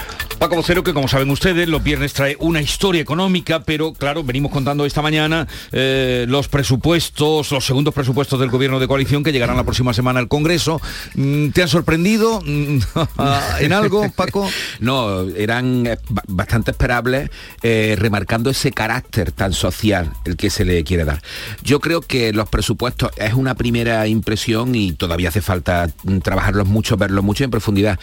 Paco 0.41 0.55
Vocero, 0.55 0.83
que 0.83 0.91
como 0.91 1.07
saben 1.07 1.29
ustedes, 1.29 1.69
los 1.69 1.83
viernes 1.83 2.13
trae 2.13 2.35
una 2.39 2.63
historia 2.63 2.99
económica, 2.99 3.59
pero 3.59 3.93
claro, 3.93 4.23
venimos 4.23 4.51
contando 4.51 4.87
esta 4.87 5.03
mañana 5.03 5.47
eh, 5.71 6.25
los 6.27 6.47
presupuestos, 6.47 7.51
los 7.51 7.63
segundos 7.63 7.93
presupuestos 7.93 8.39
del 8.39 8.49
gobierno 8.49 8.79
de 8.79 8.87
coalición 8.87 9.23
que 9.23 9.31
llegarán 9.31 9.55
la 9.55 9.63
próxima 9.63 9.93
semana 9.93 10.19
al 10.19 10.27
Congreso. 10.27 10.81
Mm, 11.13 11.49
¿Te 11.49 11.61
han 11.61 11.67
sorprendido 11.67 12.41
mm, 12.43 12.79
en 13.59 13.71
algo, 13.71 14.09
Paco? 14.15 14.49
No, 14.79 15.29
eran 15.29 15.85
eh, 15.85 15.99
ba- 16.09 16.23
bastante 16.27 16.71
esperables, 16.71 17.29
eh, 17.61 17.95
remarcando 17.99 18.49
ese 18.49 18.71
carácter 18.71 19.31
tan 19.31 19.53
social 19.53 20.11
el 20.25 20.37
que 20.37 20.49
se 20.49 20.65
le 20.65 20.83
quiere 20.83 21.05
dar. 21.05 21.21
Yo 21.63 21.79
creo 21.79 22.01
que 22.01 22.33
los 22.33 22.49
presupuestos 22.49 23.11
es 23.15 23.35
una 23.35 23.53
primera 23.53 24.07
impresión 24.07 24.73
y 24.73 24.93
todavía 24.93 25.29
hace 25.29 25.41
falta 25.41 25.87
mm, 26.03 26.17
trabajarlos 26.17 26.65
mucho, 26.67 26.97
verlos 26.97 27.23
mucho 27.23 27.43
en 27.43 27.51
profundidad, 27.51 27.99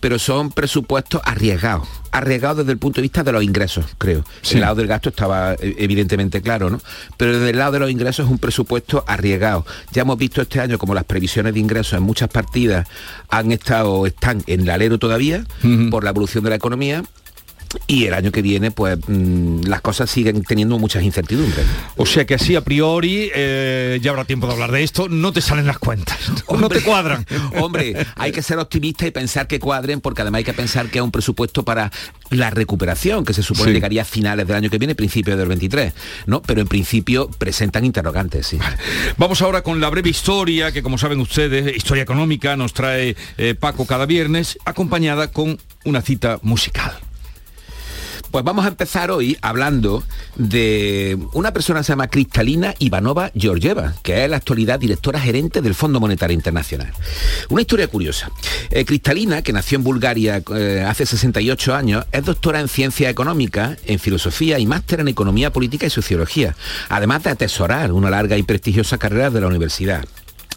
pero 0.00 0.18
son 0.18 0.50
presupuestos 0.50 1.22
arriesgados 1.24 1.51
arriesgado 1.52 1.86
arriesgado 2.12 2.56
desde 2.56 2.72
el 2.72 2.78
punto 2.78 2.96
de 2.96 3.02
vista 3.02 3.24
de 3.24 3.32
los 3.32 3.42
ingresos, 3.42 3.86
creo. 3.96 4.22
El 4.50 4.60
lado 4.60 4.74
del 4.76 4.86
gasto 4.86 5.08
estaba 5.08 5.54
eh, 5.54 5.76
evidentemente 5.78 6.42
claro, 6.42 6.68
¿no? 6.68 6.78
Pero 7.16 7.32
desde 7.32 7.50
el 7.50 7.58
lado 7.58 7.72
de 7.72 7.78
los 7.80 7.90
ingresos 7.90 8.26
es 8.26 8.30
un 8.30 8.38
presupuesto 8.38 9.02
arriesgado. 9.06 9.64
Ya 9.92 10.02
hemos 10.02 10.18
visto 10.18 10.42
este 10.42 10.60
año 10.60 10.78
como 10.78 10.94
las 10.94 11.04
previsiones 11.04 11.54
de 11.54 11.60
ingresos 11.60 11.94
en 11.94 12.02
muchas 12.02 12.28
partidas 12.28 12.86
han 13.30 13.50
estado, 13.50 14.06
están 14.06 14.44
en 14.46 14.60
el 14.60 14.70
alero 14.70 14.98
todavía 14.98 15.44
por 15.90 16.04
la 16.04 16.10
evolución 16.10 16.44
de 16.44 16.50
la 16.50 16.56
economía 16.56 17.02
y 17.86 18.06
el 18.06 18.14
año 18.14 18.32
que 18.32 18.42
viene 18.42 18.70
pues 18.70 18.98
mm, 19.06 19.64
las 19.64 19.80
cosas 19.80 20.10
siguen 20.10 20.42
teniendo 20.42 20.78
muchas 20.78 21.02
incertidumbres. 21.02 21.64
O 21.96 22.06
sea 22.06 22.24
que 22.26 22.34
así 22.34 22.56
a 22.56 22.62
priori, 22.62 23.30
eh, 23.34 23.98
ya 24.02 24.10
habrá 24.10 24.24
tiempo 24.24 24.46
de 24.46 24.54
hablar 24.54 24.72
de 24.72 24.82
esto, 24.82 25.08
no 25.08 25.32
te 25.32 25.40
salen 25.40 25.66
las 25.66 25.78
cuentas, 25.78 26.18
no 26.58 26.68
te 26.68 26.80
cuadran. 26.82 27.26
Hombre, 27.60 27.94
hay 28.16 28.32
que 28.32 28.42
ser 28.42 28.58
optimista 28.58 29.06
y 29.06 29.10
pensar 29.10 29.46
que 29.46 29.60
cuadren 29.60 30.00
porque 30.00 30.22
además 30.22 30.38
hay 30.38 30.44
que 30.44 30.52
pensar 30.52 30.88
que 30.88 30.98
es 30.98 31.04
un 31.04 31.10
presupuesto 31.10 31.64
para 31.64 31.90
la 32.30 32.50
recuperación 32.50 33.24
que 33.24 33.34
se 33.34 33.42
supone 33.42 33.70
que 33.70 33.74
llegaría 33.74 34.02
a 34.02 34.06
finales 34.06 34.46
del 34.46 34.56
año 34.56 34.70
que 34.70 34.78
viene, 34.78 34.94
principio 34.94 35.36
del 35.36 35.48
23, 35.48 35.92
¿no? 36.26 36.42
Pero 36.42 36.60
en 36.60 36.68
principio 36.68 37.28
presentan 37.38 37.84
interrogantes, 37.84 38.46
sí. 38.46 38.58
Vamos 39.16 39.42
ahora 39.42 39.62
con 39.62 39.80
la 39.80 39.90
breve 39.90 40.10
historia 40.10 40.72
que 40.72 40.82
como 40.82 40.98
saben 40.98 41.20
ustedes, 41.20 41.76
historia 41.76 42.02
económica, 42.02 42.56
nos 42.56 42.72
trae 42.72 43.16
eh, 43.38 43.54
Paco 43.54 43.86
cada 43.86 44.06
viernes, 44.06 44.58
acompañada 44.64 45.28
con 45.28 45.58
una 45.84 46.02
cita 46.02 46.38
musical. 46.42 46.92
Pues 48.32 48.46
vamos 48.46 48.64
a 48.64 48.68
empezar 48.68 49.10
hoy 49.10 49.36
hablando 49.42 50.02
de 50.36 51.18
una 51.34 51.52
persona 51.52 51.80
que 51.80 51.84
se 51.84 51.92
llama 51.92 52.08
Cristalina 52.08 52.74
Ivanova 52.78 53.30
Georgieva, 53.36 53.92
que 54.02 54.24
es 54.24 54.30
la 54.30 54.38
actualidad 54.38 54.80
directora 54.80 55.20
gerente 55.20 55.60
del 55.60 55.74
Fondo 55.74 56.00
Monetario 56.00 56.34
Internacional. 56.34 56.90
Una 57.50 57.60
historia 57.60 57.88
curiosa. 57.88 58.30
Eh, 58.70 58.86
Cristalina, 58.86 59.42
que 59.42 59.52
nació 59.52 59.76
en 59.76 59.84
Bulgaria 59.84 60.42
eh, 60.56 60.82
hace 60.88 61.04
68 61.04 61.74
años, 61.74 62.06
es 62.10 62.24
doctora 62.24 62.60
en 62.60 62.68
ciencia 62.68 63.10
económica, 63.10 63.76
en 63.84 63.98
filosofía 63.98 64.58
y 64.58 64.64
máster 64.64 65.00
en 65.00 65.08
economía 65.08 65.52
política 65.52 65.84
y 65.84 65.90
sociología, 65.90 66.56
además 66.88 67.24
de 67.24 67.30
atesorar 67.30 67.92
una 67.92 68.08
larga 68.08 68.38
y 68.38 68.44
prestigiosa 68.44 68.96
carrera 68.96 69.28
de 69.28 69.42
la 69.42 69.48
universidad 69.48 70.06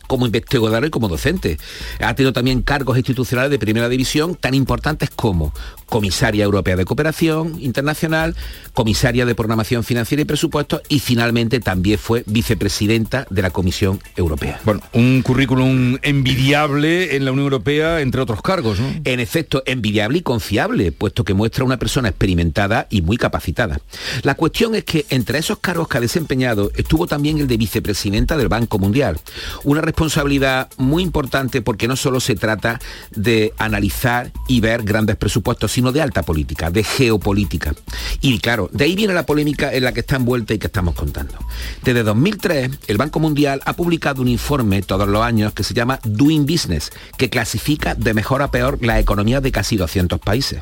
como 0.08 0.26
investigador 0.26 0.86
y 0.86 0.90
como 0.90 1.08
docente. 1.08 1.58
Ha 2.00 2.14
tenido 2.16 2.34
también 2.34 2.62
cargos 2.62 2.98
institucionales 2.98 3.52
de 3.52 3.60
primera 3.60 3.90
división 3.90 4.36
tan 4.36 4.54
importantes 4.54 5.10
como 5.10 5.54
comisaria 5.88 6.44
europea 6.44 6.76
de 6.76 6.86
cooperación 6.86 7.58
internacional, 7.62 8.36
comisaria 8.74 9.26
de 9.26 9.36
programación 9.36 9.84
financiera 9.84 10.22
y 10.22 10.26
presupuestos 10.26 10.82
y 10.90 11.00
finalmente 11.00 11.60
también 11.60 12.00
fue 12.00 12.24
vicepresidenta 12.26 13.28
de 13.30 13.42
la 13.42 13.50
Comisión 13.52 14.00
Europea. 14.16 14.60
Bueno, 14.66 14.82
un 14.94 15.22
currículum 15.22 15.98
envidiable 16.02 17.16
en 17.16 17.26
la 17.26 17.32
Unión 17.32 17.46
Europea, 17.46 18.02
entre 18.02 18.22
otros 18.22 18.42
cargos, 18.42 18.80
¿no? 18.80 18.88
En 19.04 19.20
efecto, 19.20 19.64
envidiable 19.66 20.20
y 20.20 20.22
confiable, 20.22 20.92
puesto 20.92 21.24
que 21.24 21.34
muestra 21.34 21.64
una 21.64 21.78
persona 21.78 22.10
experimentada 22.10 22.88
y 22.90 23.02
muy 23.02 23.18
capacitada. 23.18 23.80
La 24.24 24.36
cuestión 24.36 24.76
es 24.76 24.84
que 24.84 25.06
entre 25.10 25.40
esos 25.40 25.60
cargos 25.60 25.88
que 25.88 25.98
ha 25.98 26.02
desempeñado 26.02 26.72
estuvo 26.76 27.08
también 27.08 27.38
el 27.38 27.48
de 27.48 27.58
vicepresidenta 27.58 28.38
del 28.38 28.48
Banco 28.48 28.80
Mundial, 28.80 29.20
una 29.64 29.82
responsabilidad 29.96 30.70
muy 30.76 31.04
importante 31.04 31.62
porque 31.62 31.88
no 31.88 31.96
solo 31.96 32.20
se 32.20 32.36
trata 32.36 32.82
de 33.16 33.54
analizar 33.58 34.34
y 34.46 34.60
ver 34.60 34.84
grandes 34.84 35.16
presupuestos, 35.16 35.72
sino 35.72 35.94
de 35.94 36.02
alta 36.02 36.22
política, 36.22 36.70
de 36.70 36.84
geopolítica. 36.84 37.74
Y 38.20 38.40
claro, 38.40 38.70
de 38.74 38.84
ahí 38.84 38.96
viene 38.98 39.14
la 39.14 39.26
polémica 39.26 39.74
en 39.74 39.86
la 39.86 39.94
que 39.94 40.02
está 40.02 40.18
envuelta 40.18 40.54
y 40.54 40.60
que 40.60 40.68
estamos 40.68 40.96
contando. 40.96 41.36
Desde 41.82 42.04
2003, 42.04 42.72
el 42.88 42.98
Banco 42.98 43.22
Mundial 43.22 43.62
ha 43.64 43.72
publicado 43.72 44.22
un 44.22 44.28
informe 44.28 44.82
todos 44.82 45.08
los 45.08 45.24
años 45.24 45.54
que 45.54 45.64
se 45.64 45.74
llama 45.74 46.02
Doing 46.04 46.46
Business, 46.46 46.92
que 47.18 47.30
clasifica 47.30 47.96
de 47.96 48.14
mejor 48.14 48.42
a 48.42 48.52
peor 48.52 48.80
la 48.82 49.00
economía 49.00 49.40
de 49.40 49.54
casi 49.54 49.78
200 49.78 50.20
países. 50.20 50.60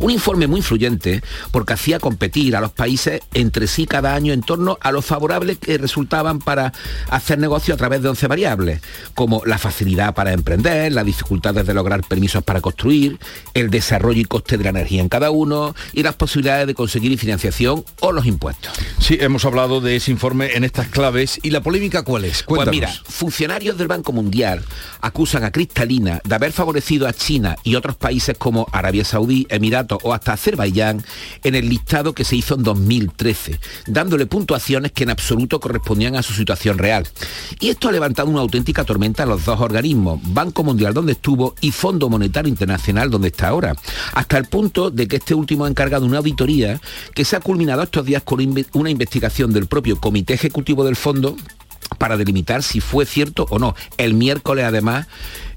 Un 0.00 0.10
informe 0.10 0.46
muy 0.46 0.58
influyente 0.58 1.22
porque 1.50 1.74
hacía 1.74 1.98
competir 1.98 2.56
a 2.56 2.60
los 2.60 2.72
países 2.72 3.20
entre 3.34 3.66
sí 3.66 3.86
cada 3.86 4.14
año 4.14 4.32
en 4.32 4.42
torno 4.42 4.78
a 4.80 4.92
lo 4.92 5.02
favorables 5.02 5.58
que 5.58 5.78
resultaban 5.78 6.38
para 6.38 6.72
hacer 7.10 7.38
negocio 7.38 7.74
a 7.74 7.76
través 7.76 8.02
de 8.02 8.08
11 8.08 8.26
variables, 8.26 8.80
como 9.14 9.42
la 9.44 9.58
facilidad 9.58 10.14
para 10.14 10.32
emprender, 10.32 10.92
las 10.92 11.04
dificultades 11.04 11.66
de 11.66 11.74
lograr 11.74 12.02
permisos 12.02 12.42
para 12.42 12.60
construir, 12.60 13.18
el 13.54 13.70
desarrollo 13.70 14.20
y 14.20 14.24
coste 14.24 14.56
de 14.58 14.64
la 14.64 14.70
energía 14.70 15.00
en 15.00 15.08
cada 15.08 15.30
uno 15.30 15.74
y 15.92 16.02
las 16.02 16.14
posibilidades 16.14 16.66
de 16.66 16.74
conseguir 16.74 17.16
financiación 17.18 17.84
o 18.00 18.12
los 18.12 18.26
impuestos. 18.26 18.72
Sí, 18.98 19.18
hemos 19.20 19.44
hablado 19.44 19.80
de 19.80 19.96
ese 19.96 20.10
informe 20.10 20.54
en 20.54 20.64
estas 20.64 20.88
claves. 20.88 21.38
¿Y 21.42 21.50
la 21.50 21.60
polémica 21.60 22.02
cuál 22.02 22.24
es? 22.24 22.42
Pues 22.44 22.68
mira, 22.68 22.88
funcionarios 23.04 23.76
del 23.78 23.88
Banco 23.88 24.12
Mundial 24.12 24.64
acusan 25.00 25.44
a 25.44 25.50
Cristalina 25.50 26.20
de 26.24 26.34
haber 26.34 26.52
favorecido 26.52 27.06
a 27.06 27.12
China 27.12 27.56
y 27.62 27.74
otros 27.74 27.96
países 27.96 28.36
como 28.38 28.66
Arabia 28.72 29.04
Saudí, 29.04 29.46
Emiratos 29.62 29.98
o 30.02 30.12
hasta 30.12 30.32
Azerbaiyán 30.32 31.04
en 31.44 31.54
el 31.54 31.68
listado 31.68 32.14
que 32.14 32.24
se 32.24 32.34
hizo 32.34 32.56
en 32.56 32.64
2013, 32.64 33.60
dándole 33.86 34.26
puntuaciones 34.26 34.90
que 34.90 35.04
en 35.04 35.10
absoluto 35.10 35.60
correspondían 35.60 36.16
a 36.16 36.22
su 36.22 36.32
situación 36.32 36.78
real. 36.78 37.06
Y 37.60 37.68
esto 37.68 37.88
ha 37.88 37.92
levantado 37.92 38.28
una 38.28 38.40
auténtica 38.40 38.84
tormenta 38.84 39.22
a 39.22 39.26
los 39.26 39.44
dos 39.44 39.60
organismos, 39.60 40.20
Banco 40.24 40.64
Mundial 40.64 40.94
donde 40.94 41.12
estuvo 41.12 41.54
y 41.60 41.70
Fondo 41.70 42.08
Monetario 42.08 42.48
Internacional 42.48 43.08
donde 43.08 43.28
está 43.28 43.48
ahora, 43.48 43.76
hasta 44.14 44.36
el 44.36 44.46
punto 44.46 44.90
de 44.90 45.06
que 45.06 45.16
este 45.16 45.34
último 45.34 45.64
ha 45.64 45.68
encargado 45.68 46.06
una 46.06 46.18
auditoría 46.18 46.80
que 47.14 47.24
se 47.24 47.36
ha 47.36 47.40
culminado 47.40 47.82
estos 47.82 48.04
días 48.04 48.22
con 48.24 48.40
una 48.72 48.90
investigación 48.90 49.52
del 49.52 49.66
propio 49.66 50.00
Comité 50.00 50.34
Ejecutivo 50.34 50.84
del 50.84 50.96
Fondo 50.96 51.36
para 51.98 52.16
delimitar 52.16 52.62
si 52.62 52.80
fue 52.80 53.06
cierto 53.06 53.46
o 53.50 53.58
no. 53.58 53.74
El 53.96 54.14
miércoles 54.14 54.64
además 54.64 55.06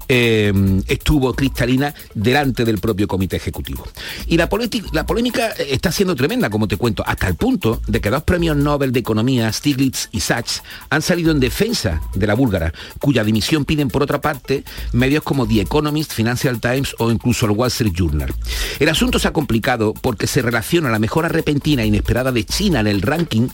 eh, 0.08 0.52
estuvo 0.86 1.34
Cristalina 1.34 1.94
delante 2.14 2.64
del 2.64 2.78
propio 2.78 3.08
comité 3.08 3.36
ejecutivo. 3.36 3.86
Y 4.26 4.36
la, 4.36 4.48
la 4.92 5.06
polémica 5.06 5.48
está 5.50 5.92
siendo 5.92 6.14
tremenda, 6.14 6.50
como 6.50 6.68
te 6.68 6.76
cuento, 6.76 7.02
hasta 7.06 7.28
el 7.28 7.34
punto 7.34 7.80
de 7.86 8.00
que 8.00 8.10
dos 8.10 8.22
premios 8.22 8.56
Nobel 8.56 8.92
de 8.92 9.00
Economía, 9.00 9.52
Stiglitz 9.52 10.08
y 10.12 10.20
Sachs, 10.20 10.62
han 10.90 11.02
salido 11.02 11.32
en 11.32 11.40
defensa 11.40 12.00
de 12.14 12.26
la 12.26 12.34
búlgara, 12.34 12.72
cuya 13.00 13.24
dimisión 13.24 13.64
piden 13.64 13.88
por 13.88 14.02
otra 14.02 14.20
parte 14.20 14.64
medios 14.92 15.22
como 15.22 15.46
The 15.46 15.60
Economist, 15.60 16.12
Financial 16.12 16.60
Times 16.60 16.94
o 16.98 17.10
incluso 17.10 17.46
el 17.46 17.52
Wall 17.52 17.68
Street 17.68 17.92
Journal. 17.94 18.34
El 18.78 18.88
asunto 18.88 19.18
se 19.18 19.28
ha 19.28 19.32
complicado 19.32 19.94
porque 19.94 20.26
se 20.26 20.42
relaciona 20.42 20.90
la 20.90 20.98
mejora 20.98 21.28
repentina 21.28 21.82
e 21.82 21.86
inesperada 21.86 22.32
de 22.32 22.44
China 22.44 22.80
en 22.80 22.86
el 22.86 23.02
ranking 23.02 23.48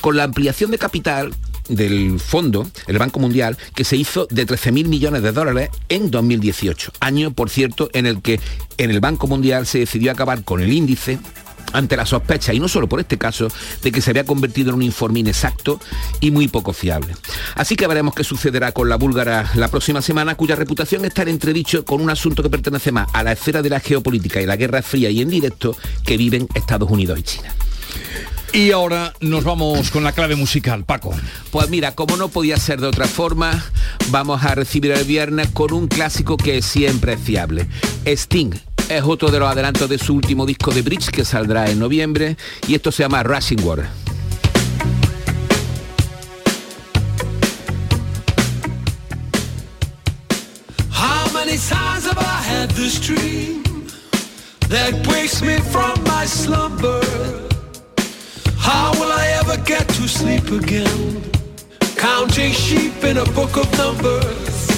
con 0.00 0.16
la 0.16 0.24
ampliación 0.24 0.70
de 0.70 0.78
capital 0.78 1.32
del 1.74 2.20
fondo, 2.20 2.66
el 2.86 2.98
Banco 2.98 3.20
Mundial, 3.20 3.56
que 3.74 3.84
se 3.84 3.96
hizo 3.96 4.26
de 4.30 4.46
13.000 4.46 4.86
millones 4.86 5.22
de 5.22 5.32
dólares 5.32 5.70
en 5.88 6.10
2018, 6.10 6.92
año, 7.00 7.32
por 7.32 7.50
cierto, 7.50 7.90
en 7.92 8.06
el 8.06 8.22
que 8.22 8.40
en 8.78 8.90
el 8.90 9.00
Banco 9.00 9.26
Mundial 9.26 9.66
se 9.66 9.80
decidió 9.80 10.12
acabar 10.12 10.44
con 10.44 10.60
el 10.60 10.72
índice 10.72 11.18
ante 11.72 11.96
la 11.96 12.06
sospecha, 12.06 12.52
y 12.52 12.60
no 12.60 12.68
solo 12.68 12.88
por 12.88 13.00
este 13.00 13.18
caso, 13.18 13.48
de 13.82 13.92
que 13.92 14.00
se 14.00 14.10
había 14.10 14.24
convertido 14.24 14.70
en 14.70 14.76
un 14.76 14.82
informe 14.82 15.20
inexacto 15.20 15.80
y 16.20 16.30
muy 16.30 16.48
poco 16.48 16.72
fiable. 16.72 17.14
Así 17.54 17.76
que 17.76 17.86
veremos 17.86 18.14
qué 18.14 18.24
sucederá 18.24 18.72
con 18.72 18.88
la 18.88 18.96
búlgara 18.96 19.50
la 19.54 19.68
próxima 19.68 20.02
semana, 20.02 20.34
cuya 20.34 20.56
reputación 20.56 21.04
está 21.04 21.22
en 21.22 21.28
entredicho 21.28 21.84
con 21.84 22.00
un 22.00 22.10
asunto 22.10 22.42
que 22.42 22.50
pertenece 22.50 22.92
más 22.92 23.08
a 23.12 23.22
la 23.22 23.32
esfera 23.32 23.62
de 23.62 23.70
la 23.70 23.80
geopolítica 23.80 24.40
y 24.40 24.46
la 24.46 24.56
guerra 24.56 24.82
fría 24.82 25.10
y 25.10 25.20
en 25.20 25.30
directo 25.30 25.76
que 26.04 26.16
viven 26.16 26.46
Estados 26.54 26.90
Unidos 26.90 27.18
y 27.18 27.22
China. 27.22 27.54
Y 28.54 28.70
ahora 28.70 29.14
nos 29.20 29.44
vamos 29.44 29.90
con 29.90 30.04
la 30.04 30.12
clave 30.12 30.36
musical, 30.36 30.84
Paco. 30.84 31.14
Pues 31.50 31.70
mira, 31.70 31.94
como 31.94 32.18
no 32.18 32.28
podía 32.28 32.58
ser 32.58 32.82
de 32.82 32.86
otra 32.86 33.06
forma, 33.06 33.64
vamos 34.08 34.44
a 34.44 34.54
recibir 34.54 34.92
el 34.92 35.04
viernes 35.04 35.48
con 35.48 35.72
un 35.72 35.88
clásico 35.88 36.36
que 36.36 36.60
siempre 36.60 37.14
es 37.14 37.20
fiable. 37.20 37.66
Sting 38.04 38.50
es 38.90 39.02
otro 39.04 39.30
de 39.30 39.38
los 39.38 39.50
adelantos 39.50 39.88
de 39.88 39.96
su 39.96 40.14
último 40.14 40.44
disco 40.44 40.70
de 40.70 40.82
Bridge 40.82 41.08
que 41.08 41.24
saldrá 41.24 41.70
en 41.70 41.78
noviembre 41.78 42.36
y 42.68 42.74
esto 42.74 42.92
se 42.92 43.04
llama 43.04 43.22
Rushing 43.22 43.64
Water. 43.64 43.88
How 50.90 51.26
will 59.02 59.12
I 59.12 59.26
ever 59.40 59.56
get 59.62 59.88
to 59.88 60.08
sleep 60.08 60.50
again? 60.50 61.22
Counting 61.96 62.52
sheep 62.52 63.04
in 63.04 63.16
a 63.18 63.24
book 63.32 63.56
of 63.56 63.66
numbers. 63.76 64.70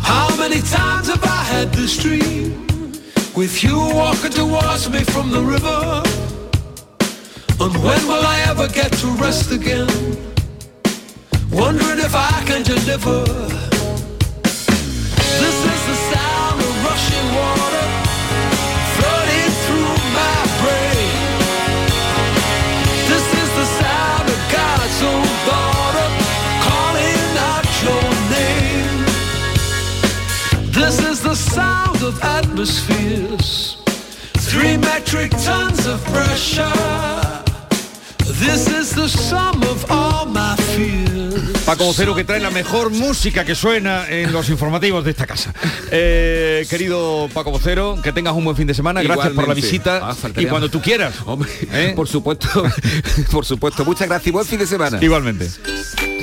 How 0.00 0.28
many 0.36 0.60
times 0.60 1.08
have 1.08 1.24
I 1.24 1.42
had 1.54 1.72
this 1.72 1.96
dream? 2.02 2.66
With 3.34 3.62
you 3.62 3.76
walking 3.94 4.30
towards 4.30 4.88
me 4.90 5.02
from 5.04 5.30
the 5.30 5.40
river. 5.40 6.02
And 7.64 7.74
when 7.84 8.02
will 8.08 8.24
I 8.34 8.44
ever 8.48 8.68
get 8.68 8.92
to 9.00 9.08
rest 9.24 9.50
again? 9.52 9.88
Wondering 11.50 11.98
if 11.98 12.14
I 12.14 12.42
can 12.46 12.62
deliver. 12.62 13.24
This 15.42 15.56
is 15.72 15.80
the 15.90 15.96
sound 16.12 16.60
of 16.60 16.84
rushing 16.84 17.26
water 17.36 17.69
of 32.10 32.22
atmosphere 32.24 33.26
atmospheres. 33.30 33.78
Three 34.50 34.76
metric 34.76 35.30
tons 35.44 35.86
of 35.86 36.02
pressure. 36.12 36.64
This 38.44 38.68
is 38.68 38.94
the 38.94 39.08
sum 39.08 39.62
of 39.62 39.84
all 39.90 40.26
my 40.26 40.56
fears. 40.56 41.64
Paco 41.64 41.84
Vocero 41.84 42.14
que 42.14 42.24
trae 42.24 42.40
la 42.40 42.50
mejor 42.50 42.90
música 42.90 43.44
que 43.44 43.54
suena 43.54 44.08
en 44.08 44.32
los 44.32 44.48
informativos 44.48 45.04
de 45.04 45.10
esta 45.10 45.26
casa. 45.26 45.54
Eh, 45.92 46.66
querido 46.68 47.28
Paco 47.32 47.50
Vocero, 47.52 48.00
que 48.02 48.12
tengas 48.12 48.34
un 48.34 48.44
buen 48.44 48.56
fin 48.56 48.66
de 48.66 48.74
semana. 48.74 49.02
Gracias 49.02 49.32
por 49.32 49.46
la 49.46 49.54
visita. 49.54 50.00
Ah, 50.02 50.16
y 50.36 50.46
cuando 50.46 50.68
tú 50.68 50.80
quieras. 50.80 51.14
Hombre, 51.26 51.50
¿Eh? 51.72 51.92
por 51.96 52.08
supuesto, 52.08 52.48
por 53.30 53.44
supuesto. 53.44 53.84
Muchas 53.84 54.08
gracias 54.08 54.28
y 54.28 54.30
buen 54.32 54.46
fin 54.46 54.58
de 54.58 54.66
semana. 54.66 54.98
Igualmente. 55.00 55.48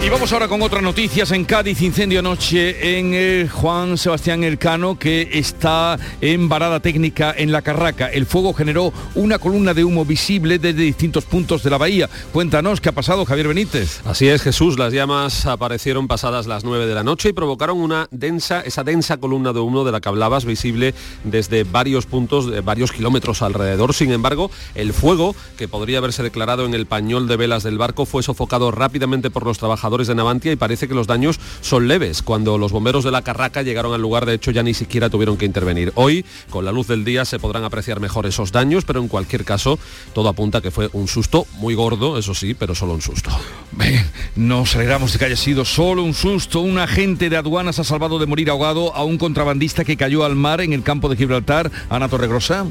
Y 0.00 0.10
vamos 0.10 0.32
ahora 0.32 0.46
con 0.46 0.62
otras 0.62 0.80
noticias. 0.80 1.32
En 1.32 1.44
Cádiz, 1.44 1.82
incendio 1.82 2.20
anoche 2.20 2.98
en 2.98 3.14
el 3.14 3.50
Juan 3.50 3.98
Sebastián 3.98 4.44
Elcano, 4.44 4.96
que 4.96 5.28
está 5.32 5.98
en 6.20 6.48
varada 6.48 6.78
técnica 6.78 7.34
en 7.36 7.50
la 7.50 7.62
Carraca. 7.62 8.06
El 8.06 8.24
fuego 8.24 8.54
generó 8.54 8.92
una 9.16 9.40
columna 9.40 9.74
de 9.74 9.82
humo 9.82 10.04
visible 10.04 10.60
desde 10.60 10.82
distintos 10.82 11.24
puntos 11.24 11.64
de 11.64 11.70
la 11.70 11.78
bahía. 11.78 12.08
Cuéntanos 12.32 12.80
qué 12.80 12.90
ha 12.90 12.92
pasado, 12.92 13.24
Javier 13.24 13.48
Benítez. 13.48 14.00
Así 14.06 14.28
es, 14.28 14.40
Jesús. 14.40 14.78
Las 14.78 14.92
llamas 14.92 15.46
aparecieron 15.46 16.06
pasadas 16.06 16.46
las 16.46 16.62
9 16.62 16.86
de 16.86 16.94
la 16.94 17.02
noche 17.02 17.30
y 17.30 17.32
provocaron 17.32 17.78
una 17.78 18.06
densa, 18.12 18.60
esa 18.60 18.84
densa 18.84 19.16
columna 19.16 19.52
de 19.52 19.58
humo 19.58 19.84
de 19.84 19.90
la 19.90 20.00
que 20.00 20.08
hablabas, 20.08 20.44
visible 20.44 20.94
desde 21.24 21.64
varios 21.64 22.06
puntos, 22.06 22.48
de 22.48 22.60
varios 22.60 22.92
kilómetros 22.92 23.42
alrededor. 23.42 23.92
Sin 23.92 24.12
embargo, 24.12 24.52
el 24.76 24.92
fuego, 24.92 25.34
que 25.56 25.66
podría 25.66 25.98
haberse 25.98 26.22
declarado 26.22 26.66
en 26.66 26.74
el 26.74 26.86
pañol 26.86 27.26
de 27.26 27.36
velas 27.36 27.64
del 27.64 27.78
barco, 27.78 28.06
fue 28.06 28.22
sofocado 28.22 28.70
rápidamente 28.70 29.28
por 29.28 29.44
los 29.44 29.58
trabajadores 29.58 29.87
de 29.88 30.14
Navantia 30.14 30.52
y 30.52 30.56
parece 30.56 30.86
que 30.86 30.94
los 30.94 31.06
daños 31.06 31.40
son 31.60 31.88
leves. 31.88 32.22
Cuando 32.22 32.58
los 32.58 32.72
bomberos 32.72 33.04
de 33.04 33.10
la 33.10 33.22
Carraca 33.22 33.62
llegaron 33.62 33.94
al 33.94 34.02
lugar, 34.02 34.26
de 34.26 34.34
hecho, 34.34 34.50
ya 34.50 34.62
ni 34.62 34.74
siquiera 34.74 35.08
tuvieron 35.08 35.36
que 35.36 35.46
intervenir. 35.46 35.92
Hoy, 35.94 36.24
con 36.50 36.64
la 36.64 36.72
luz 36.72 36.86
del 36.86 37.04
día, 37.04 37.24
se 37.24 37.38
podrán 37.38 37.64
apreciar 37.64 38.00
mejor 38.00 38.26
esos 38.26 38.52
daños, 38.52 38.84
pero 38.84 39.00
en 39.00 39.08
cualquier 39.08 39.44
caso, 39.44 39.78
todo 40.12 40.28
apunta 40.28 40.60
que 40.60 40.70
fue 40.70 40.90
un 40.92 41.08
susto 41.08 41.46
muy 41.54 41.74
gordo, 41.74 42.18
eso 42.18 42.34
sí, 42.34 42.54
pero 42.54 42.74
solo 42.74 42.92
un 42.92 43.02
susto. 43.02 43.30
Bien, 43.72 44.04
Nos 44.36 44.76
alegramos 44.76 45.12
de 45.12 45.18
que 45.18 45.24
haya 45.24 45.36
sido 45.36 45.64
solo 45.64 46.02
un 46.02 46.14
susto. 46.14 46.60
Un 46.60 46.78
agente 46.78 47.30
de 47.30 47.36
aduanas 47.36 47.78
ha 47.78 47.84
salvado 47.84 48.18
de 48.18 48.26
morir 48.26 48.50
ahogado 48.50 48.94
a 48.94 49.04
un 49.04 49.18
contrabandista 49.18 49.84
que 49.84 49.96
cayó 49.96 50.24
al 50.24 50.36
mar 50.36 50.60
en 50.60 50.72
el 50.72 50.82
campo 50.82 51.08
de 51.08 51.16
Gibraltar. 51.16 51.70
Ana 51.88 52.08
Torregrosa. 52.08 52.66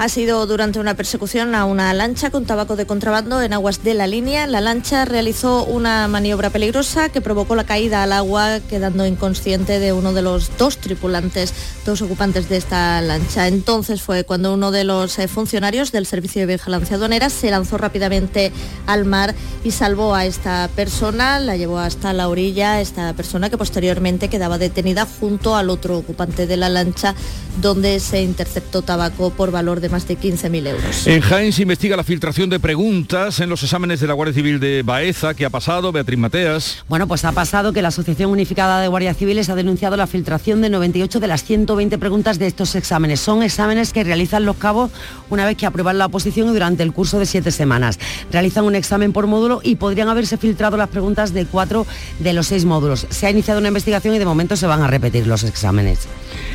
Ha 0.00 0.08
sido 0.08 0.46
durante 0.46 0.78
una 0.78 0.94
persecución 0.94 1.56
a 1.56 1.64
una 1.64 1.92
lancha 1.92 2.30
con 2.30 2.44
tabaco 2.44 2.76
de 2.76 2.86
contrabando 2.86 3.42
en 3.42 3.52
aguas 3.52 3.82
de 3.82 3.94
la 3.94 4.06
línea. 4.06 4.46
La 4.46 4.60
lancha 4.60 5.04
realizó 5.04 5.64
una 5.64 6.06
maniobra 6.06 6.50
peligrosa 6.50 7.08
que 7.08 7.20
provocó 7.20 7.56
la 7.56 7.64
caída 7.64 8.04
al 8.04 8.12
agua, 8.12 8.60
quedando 8.60 9.04
inconsciente 9.06 9.80
de 9.80 9.92
uno 9.92 10.12
de 10.12 10.22
los 10.22 10.56
dos 10.56 10.76
tripulantes, 10.76 11.52
dos 11.84 12.00
ocupantes 12.00 12.48
de 12.48 12.58
esta 12.58 13.00
lancha. 13.00 13.48
Entonces 13.48 14.00
fue 14.00 14.22
cuando 14.22 14.54
uno 14.54 14.70
de 14.70 14.84
los 14.84 15.18
eh, 15.18 15.26
funcionarios 15.26 15.90
del 15.90 16.06
Servicio 16.06 16.46
de 16.46 16.54
Vigilancia 16.54 16.94
Aduanera 16.94 17.28
se 17.28 17.50
lanzó 17.50 17.76
rápidamente 17.76 18.52
al 18.86 19.04
mar 19.04 19.34
y 19.64 19.72
salvó 19.72 20.14
a 20.14 20.26
esta 20.26 20.70
persona, 20.76 21.40
la 21.40 21.56
llevó 21.56 21.80
hasta 21.80 22.12
la 22.12 22.28
orilla, 22.28 22.80
esta 22.80 23.14
persona 23.14 23.50
que 23.50 23.58
posteriormente 23.58 24.28
quedaba 24.28 24.58
detenida 24.58 25.08
junto 25.18 25.56
al 25.56 25.70
otro 25.70 25.98
ocupante 25.98 26.46
de 26.46 26.56
la 26.56 26.68
lancha, 26.68 27.16
donde 27.60 27.98
se 27.98 28.22
interceptó 28.22 28.82
tabaco 28.82 29.30
por 29.30 29.50
valor 29.50 29.80
de 29.80 29.87
más 29.90 30.06
de 30.06 30.18
15.000 30.18 30.66
euros. 30.68 31.06
En 31.06 31.20
Jaén 31.20 31.52
se 31.52 31.62
investiga 31.62 31.96
la 31.96 32.04
filtración 32.04 32.50
de 32.50 32.60
preguntas 32.60 33.40
en 33.40 33.48
los 33.48 33.62
exámenes 33.62 34.00
de 34.00 34.06
la 34.06 34.14
Guardia 34.14 34.34
Civil 34.34 34.60
de 34.60 34.82
Baeza. 34.82 35.34
¿Qué 35.34 35.44
ha 35.44 35.50
pasado, 35.50 35.92
Beatriz 35.92 36.18
Mateas? 36.18 36.84
Bueno, 36.88 37.06
pues 37.06 37.24
ha 37.24 37.32
pasado 37.32 37.72
que 37.72 37.82
la 37.82 37.88
Asociación 37.88 38.30
Unificada 38.30 38.80
de 38.80 38.88
Guardias 38.88 39.16
Civiles 39.16 39.48
ha 39.48 39.54
denunciado 39.54 39.96
la 39.96 40.06
filtración 40.06 40.60
de 40.60 40.70
98 40.70 41.20
de 41.20 41.26
las 41.26 41.44
120 41.44 41.98
preguntas 41.98 42.38
de 42.38 42.46
estos 42.46 42.74
exámenes. 42.74 43.20
Son 43.20 43.42
exámenes 43.42 43.92
que 43.92 44.04
realizan 44.04 44.44
los 44.44 44.56
cabos 44.56 44.90
una 45.30 45.46
vez 45.46 45.56
que 45.56 45.66
aprueban 45.66 45.98
la 45.98 46.06
oposición 46.06 46.48
y 46.48 46.52
durante 46.52 46.82
el 46.82 46.92
curso 46.92 47.18
de 47.18 47.26
siete 47.26 47.50
semanas. 47.50 47.98
Realizan 48.30 48.64
un 48.64 48.74
examen 48.74 49.12
por 49.12 49.26
módulo 49.26 49.60
y 49.62 49.76
podrían 49.76 50.08
haberse 50.08 50.36
filtrado 50.36 50.76
las 50.76 50.88
preguntas 50.88 51.32
de 51.32 51.46
cuatro 51.46 51.86
de 52.18 52.32
los 52.32 52.48
seis 52.48 52.64
módulos. 52.64 53.06
Se 53.10 53.26
ha 53.26 53.30
iniciado 53.30 53.60
una 53.60 53.68
investigación 53.68 54.14
y 54.14 54.18
de 54.18 54.24
momento 54.24 54.56
se 54.56 54.66
van 54.66 54.82
a 54.82 54.86
repetir 54.86 55.26
los 55.26 55.44
exámenes. 55.44 56.08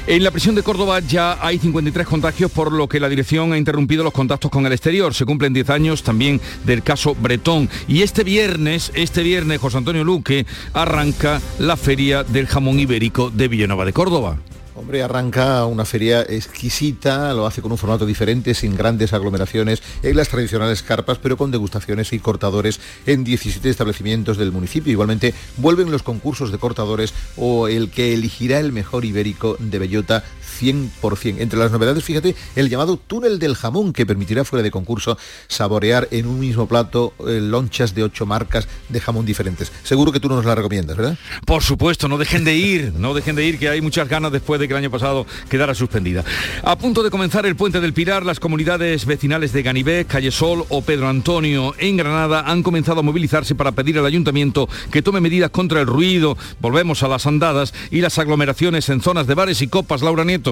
En 0.05 0.23
la 0.23 0.31
prisión 0.31 0.55
de 0.55 0.63
Córdoba 0.63 0.99
ya 0.99 1.37
hay 1.41 1.57
53 1.59 2.05
contagios, 2.05 2.51
por 2.51 2.71
lo 2.71 2.87
que 2.89 2.99
la 2.99 3.09
dirección 3.09 3.22
ha 3.31 3.57
interrumpido 3.57 4.03
los 4.03 4.13
contactos 4.13 4.51
con 4.51 4.65
el 4.65 4.73
exterior. 4.73 5.13
Se 5.13 5.25
cumplen 5.25 5.53
10 5.53 5.69
años 5.69 6.03
también 6.03 6.39
del 6.65 6.83
caso 6.83 7.15
Bretón. 7.15 7.69
Y 7.87 8.01
este 8.01 8.23
viernes, 8.23 8.91
este 8.93 9.23
viernes, 9.23 9.59
José 9.59 9.77
Antonio 9.77 10.03
Luque 10.03 10.45
arranca 10.73 11.41
la 11.59 11.77
feria 11.77 12.23
del 12.23 12.47
jamón 12.47 12.79
ibérico 12.79 13.29
de 13.29 13.47
Villanueva 13.47 13.85
de 13.85 13.93
Córdoba. 13.93 14.37
Hombre, 14.75 15.03
arranca 15.03 15.65
una 15.67 15.85
feria 15.85 16.23
exquisita, 16.23 17.31
lo 17.33 17.45
hace 17.45 17.61
con 17.61 17.71
un 17.71 17.77
formato 17.77 18.07
diferente, 18.07 18.55
sin 18.55 18.75
grandes 18.75 19.13
aglomeraciones, 19.13 19.83
en 20.01 20.17
las 20.17 20.29
tradicionales 20.29 20.81
carpas, 20.81 21.19
pero 21.19 21.37
con 21.37 21.51
degustaciones 21.51 22.11
y 22.11 22.19
cortadores 22.19 22.79
en 23.05 23.23
17 23.23 23.69
establecimientos 23.69 24.37
del 24.37 24.51
municipio. 24.51 24.91
Igualmente 24.91 25.35
vuelven 25.57 25.91
los 25.91 26.01
concursos 26.01 26.51
de 26.51 26.57
cortadores 26.57 27.13
o 27.37 27.67
el 27.67 27.91
que 27.91 28.15
elegirá 28.15 28.59
el 28.59 28.71
mejor 28.71 29.05
ibérico 29.05 29.57
de 29.59 29.77
bellota 29.77 30.23
100%. 30.61 31.35
Entre 31.39 31.59
las 31.59 31.71
novedades, 31.71 32.03
fíjate, 32.03 32.35
el 32.55 32.69
llamado 32.69 32.97
túnel 32.97 33.39
del 33.39 33.55
jamón 33.55 33.93
que 33.93 34.05
permitirá 34.05 34.43
fuera 34.43 34.63
de 34.63 34.71
concurso 34.71 35.17
saborear 35.47 36.07
en 36.11 36.27
un 36.27 36.39
mismo 36.39 36.67
plato 36.67 37.13
eh, 37.27 37.39
lonchas 37.41 37.95
de 37.95 38.03
ocho 38.03 38.25
marcas 38.25 38.67
de 38.89 38.99
jamón 38.99 39.25
diferentes. 39.25 39.71
Seguro 39.83 40.11
que 40.11 40.19
tú 40.19 40.29
nos 40.29 40.45
la 40.45 40.55
recomiendas, 40.55 40.97
¿verdad? 40.97 41.17
Por 41.45 41.63
supuesto, 41.63 42.07
no 42.07 42.17
dejen 42.17 42.43
de 42.43 42.55
ir, 42.55 42.93
no 42.97 43.13
dejen 43.13 43.35
de 43.35 43.45
ir, 43.45 43.59
que 43.59 43.69
hay 43.69 43.81
muchas 43.81 44.07
ganas 44.07 44.31
después 44.31 44.59
de 44.59 44.67
que 44.67 44.73
el 44.73 44.79
año 44.79 44.91
pasado 44.91 45.25
quedara 45.49 45.75
suspendida. 45.75 46.23
A 46.63 46.77
punto 46.77 47.03
de 47.03 47.09
comenzar 47.09 47.45
el 47.45 47.55
Puente 47.55 47.79
del 47.79 47.93
Pilar, 47.93 48.25
las 48.25 48.39
comunidades 48.39 49.05
vecinales 49.05 49.53
de 49.53 49.63
Ganibé, 49.63 50.05
Calle 50.05 50.31
Sol 50.31 50.65
o 50.69 50.81
Pedro 50.81 51.07
Antonio 51.07 51.73
en 51.77 51.97
Granada 51.97 52.43
han 52.45 52.63
comenzado 52.63 52.99
a 52.99 53.03
movilizarse 53.03 53.55
para 53.55 53.71
pedir 53.71 53.97
al 53.97 54.05
ayuntamiento 54.05 54.67
que 54.91 55.01
tome 55.01 55.21
medidas 55.21 55.51
contra 55.51 55.81
el 55.81 55.87
ruido, 55.87 56.37
volvemos 56.59 57.03
a 57.03 57.07
las 57.07 57.25
andadas 57.25 57.73
y 57.91 58.01
las 58.01 58.17
aglomeraciones 58.19 58.89
en 58.89 59.01
zonas 59.01 59.27
de 59.27 59.35
bares 59.35 59.61
y 59.61 59.67
copas. 59.67 60.01
Laura 60.01 60.25
Nieto. 60.25 60.42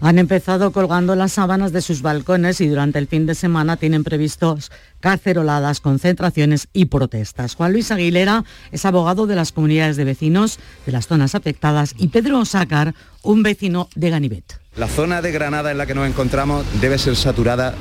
Han 0.00 0.18
empezado 0.18 0.72
colgando 0.72 1.14
las 1.14 1.32
sábanas 1.32 1.72
de 1.72 1.82
sus 1.82 2.02
balcones 2.02 2.60
y 2.60 2.68
durante 2.68 2.98
el 2.98 3.06
fin 3.06 3.26
de 3.26 3.34
semana 3.34 3.76
tienen 3.76 4.04
previstos 4.04 4.70
caceroladas, 5.00 5.80
concentraciones 5.80 6.68
y 6.72 6.86
protestas. 6.86 7.54
Juan 7.54 7.72
Luis 7.72 7.90
Aguilera 7.90 8.44
es 8.72 8.84
abogado 8.84 9.26
de 9.26 9.36
las 9.36 9.52
comunidades 9.52 9.96
de 9.96 10.04
vecinos 10.04 10.58
de 10.86 10.92
las 10.92 11.06
zonas 11.06 11.34
afectadas 11.34 11.94
y 11.98 12.08
Pedro 12.08 12.40
Osácar, 12.40 12.94
un 13.22 13.42
vecino 13.42 13.88
de 13.94 14.10
Ganivet. 14.10 14.60
La 14.76 14.88
zona 14.88 15.20
de 15.20 15.32
Granada 15.32 15.70
en 15.70 15.78
la 15.78 15.86
que 15.86 15.94
nos 15.94 16.08
encontramos 16.08 16.64
debe 16.80 16.96
ser 16.98 17.16
saturada, 17.16 17.74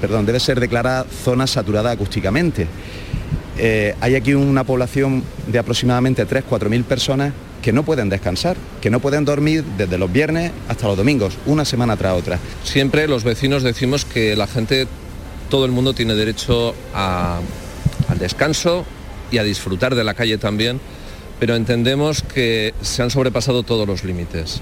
perdón, 0.00 0.26
debe 0.26 0.40
ser 0.40 0.58
declarada 0.58 1.04
zona 1.04 1.46
saturada 1.46 1.90
acústicamente. 1.90 2.66
Eh, 3.58 3.94
hay 4.00 4.14
aquí 4.14 4.34
una 4.34 4.64
población 4.64 5.22
de 5.46 5.58
aproximadamente 5.58 6.26
3-4 6.26 6.68
mil 6.68 6.84
personas 6.84 7.32
que 7.62 7.72
no 7.72 7.82
pueden 7.84 8.08
descansar, 8.08 8.56
que 8.80 8.90
no 8.90 9.00
pueden 9.00 9.24
dormir 9.24 9.64
desde 9.76 9.98
los 9.98 10.10
viernes 10.12 10.52
hasta 10.68 10.86
los 10.88 10.96
domingos, 10.96 11.34
una 11.46 11.64
semana 11.64 11.96
tras 11.96 12.16
otra. 12.18 12.38
Siempre 12.64 13.06
los 13.08 13.24
vecinos 13.24 13.62
decimos 13.62 14.04
que 14.04 14.34
la 14.36 14.46
gente, 14.46 14.86
todo 15.50 15.64
el 15.66 15.72
mundo 15.72 15.92
tiene 15.92 16.14
derecho 16.14 16.74
a- 16.94 17.40
al 18.08 18.18
descanso 18.18 18.84
y 19.30 19.38
a 19.38 19.44
disfrutar 19.44 19.94
de 19.94 20.04
la 20.04 20.14
calle 20.14 20.38
también, 20.38 20.80
pero 21.38 21.54
entendemos 21.54 22.22
que 22.22 22.74
se 22.80 23.02
han 23.02 23.10
sobrepasado 23.10 23.62
todos 23.62 23.86
los 23.86 24.04
límites. 24.04 24.60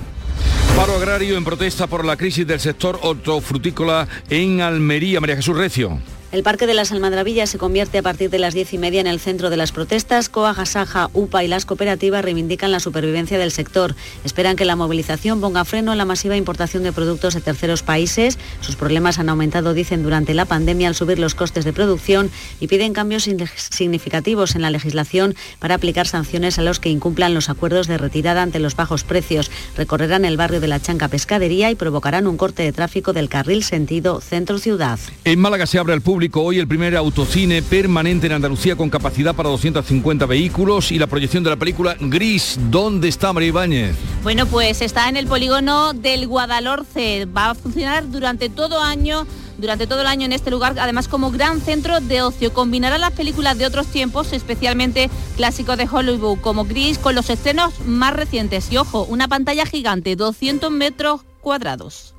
Paro 0.76 0.94
agrario 0.94 1.36
en 1.36 1.44
protesta 1.44 1.86
por 1.86 2.04
la 2.04 2.16
crisis 2.16 2.46
del 2.46 2.60
sector 2.60 2.98
hortofrutícola 3.02 4.06
en 4.30 4.60
Almería. 4.60 5.20
María 5.20 5.36
Jesús 5.36 5.56
Recio. 5.56 5.98
El 6.30 6.42
Parque 6.42 6.66
de 6.66 6.74
las 6.74 6.92
Almadrabillas 6.92 7.48
se 7.48 7.56
convierte 7.56 7.96
a 7.96 8.02
partir 8.02 8.28
de 8.28 8.38
las 8.38 8.52
diez 8.52 8.74
y 8.74 8.78
media 8.78 9.00
en 9.00 9.06
el 9.06 9.18
centro 9.18 9.48
de 9.48 9.56
las 9.56 9.72
protestas. 9.72 10.28
COA, 10.28 10.52
Gasaja, 10.52 11.08
UPA 11.14 11.42
y 11.42 11.48
las 11.48 11.64
cooperativas 11.64 12.22
reivindican 12.22 12.70
la 12.70 12.80
supervivencia 12.80 13.38
del 13.38 13.50
sector. 13.50 13.94
Esperan 14.24 14.54
que 14.54 14.66
la 14.66 14.76
movilización 14.76 15.40
ponga 15.40 15.64
freno 15.64 15.90
a 15.90 15.96
la 15.96 16.04
masiva 16.04 16.36
importación 16.36 16.82
de 16.82 16.92
productos 16.92 17.32
de 17.32 17.40
terceros 17.40 17.82
países. 17.82 18.38
Sus 18.60 18.76
problemas 18.76 19.18
han 19.18 19.30
aumentado, 19.30 19.72
dicen, 19.72 20.02
durante 20.02 20.34
la 20.34 20.44
pandemia 20.44 20.88
al 20.88 20.94
subir 20.94 21.18
los 21.18 21.34
costes 21.34 21.64
de 21.64 21.72
producción 21.72 22.30
y 22.60 22.66
piden 22.66 22.92
cambios 22.92 23.26
significativos 23.70 24.54
en 24.54 24.60
la 24.60 24.70
legislación 24.70 25.34
para 25.58 25.76
aplicar 25.76 26.06
sanciones 26.06 26.58
a 26.58 26.62
los 26.62 26.78
que 26.78 26.90
incumplan 26.90 27.32
los 27.32 27.48
acuerdos 27.48 27.86
de 27.86 27.96
retirada 27.96 28.42
ante 28.42 28.58
los 28.58 28.76
bajos 28.76 29.02
precios. 29.02 29.50
Recorrerán 29.78 30.26
el 30.26 30.36
barrio 30.36 30.60
de 30.60 30.68
la 30.68 30.78
Chanca 30.78 31.08
Pescadería 31.08 31.70
y 31.70 31.74
provocarán 31.74 32.26
un 32.26 32.36
corte 32.36 32.64
de 32.64 32.72
tráfico 32.72 33.14
del 33.14 33.30
carril 33.30 33.64
sentido 33.64 34.20
centro-ciudad. 34.20 34.98
En 35.24 35.38
Málaga 35.38 35.64
se 35.64 35.78
abre 35.78 35.94
al 35.94 36.02
público 36.02 36.17
hoy 36.34 36.58
el 36.58 36.66
primer 36.66 36.96
autocine 36.96 37.62
permanente 37.62 38.26
en 38.26 38.32
Andalucía 38.32 38.74
con 38.74 38.90
capacidad 38.90 39.34
para 39.36 39.50
250 39.50 40.26
vehículos 40.26 40.90
y 40.90 40.98
la 40.98 41.06
proyección 41.06 41.44
de 41.44 41.50
la 41.50 41.56
película 41.56 41.96
Gris. 42.00 42.58
¿Dónde 42.70 43.08
está 43.08 43.32
María 43.32 43.50
Ibáñez? 43.50 43.94
Bueno, 44.24 44.46
pues 44.46 44.82
está 44.82 45.08
en 45.08 45.16
el 45.16 45.28
polígono 45.28 45.92
del 45.92 46.26
Guadalhorce. 46.26 47.26
Va 47.26 47.50
a 47.50 47.54
funcionar 47.54 48.10
durante 48.10 48.48
todo 48.48 48.82
año 48.82 49.26
durante 49.58 49.88
todo 49.88 50.02
el 50.02 50.06
año 50.06 50.24
en 50.24 50.32
este 50.32 50.52
lugar, 50.52 50.76
además 50.78 51.08
como 51.08 51.32
gran 51.32 51.60
centro 51.60 52.00
de 52.00 52.22
ocio. 52.22 52.52
Combinará 52.52 52.96
las 52.96 53.12
películas 53.12 53.58
de 53.58 53.66
otros 53.66 53.88
tiempos, 53.88 54.32
especialmente 54.32 55.10
clásicos 55.36 55.76
de 55.76 55.88
Hollywood, 55.90 56.38
como 56.40 56.64
Gris, 56.64 56.98
con 56.98 57.16
los 57.16 57.28
estrenos 57.28 57.74
más 57.84 58.12
recientes. 58.12 58.70
Y 58.70 58.76
ojo, 58.76 59.04
una 59.04 59.26
pantalla 59.26 59.66
gigante, 59.66 60.14
200 60.14 60.70
metros 60.70 61.22
cuadrados. 61.40 62.14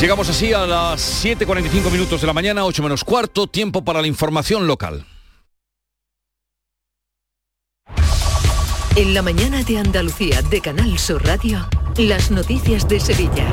Llegamos 0.00 0.28
así 0.28 0.52
a 0.52 0.66
las 0.66 1.24
7.45 1.24 1.90
minutos 1.90 2.20
de 2.20 2.26
la 2.26 2.34
mañana, 2.34 2.66
8 2.66 2.82
menos 2.82 3.02
cuarto, 3.02 3.46
tiempo 3.46 3.82
para 3.82 4.02
la 4.02 4.06
información 4.06 4.66
local. 4.66 5.06
En 8.94 9.14
la 9.14 9.22
mañana 9.22 9.62
de 9.62 9.78
Andalucía 9.78 10.42
de 10.42 10.60
Canal 10.60 10.98
Sur 10.98 11.24
Radio, 11.24 11.66
las 11.96 12.30
noticias 12.30 12.86
de 12.88 13.00
Sevilla. 13.00 13.46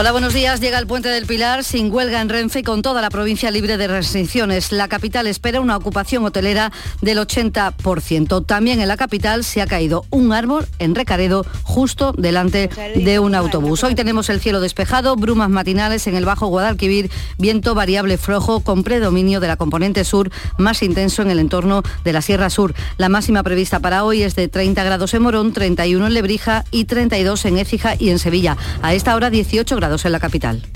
Hola, 0.00 0.12
buenos 0.12 0.32
días. 0.32 0.60
Llega 0.60 0.78
el 0.78 0.86
puente 0.86 1.08
del 1.08 1.26
Pilar 1.26 1.64
sin 1.64 1.92
huelga 1.92 2.20
en 2.20 2.28
Renfe 2.28 2.60
y 2.60 2.62
con 2.62 2.82
toda 2.82 3.02
la 3.02 3.10
provincia 3.10 3.50
libre 3.50 3.76
de 3.76 3.88
restricciones. 3.88 4.70
La 4.70 4.86
capital 4.86 5.26
espera 5.26 5.60
una 5.60 5.76
ocupación 5.76 6.24
hotelera 6.24 6.70
del 7.00 7.18
80%. 7.18 8.46
También 8.46 8.80
en 8.80 8.86
la 8.86 8.96
capital 8.96 9.42
se 9.42 9.60
ha 9.60 9.66
caído 9.66 10.04
un 10.10 10.32
árbol 10.32 10.68
en 10.78 10.94
Recaredo 10.94 11.44
justo 11.64 12.12
delante 12.16 12.70
de 12.94 13.18
un 13.18 13.34
autobús. 13.34 13.82
Hoy 13.82 13.96
tenemos 13.96 14.30
el 14.30 14.38
cielo 14.38 14.60
despejado, 14.60 15.16
brumas 15.16 15.50
matinales 15.50 16.06
en 16.06 16.14
el 16.14 16.24
Bajo 16.24 16.46
Guadalquivir, 16.46 17.10
viento 17.36 17.74
variable 17.74 18.18
flojo 18.18 18.60
con 18.60 18.84
predominio 18.84 19.40
de 19.40 19.48
la 19.48 19.56
componente 19.56 20.04
sur 20.04 20.30
más 20.58 20.84
intenso 20.84 21.22
en 21.22 21.32
el 21.32 21.40
entorno 21.40 21.82
de 22.04 22.12
la 22.12 22.22
Sierra 22.22 22.50
Sur. 22.50 22.72
La 22.98 23.08
máxima 23.08 23.42
prevista 23.42 23.80
para 23.80 24.04
hoy 24.04 24.22
es 24.22 24.36
de 24.36 24.46
30 24.46 24.84
grados 24.84 25.12
en 25.14 25.22
Morón, 25.22 25.52
31 25.52 26.06
en 26.06 26.14
Lebrija 26.14 26.64
y 26.70 26.84
32 26.84 27.46
en 27.46 27.58
Écija 27.58 27.96
y 27.98 28.10
en 28.10 28.20
Sevilla. 28.20 28.56
A 28.80 28.94
esta 28.94 29.16
hora 29.16 29.28
18 29.28 29.74
grados 29.74 29.87
en 30.04 30.12
la 30.12 30.20
capital. 30.20 30.66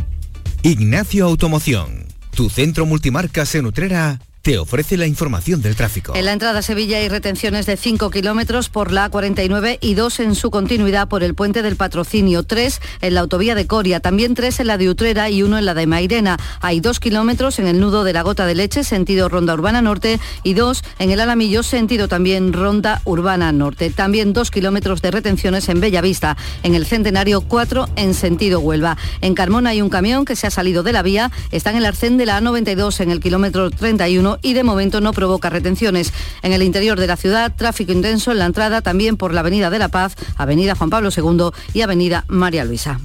Ignacio 0.63 1.27
Automoción, 1.27 2.07
tu 2.35 2.49
centro 2.49 2.87
multimarcas 2.87 3.55
en 3.55 3.67
Utrera 3.67 4.21
te 4.43 4.59
ofrece 4.59 4.97
la 4.97 5.07
información 5.07 5.62
del 5.62 5.76
tráfico. 5.76 6.14
En 6.16 6.24
la 6.24 6.32
entrada 6.32 6.59
a 6.59 6.62
Sevilla 6.62 6.99
hay 6.99 7.09
retenciones 7.09 7.64
de 7.64 7.76
5 7.76 8.11
kilómetros 8.11 8.68
por 8.68 8.90
la 8.90 9.09
A49 9.09 9.78
y 9.80 9.95
2 9.95 10.20
en 10.20 10.34
su 10.34 10.51
continuidad 10.51 11.09
por 11.09 11.22
el 11.22 11.34
puente 11.34 11.62
del 11.62 11.76
patrocinio, 11.76 12.43
3 12.43 12.80
en 13.03 13.14
la 13.14 13.20
autovía 13.20 13.55
de 13.55 13.68
Coria, 13.68 14.01
también 14.01 14.34
3 14.34 14.61
en 14.61 14.66
la 14.66 14.78
de 14.78 14.90
Utrera 14.90 15.30
y 15.30 15.45
1 15.45 15.59
en 15.59 15.64
la 15.64 15.74
de 15.74 15.86
Mairena. 15.86 16.38
Hay 16.61 16.80
2 16.80 16.99
kilómetros 16.99 17.61
en 17.61 17.68
el 17.68 17.78
nudo 17.78 18.03
de 18.03 18.12
la 18.12 18.22
Gota 18.22 18.45
de 18.45 18.57
Leche, 18.57 18.82
sentido 18.82 19.28
Ronda 19.28 19.55
Urbana 19.55 19.80
Norte, 19.80 20.18
y 20.43 20.55
2 20.55 20.82
en 20.99 21.11
el 21.12 21.20
Alamillo, 21.20 21.62
sentido 21.62 22.09
también 22.09 22.53
Ronda 22.53 23.01
Urbana 23.05 23.53
Norte. 23.53 23.90
También 23.90 24.32
2 24.32 24.51
kilómetros 24.51 25.03
de 25.03 25.12
retenciones 25.12 25.68
en 25.68 25.80
Bellavista, 25.80 26.36
en 26.64 26.74
el 26.74 26.86
Centenario 26.86 27.43
4 27.43 27.88
en 27.95 28.14
sentido 28.14 28.59
Huelva. 28.59 28.97
En 29.20 29.34
Carmona 29.34 29.70
hay 29.70 29.82
un 29.82 29.88
camión 29.88 30.24
que 30.24 30.34
se 30.34 30.49
ha 30.49 30.51
salido 30.51 30.82
de 30.82 30.93
la 30.93 31.03
vía, 31.03 31.30
está 31.53 31.70
en 31.70 31.76
el 31.76 31.86
arcén 31.86 32.16
de 32.16 32.26
la 32.26 32.40
A92 32.40 33.01
en 33.01 33.12
el 33.12 33.20
kilómetro 33.20 33.70
31 33.70 34.32
y 34.43 34.55
de 34.55 34.64
momento 34.64 35.01
no 35.01 35.12
provoca 35.12 35.51
retenciones. 35.51 36.12
En 36.43 36.53
el 36.53 36.62
interior 36.62 36.99
de 36.99 37.07
la 37.07 37.16
ciudad, 37.16 37.53
tráfico 37.55 37.93
intenso 37.93 38.33
en 38.33 38.39
la 38.39 38.47
entrada 38.47 38.80
también 38.80 39.16
por 39.16 39.35
la 39.35 39.41
Avenida 39.41 39.70
de 39.70 39.78
la 39.78 39.89
Paz, 39.89 40.14
Avenida 40.37 40.74
Juan 40.74 40.91
Pablo 40.91 41.11
II 41.14 41.51
y 41.74 41.83
Avenida 41.83 42.24
María 42.28 42.64
Luisa. 42.64 42.99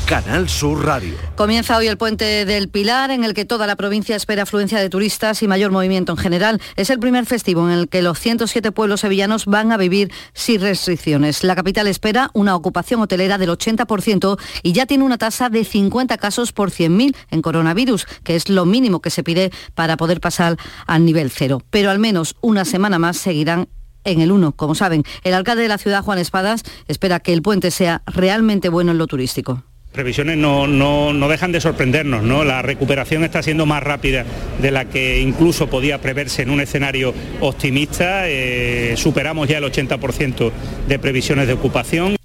Canal 0.07 0.47
Sur 0.47 0.85
Radio. 0.85 1.15
Comienza 1.35 1.75
hoy 1.75 1.87
el 1.87 1.97
puente 1.97 2.45
del 2.45 2.69
Pilar, 2.69 3.11
en 3.11 3.25
el 3.25 3.33
que 3.33 3.43
toda 3.43 3.67
la 3.67 3.75
provincia 3.75 4.15
espera 4.15 4.43
afluencia 4.43 4.79
de 4.79 4.89
turistas 4.89 5.43
y 5.43 5.49
mayor 5.49 5.71
movimiento 5.71 6.13
en 6.13 6.17
general. 6.17 6.61
Es 6.77 6.89
el 6.89 6.97
primer 6.97 7.25
festivo 7.25 7.67
en 7.67 7.77
el 7.77 7.89
que 7.89 8.01
los 8.01 8.17
107 8.17 8.71
pueblos 8.71 9.01
sevillanos 9.01 9.47
van 9.47 9.73
a 9.73 9.77
vivir 9.77 10.09
sin 10.31 10.61
restricciones. 10.61 11.43
La 11.43 11.57
capital 11.57 11.87
espera 11.87 12.31
una 12.33 12.55
ocupación 12.55 13.01
hotelera 13.01 13.37
del 13.37 13.49
80% 13.49 14.39
y 14.63 14.71
ya 14.71 14.85
tiene 14.85 15.03
una 15.03 15.17
tasa 15.17 15.49
de 15.49 15.65
50 15.65 16.17
casos 16.17 16.53
por 16.53 16.71
100.000 16.71 17.13
en 17.29 17.41
coronavirus, 17.41 18.05
que 18.23 18.37
es 18.37 18.47
lo 18.47 18.65
mínimo 18.65 19.01
que 19.01 19.09
se 19.09 19.23
pide 19.23 19.51
para 19.75 19.97
poder 19.97 20.21
pasar 20.21 20.55
al 20.85 21.03
nivel 21.03 21.31
cero. 21.31 21.61
Pero 21.69 21.91
al 21.91 21.99
menos 21.99 22.37
una 22.39 22.63
semana 22.63 22.97
más 22.97 23.17
seguirán 23.17 23.67
en 24.05 24.21
el 24.21 24.31
1. 24.31 24.53
Como 24.53 24.73
saben, 24.73 25.03
el 25.23 25.33
alcalde 25.33 25.63
de 25.63 25.67
la 25.67 25.77
ciudad, 25.77 26.01
Juan 26.01 26.17
Espadas, 26.17 26.63
espera 26.87 27.19
que 27.19 27.33
el 27.33 27.41
puente 27.41 27.71
sea 27.71 28.03
realmente 28.05 28.69
bueno 28.69 28.91
en 28.91 28.99
lo 28.99 29.07
turístico 29.07 29.65
previsiones 29.91 30.37
no, 30.37 30.67
no, 30.67 31.13
no, 31.13 31.27
dejan 31.27 31.51
de 31.51 31.61
sorprendernos, 31.61 32.23
¿no? 32.23 32.43
La 32.43 32.61
recuperación 32.61 33.23
está 33.23 33.41
siendo 33.41 33.65
más 33.65 33.81
rápida 33.83 34.25
de 34.61 34.71
la 34.71 34.85
que 34.85 35.19
incluso 35.19 35.67
podía 35.67 35.99
preverse 36.01 36.43
en 36.43 36.49
un 36.49 36.61
escenario 36.61 37.13
optimista. 37.41 38.29
Eh, 38.29 38.93
superamos 38.97 39.47
ya 39.47 39.57
el 39.57 39.63
80% 39.63 40.51
de 40.87 40.99
previsiones 40.99 41.47
de 41.47 41.53
ocupación. 41.53 42.17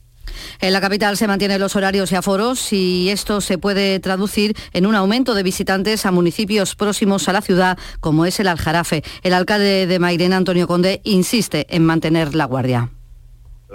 En 0.63 0.73
la 0.73 0.81
capital 0.81 1.17
se 1.17 1.27
mantienen 1.27 1.61
los 1.61 1.75
horarios 1.75 2.13
y 2.13 2.15
aforos 2.15 2.73
y 2.73 3.09
esto 3.11 3.41
se 3.41 3.59
puede 3.59 3.99
traducir 3.99 4.55
en 4.73 4.87
un 4.87 4.95
aumento 4.95 5.35
de 5.35 5.43
visitantes 5.43 6.07
a 6.07 6.13
municipios 6.13 6.77
próximos 6.77 7.29
a 7.29 7.33
la 7.33 7.41
ciudad, 7.41 7.77
como 7.99 8.27
es 8.27 8.39
el 8.39 8.47
Aljarafe. 8.47 9.03
El 9.25 9.35
alcalde 9.35 9.89
de 9.89 9.99
Mairena, 9.99 10.37
Antonio 10.37 10.69
Conde, 10.69 11.01
insiste 11.03 11.67
en 11.69 11.85
mantener 11.85 12.37
la 12.37 12.45
guardia. 12.45 12.91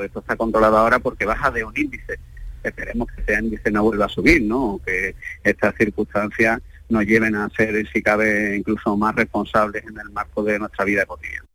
Esto 0.02 0.20
está 0.20 0.38
controlado 0.38 0.78
ahora 0.78 1.00
porque 1.00 1.26
baja 1.26 1.52
de 1.52 1.66
un 1.66 1.78
índice 1.78 2.20
esperemos 2.64 3.08
que 3.08 3.22
ese 3.22 3.40
índice 3.40 3.72
no 3.72 3.84
vuelva 3.84 4.06
a 4.06 4.10
subir, 4.10 4.42
¿no? 4.42 4.80
Que 4.86 5.16
estas 5.44 5.76
circunstancias 5.76 6.62
nos 6.90 7.06
lleven 7.06 7.36
a 7.36 7.50
ser, 7.50 7.88
si 7.92 8.02
cabe, 8.02 8.56
incluso 8.56 8.96
más 8.96 9.16
responsables 9.16 9.84
en 9.84 10.00
el 10.00 10.10
marco 10.12 10.44
de 10.44 10.60
nuestra 10.60 10.86
vida 10.86 11.06
cotidiana. 11.06 11.47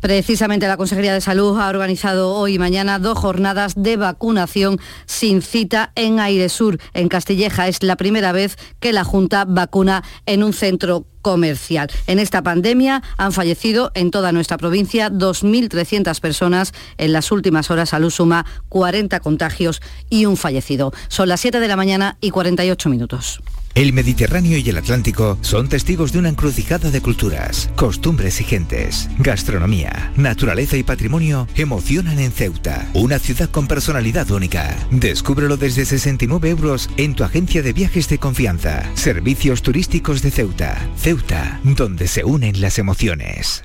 Precisamente 0.00 0.68
la 0.68 0.76
Consejería 0.76 1.14
de 1.14 1.20
Salud 1.20 1.58
ha 1.58 1.68
organizado 1.68 2.32
hoy 2.34 2.54
y 2.54 2.58
mañana 2.58 2.98
dos 2.98 3.18
jornadas 3.18 3.74
de 3.76 3.96
vacunación 3.96 4.78
sin 5.06 5.42
cita 5.42 5.92
en 5.94 6.20
Airesur, 6.20 6.78
en 6.94 7.08
Castilleja. 7.08 7.66
Es 7.68 7.82
la 7.82 7.96
primera 7.96 8.32
vez 8.32 8.56
que 8.78 8.92
la 8.92 9.04
Junta 9.04 9.44
vacuna 9.46 10.04
en 10.26 10.42
un 10.42 10.52
centro 10.52 11.06
comercial. 11.22 11.90
En 12.06 12.18
esta 12.18 12.42
pandemia 12.42 13.02
han 13.16 13.32
fallecido 13.32 13.90
en 13.94 14.10
toda 14.10 14.30
nuestra 14.32 14.58
provincia 14.58 15.10
2.300 15.10 16.20
personas. 16.20 16.72
En 16.98 17.12
las 17.12 17.32
últimas 17.32 17.70
horas 17.70 17.88
Salud 17.88 18.10
suma 18.10 18.46
40 18.68 19.18
contagios 19.20 19.80
y 20.08 20.26
un 20.26 20.36
fallecido. 20.36 20.92
Son 21.08 21.28
las 21.28 21.40
7 21.40 21.58
de 21.58 21.68
la 21.68 21.76
mañana 21.76 22.16
y 22.20 22.30
48 22.30 22.88
minutos. 22.90 23.40
El 23.76 23.92
Mediterráneo 23.92 24.56
y 24.56 24.66
el 24.70 24.78
Atlántico 24.78 25.36
son 25.42 25.68
testigos 25.68 26.10
de 26.10 26.18
una 26.18 26.30
encrucijada 26.30 26.90
de 26.90 27.02
culturas, 27.02 27.68
costumbres 27.76 28.40
y 28.40 28.44
gentes. 28.44 29.10
Gastronomía, 29.18 30.12
naturaleza 30.16 30.78
y 30.78 30.82
patrimonio 30.82 31.46
emocionan 31.56 32.18
en 32.18 32.32
Ceuta, 32.32 32.88
una 32.94 33.18
ciudad 33.18 33.50
con 33.50 33.68
personalidad 33.68 34.30
única. 34.30 34.74
Descúbrelo 34.90 35.58
desde 35.58 35.84
69 35.84 36.48
euros 36.48 36.88
en 36.96 37.14
tu 37.14 37.22
agencia 37.22 37.60
de 37.60 37.74
viajes 37.74 38.08
de 38.08 38.16
confianza. 38.16 38.82
Servicios 38.94 39.60
turísticos 39.60 40.22
de 40.22 40.30
Ceuta. 40.30 40.88
Ceuta, 40.96 41.60
donde 41.62 42.08
se 42.08 42.24
unen 42.24 42.62
las 42.62 42.78
emociones. 42.78 43.62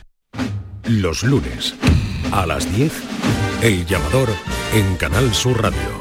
Los 0.84 1.24
lunes, 1.24 1.74
a 2.34 2.46
las 2.46 2.70
10, 2.76 2.92
El 3.62 3.86
Llamador 3.86 4.28
en 4.74 4.98
Canal 4.98 5.34
Sur 5.34 5.62
Radio. 5.62 6.01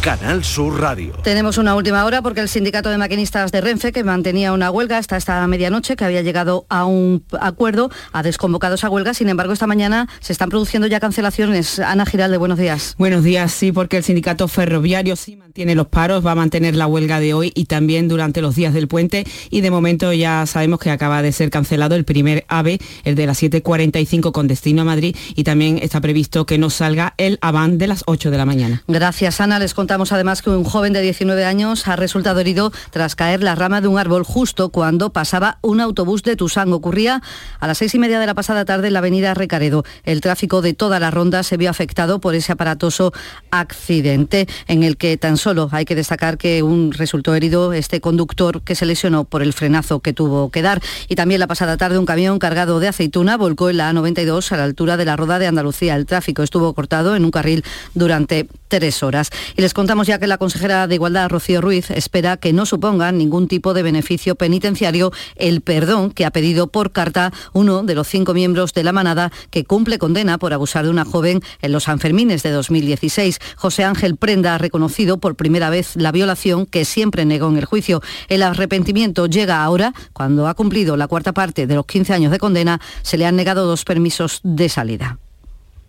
Canal 0.00 0.42
Sur 0.44 0.80
Radio. 0.80 1.12
Tenemos 1.22 1.58
una 1.58 1.74
última 1.74 2.06
hora 2.06 2.22
porque 2.22 2.40
el 2.40 2.48
sindicato 2.48 2.88
de 2.88 2.96
maquinistas 2.96 3.52
de 3.52 3.60
Renfe, 3.60 3.92
que 3.92 4.02
mantenía 4.02 4.54
una 4.54 4.70
huelga 4.70 4.96
hasta 4.96 5.18
esta 5.18 5.46
medianoche, 5.46 5.94
que 5.94 6.06
había 6.06 6.22
llegado 6.22 6.64
a 6.70 6.86
un 6.86 7.22
acuerdo, 7.38 7.90
ha 8.12 8.22
desconvocado 8.22 8.76
esa 8.76 8.88
huelga. 8.88 9.12
Sin 9.12 9.28
embargo, 9.28 9.52
esta 9.52 9.66
mañana 9.66 10.08
se 10.20 10.32
están 10.32 10.48
produciendo 10.48 10.86
ya 10.86 11.00
cancelaciones. 11.00 11.80
Ana 11.80 12.06
Giralde, 12.06 12.38
buenos 12.38 12.58
días. 12.58 12.94
Buenos 12.96 13.24
días, 13.24 13.52
sí, 13.52 13.72
porque 13.72 13.98
el 13.98 14.04
sindicato 14.04 14.48
ferroviario 14.48 15.16
sí 15.16 15.36
mantiene 15.36 15.74
los 15.74 15.88
paros, 15.88 16.24
va 16.24 16.32
a 16.32 16.34
mantener 16.34 16.76
la 16.76 16.86
huelga 16.86 17.20
de 17.20 17.34
hoy 17.34 17.52
y 17.54 17.66
también 17.66 18.08
durante 18.08 18.40
los 18.40 18.56
días 18.56 18.72
del 18.72 18.88
puente. 18.88 19.26
Y 19.50 19.60
de 19.60 19.70
momento 19.70 20.14
ya 20.14 20.46
sabemos 20.46 20.80
que 20.80 20.90
acaba 20.90 21.20
de 21.20 21.32
ser 21.32 21.50
cancelado 21.50 21.94
el 21.94 22.06
primer 22.06 22.46
AVE, 22.48 22.78
el 23.04 23.16
de 23.16 23.26
las 23.26 23.42
7.45 23.42 24.32
con 24.32 24.48
destino 24.48 24.80
a 24.80 24.84
Madrid, 24.86 25.14
y 25.34 25.44
también 25.44 25.78
está 25.82 26.00
previsto 26.00 26.46
que 26.46 26.56
no 26.56 26.70
salga 26.70 27.12
el 27.18 27.38
AVAN 27.42 27.76
de 27.76 27.86
las 27.86 28.02
8 28.06 28.30
de 28.30 28.38
la 28.38 28.46
mañana. 28.46 28.82
Gracias, 28.88 29.42
Ana. 29.42 29.58
Les 29.58 29.74
contamos 29.90 30.12
además 30.12 30.40
que 30.40 30.50
un 30.50 30.62
joven 30.62 30.92
de 30.92 31.00
19 31.00 31.44
años 31.44 31.88
ha 31.88 31.96
resultado 31.96 32.38
herido 32.38 32.70
tras 32.90 33.16
caer 33.16 33.42
la 33.42 33.56
rama 33.56 33.80
de 33.80 33.88
un 33.88 33.98
árbol 33.98 34.22
justo 34.22 34.68
cuando 34.68 35.12
pasaba 35.12 35.58
un 35.62 35.80
autobús 35.80 36.22
de 36.22 36.36
Tusán. 36.36 36.72
Ocurría 36.72 37.22
a 37.58 37.66
las 37.66 37.78
seis 37.78 37.92
y 37.96 37.98
media 37.98 38.20
de 38.20 38.26
la 38.26 38.34
pasada 38.34 38.64
tarde 38.64 38.86
en 38.86 38.92
la 38.92 39.00
avenida 39.00 39.34
Recaredo. 39.34 39.82
El 40.04 40.20
tráfico 40.20 40.62
de 40.62 40.74
toda 40.74 41.00
la 41.00 41.10
ronda 41.10 41.42
se 41.42 41.56
vio 41.56 41.70
afectado 41.70 42.20
por 42.20 42.36
ese 42.36 42.52
aparatoso 42.52 43.12
accidente 43.50 44.46
en 44.68 44.84
el 44.84 44.96
que 44.96 45.16
tan 45.16 45.36
solo 45.36 45.68
hay 45.72 45.84
que 45.86 45.96
destacar 45.96 46.38
que 46.38 46.62
un 46.62 46.92
resultó 46.92 47.34
herido 47.34 47.72
este 47.72 48.00
conductor 48.00 48.62
que 48.62 48.76
se 48.76 48.86
lesionó 48.86 49.24
por 49.24 49.42
el 49.42 49.52
frenazo 49.52 49.98
que 49.98 50.12
tuvo 50.12 50.52
que 50.52 50.62
dar. 50.62 50.80
Y 51.08 51.16
también 51.16 51.40
la 51.40 51.48
pasada 51.48 51.76
tarde 51.76 51.98
un 51.98 52.06
camión 52.06 52.38
cargado 52.38 52.78
de 52.78 52.86
aceituna 52.86 53.36
volcó 53.36 53.70
en 53.70 53.78
la 53.78 53.92
A92 53.92 54.52
a 54.52 54.56
la 54.56 54.62
altura 54.62 54.96
de 54.96 55.04
la 55.04 55.16
Roda 55.16 55.40
de 55.40 55.48
Andalucía. 55.48 55.96
El 55.96 56.06
tráfico 56.06 56.44
estuvo 56.44 56.72
cortado 56.74 57.16
en 57.16 57.24
un 57.24 57.32
carril 57.32 57.64
durante 57.94 58.46
tres 58.70 59.02
horas. 59.02 59.30
Y 59.56 59.60
les 59.60 59.74
contamos 59.74 60.06
ya 60.06 60.18
que 60.18 60.26
la 60.26 60.38
consejera 60.38 60.86
de 60.86 60.94
Igualdad, 60.94 61.28
Rocío 61.28 61.60
Ruiz, 61.60 61.90
espera 61.90 62.38
que 62.38 62.54
no 62.54 62.64
suponga 62.64 63.12
ningún 63.12 63.48
tipo 63.48 63.74
de 63.74 63.82
beneficio 63.82 64.36
penitenciario 64.36 65.12
el 65.36 65.60
perdón 65.60 66.10
que 66.10 66.24
ha 66.24 66.30
pedido 66.30 66.68
por 66.68 66.92
carta 66.92 67.32
uno 67.52 67.82
de 67.82 67.94
los 67.94 68.08
cinco 68.08 68.32
miembros 68.32 68.72
de 68.72 68.84
la 68.84 68.92
manada 68.92 69.30
que 69.50 69.64
cumple 69.64 69.98
condena 69.98 70.38
por 70.38 70.54
abusar 70.54 70.84
de 70.84 70.90
una 70.90 71.04
joven 71.04 71.42
en 71.60 71.72
los 71.72 71.84
Sanfermines 71.84 72.42
de 72.42 72.50
2016. 72.50 73.38
José 73.56 73.84
Ángel 73.84 74.16
Prenda 74.16 74.54
ha 74.54 74.58
reconocido 74.58 75.18
por 75.18 75.34
primera 75.34 75.68
vez 75.68 75.96
la 75.96 76.12
violación 76.12 76.64
que 76.64 76.84
siempre 76.84 77.24
negó 77.24 77.48
en 77.48 77.58
el 77.58 77.64
juicio. 77.64 78.00
El 78.28 78.42
arrepentimiento 78.42 79.26
llega 79.26 79.62
ahora, 79.62 79.92
cuando 80.12 80.46
ha 80.46 80.54
cumplido 80.54 80.96
la 80.96 81.08
cuarta 81.08 81.32
parte 81.32 81.66
de 81.66 81.74
los 81.74 81.86
15 81.86 82.14
años 82.14 82.30
de 82.30 82.38
condena, 82.38 82.80
se 83.02 83.18
le 83.18 83.26
han 83.26 83.36
negado 83.36 83.66
dos 83.66 83.84
permisos 83.84 84.40
de 84.44 84.68
salida. 84.68 85.18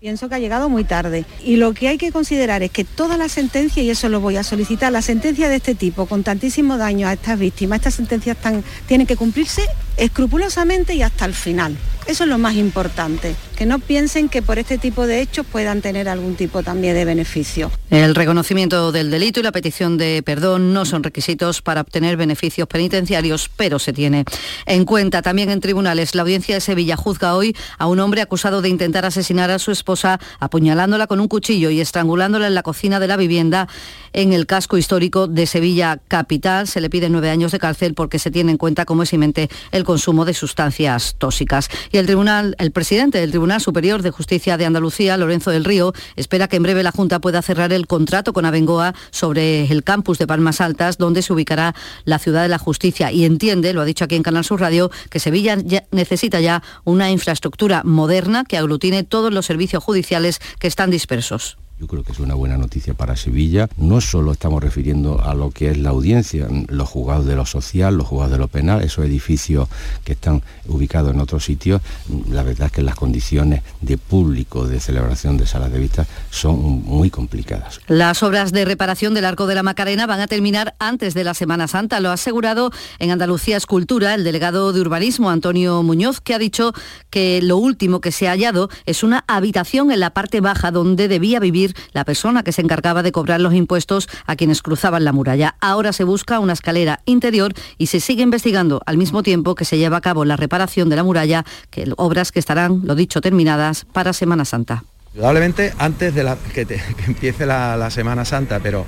Pienso 0.02 0.30
que 0.30 0.34
ha 0.34 0.40
llegado 0.40 0.68
muy 0.68 0.84
tarde. 0.84 1.26
Y 1.46 1.58
lo 1.58 1.76
que 1.76 1.88
hay 1.88 2.00
que 2.00 2.12
considerar 2.12 2.64
es 2.64 2.72
que 2.72 2.84
toda 2.84 3.18
la 3.18 3.30
sentencia, 3.30 3.84
y 3.84 3.92
eso 3.92 4.10
lo 4.10 4.20
voy 4.20 4.36
a 4.36 4.42
solicitar, 4.42 4.92
la 4.92 5.04
sentencia 5.04 5.48
de 5.48 5.58
este 5.58 5.76
tipo, 5.76 6.08
con 6.08 6.24
tantísimo 6.24 6.80
daño 6.80 7.08
a 7.08 7.14
estas 7.14 7.38
víctimas, 7.38 7.78
estas 7.78 7.94
sentencias 7.94 8.36
tan, 8.38 8.64
tienen 8.88 9.06
que 9.06 9.16
cumplirse 9.16 9.62
escrupulosamente 10.02 10.96
y 10.96 11.04
hasta 11.04 11.26
el 11.26 11.34
final. 11.34 11.78
Eso 12.08 12.24
es 12.24 12.30
lo 12.30 12.40
más 12.40 12.56
importante, 12.56 13.36
que 13.56 13.68
no 13.68 13.78
piensen 13.78 14.28
que 14.28 14.42
por 14.42 14.58
este 14.58 14.80
tipo 14.80 15.06
de 15.06 15.22
hechos 15.22 15.46
puedan 15.46 15.82
tener 15.82 16.10
algún 16.10 16.34
tipo 16.34 16.64
también 16.64 16.96
de 16.96 17.06
beneficio. 17.06 17.72
El 17.92 18.16
reconocimiento 18.16 18.92
del 18.92 19.12
delito 19.12 19.40
y 19.40 19.44
la 19.44 19.52
petición 19.52 20.00
de 20.00 20.24
perdón 20.24 20.74
no 20.74 20.86
son 20.86 21.04
requisitos 21.04 21.62
para 21.62 21.82
obtener 21.82 22.18
beneficios 22.18 22.68
penitenciarios, 22.68 23.52
pero 23.56 23.78
se 23.78 23.94
tiene 23.94 24.26
en 24.66 24.84
cuenta. 24.86 25.22
También 25.22 25.52
en 25.52 25.60
tribunales, 25.60 26.16
la 26.16 26.24
audiencia 26.24 26.56
de 26.56 26.62
Sevilla 26.62 26.98
juzga 26.98 27.36
hoy 27.36 27.56
a 27.78 27.86
un 27.86 28.00
hombre 28.00 28.22
acusado 28.22 28.64
de 28.64 28.70
intentar 28.70 29.06
asesinar 29.06 29.52
a 29.52 29.60
su 29.60 29.72
esposa 29.72 30.20
apuñalándola 30.40 31.06
con 31.06 31.20
un 31.20 31.28
cuchillo 31.28 31.70
y 31.70 31.82
estrangulándola 31.82 32.48
en 32.48 32.56
la 32.56 32.64
cocina 32.64 33.00
de 33.00 33.08
la 33.08 33.16
vivienda 33.16 33.68
en 34.14 34.34
el 34.34 34.48
casco 34.48 34.78
histórico 34.78 35.28
de 35.28 35.46
Sevilla 35.46 36.00
Capital. 36.08 36.68
Se 36.68 36.82
le 36.82 36.90
pide 36.90 37.10
nueve 37.10 37.30
años 37.30 37.52
de 37.52 37.60
cárcel 37.60 37.94
porque 37.94 38.18
se 38.18 38.32
tiene 38.32 38.52
en 38.52 38.58
cuenta 38.58 38.86
como 38.86 39.04
eximente 39.04 39.50
el 39.72 39.84
consumo 39.92 40.24
de 40.24 40.34
sustancias 40.34 41.16
tóxicas. 41.18 41.68
Y 41.92 41.98
el 41.98 42.06
tribunal, 42.06 42.56
el 42.60 42.72
presidente 42.72 43.20
del 43.20 43.32
Tribunal 43.32 43.60
Superior 43.60 44.02
de 44.02 44.10
Justicia 44.10 44.56
de 44.56 44.66
Andalucía, 44.66 45.18
Lorenzo 45.18 45.52
del 45.52 45.66
Río, 45.66 45.92
espera 46.16 46.48
que 46.48 46.56
en 46.56 46.64
breve 46.64 46.82
la 46.82 46.94
Junta 46.94 47.20
pueda 47.20 47.42
cerrar 47.42 47.74
el 47.74 47.88
contrato 47.88 48.32
con 48.32 48.46
Abengoa 48.46 48.94
sobre 49.10 49.70
el 49.70 49.84
campus 49.84 50.18
de 50.18 50.28
Palmas 50.28 50.62
Altas, 50.62 50.98
donde 50.98 51.22
se 51.22 51.34
ubicará 51.34 51.76
la 52.06 52.20
ciudad 52.20 52.42
de 52.42 52.48
la 52.48 52.58
justicia. 52.58 53.12
Y 53.12 53.26
entiende, 53.26 53.74
lo 53.74 53.82
ha 53.82 53.86
dicho 53.86 54.06
aquí 54.06 54.16
en 54.16 54.24
Canal 54.24 54.46
Sur 54.46 54.62
Radio, 54.62 54.92
que 55.10 55.20
Sevilla 55.20 55.58
necesita 55.92 56.40
ya 56.40 56.64
una 56.86 57.12
infraestructura 57.12 57.82
moderna 57.84 58.46
que 58.46 58.58
aglutine 58.58 59.04
todos 59.04 59.34
los 59.34 59.46
servicios 59.46 59.84
judiciales 59.84 60.40
que 60.58 60.68
están 60.68 60.90
dispersos. 60.90 61.58
Yo 61.82 61.88
creo 61.88 62.04
que 62.04 62.12
es 62.12 62.20
una 62.20 62.36
buena 62.36 62.60
noticia 62.60 62.94
para 62.94 63.16
Sevilla. 63.16 63.68
No 63.76 64.02
solo 64.02 64.34
estamos 64.34 64.62
refiriendo 64.62 65.20
a 65.20 65.34
lo 65.34 65.50
que 65.50 65.72
es 65.72 65.80
la 65.80 65.90
audiencia, 65.90 66.48
los 66.68 66.88
juzgados 66.88 67.26
de 67.26 67.36
lo 67.36 67.48
social, 67.48 67.98
los 67.98 68.06
juzgados 68.06 68.34
de 68.34 68.38
lo 68.38 68.48
penal, 68.50 68.84
esos 68.84 69.04
edificios 69.04 69.68
que 70.04 70.12
están 70.12 70.44
ubicados 70.68 71.12
en 71.12 71.20
otros 71.20 71.44
sitios, 71.44 71.82
la 72.30 72.44
verdad 72.44 72.68
es 72.68 72.72
que 72.72 72.84
las 72.84 72.94
condiciones 72.94 73.64
de 73.82 73.98
público, 73.98 74.68
de 74.68 74.80
celebración 74.80 75.38
de 75.38 75.48
salas 75.48 75.72
de 75.72 75.80
vista 75.80 76.06
son 76.30 76.84
muy 76.84 77.10
complicadas. 77.10 77.82
Las 77.88 78.22
obras 78.22 78.52
de 78.52 78.64
reparación 78.64 79.16
del 79.16 79.26
Arco 79.26 79.48
de 79.48 79.56
la 79.56 79.64
Macarena 79.64 80.06
van 80.06 80.20
a 80.20 80.28
terminar 80.28 80.76
antes 80.78 81.16
de 81.16 81.24
la 81.24 81.34
Semana 81.34 81.68
Santa, 81.68 82.00
lo 82.00 82.12
ha 82.12 82.14
asegurado 82.14 82.70
en 83.00 83.10
Andalucía 83.10 83.58
Escultura 83.58 84.14
el 84.14 84.24
delegado 84.24 84.72
de 84.72 84.82
Urbanismo, 84.82 85.32
Antonio 85.32 85.82
Muñoz, 85.82 86.22
que 86.22 86.36
ha 86.36 86.40
dicho 86.40 86.74
que 87.10 87.42
lo 87.42 87.58
último 87.58 88.02
que 88.02 88.12
se 88.12 88.28
ha 88.28 88.34
hallado 88.34 88.70
es 88.86 89.02
una 89.02 89.24
habitación 89.28 89.92
en 89.92 90.00
la 90.00 90.12
parte 90.12 90.42
baja 90.42 90.70
donde 90.70 91.08
debía 91.08 91.40
vivir 91.40 91.71
la 91.94 92.06
persona 92.06 92.44
que 92.44 92.52
se 92.52 92.62
encargaba 92.62 93.04
de 93.04 93.12
cobrar 93.12 93.42
los 93.42 93.54
impuestos 93.54 94.10
a 94.26 94.36
quienes 94.36 94.62
cruzaban 94.62 95.04
la 95.04 95.12
muralla. 95.12 95.56
Ahora 95.62 95.94
se 95.94 96.04
busca 96.04 96.40
una 96.40 96.54
escalera 96.54 97.02
interior 97.06 97.54
y 97.78 97.88
se 97.88 98.00
sigue 98.00 98.24
investigando 98.24 98.82
al 98.86 98.98
mismo 98.98 99.24
tiempo 99.24 99.56
que 99.56 99.66
se 99.66 99.78
lleva 99.78 99.98
a 99.98 100.02
cabo 100.02 100.26
la 100.26 100.38
reparación 100.38 100.90
de 100.90 100.96
la 100.96 101.04
muralla, 101.04 101.46
que 101.70 101.92
obras 101.98 102.32
que 102.32 102.40
estarán, 102.40 102.82
lo 102.84 102.96
dicho, 102.96 103.22
terminadas 103.22 103.86
para 103.86 104.14
Semana 104.14 104.46
Santa. 104.46 104.84
Indudablemente 105.14 105.74
antes 105.78 106.16
de 106.16 106.36
que, 106.54 106.80
empiece 107.06 107.46
la, 107.46 107.90
Semana 107.90 108.24
Santa, 108.24 108.60
pero 108.62 108.86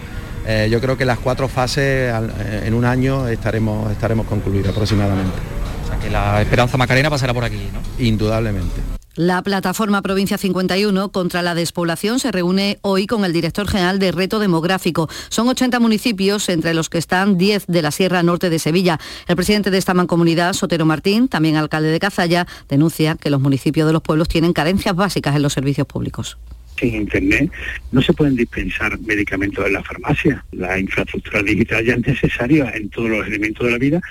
eh, 0.48 0.70
yo 0.72 0.80
creo 0.80 0.98
que 0.98 1.06
las 1.06 1.20
cuatro 1.20 1.48
fases 1.48 2.14
eh, 2.14 2.64
en 2.66 2.74
un 2.74 2.86
año 2.86 3.28
estaremos, 3.28 3.92
estaremos 3.92 4.26
concluidas 4.28 4.72
aproximadamente. 4.72 5.38
O 5.84 5.88
sea 5.88 6.00
que 6.00 6.10
la 6.10 6.42
Esperanza 6.42 6.78
Macarena 6.78 7.10
pasará 7.10 7.34
por 7.34 7.44
aquí, 7.44 7.70
¿no? 7.74 8.04
Indudablemente. 8.04 9.03
La 9.16 9.44
plataforma 9.44 10.02
Provincia 10.02 10.40
51 10.40 11.12
contra 11.12 11.44
la 11.44 11.54
despoblación 11.54 12.18
se 12.18 12.32
reúne 12.32 12.80
hoy 12.82 13.06
con 13.06 13.26
el 13.26 13.32
director 13.32 13.68
general 13.68 14.00
de 14.00 14.12
Reto 14.12 14.40
Demográfico. 14.40 15.08
Son 15.30 15.48
80 15.48 15.80
municipios, 15.80 16.50
entre 16.50 16.74
los 16.74 16.90
que 16.90 16.98
están 16.98 17.38
10 17.38 17.68
de 17.68 17.84
la 17.84 17.92
Sierra 17.92 18.24
Norte 18.24 18.50
de 18.50 18.58
Sevilla. 18.58 19.00
El 19.28 19.36
presidente 19.36 19.70
de 19.70 19.78
esta 19.78 19.94
mancomunidad, 19.94 20.54
Sotero 20.54 20.88
Martín, 20.88 21.28
también 21.28 21.58
alcalde 21.58 21.90
de 21.90 22.00
Cazalla, 22.00 22.48
denuncia 22.68 23.14
que 23.14 23.30
los 23.30 23.40
municipios 23.40 23.86
de 23.86 23.94
los 23.94 24.02
pueblos 24.02 24.30
tienen 24.30 24.52
carencias 24.52 24.96
básicas 24.96 25.36
en 25.36 25.44
los 25.44 25.54
servicios 25.54 25.86
públicos 25.86 26.40
sin 26.80 26.96
Internet 26.96 27.52
no 27.92 28.02
se 28.02 28.14
pueden 28.14 28.36
dispensar 28.36 29.00
medicamentos 29.00 29.66
en 29.66 29.74
la 29.74 29.84
farmacia. 29.84 30.44
La 30.52 30.80
infraestructura 30.80 31.42
digital 31.44 31.86
ya 31.86 31.94
es 31.94 32.08
necesaria 32.08 32.72
en 32.76 32.90
todos 32.90 33.10
los 33.10 33.28
elementos 33.28 33.66
de 33.66 33.72
la 33.72 33.78
vida 33.78 34.02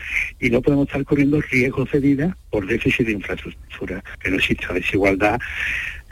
y 0.41 0.51
no 0.51 0.63
podemos 0.63 0.87
estar 0.87 1.05
corriendo 1.05 1.41
riesgos 1.41 1.91
de 1.93 2.01
vida 2.01 2.37
por 2.51 2.67
déficit 2.67 3.07
de 3.07 3.13
infraestructura. 3.13 4.03
Que 4.21 4.31
no 4.31 4.37
exista 4.37 4.73
desigualdad 4.73 5.41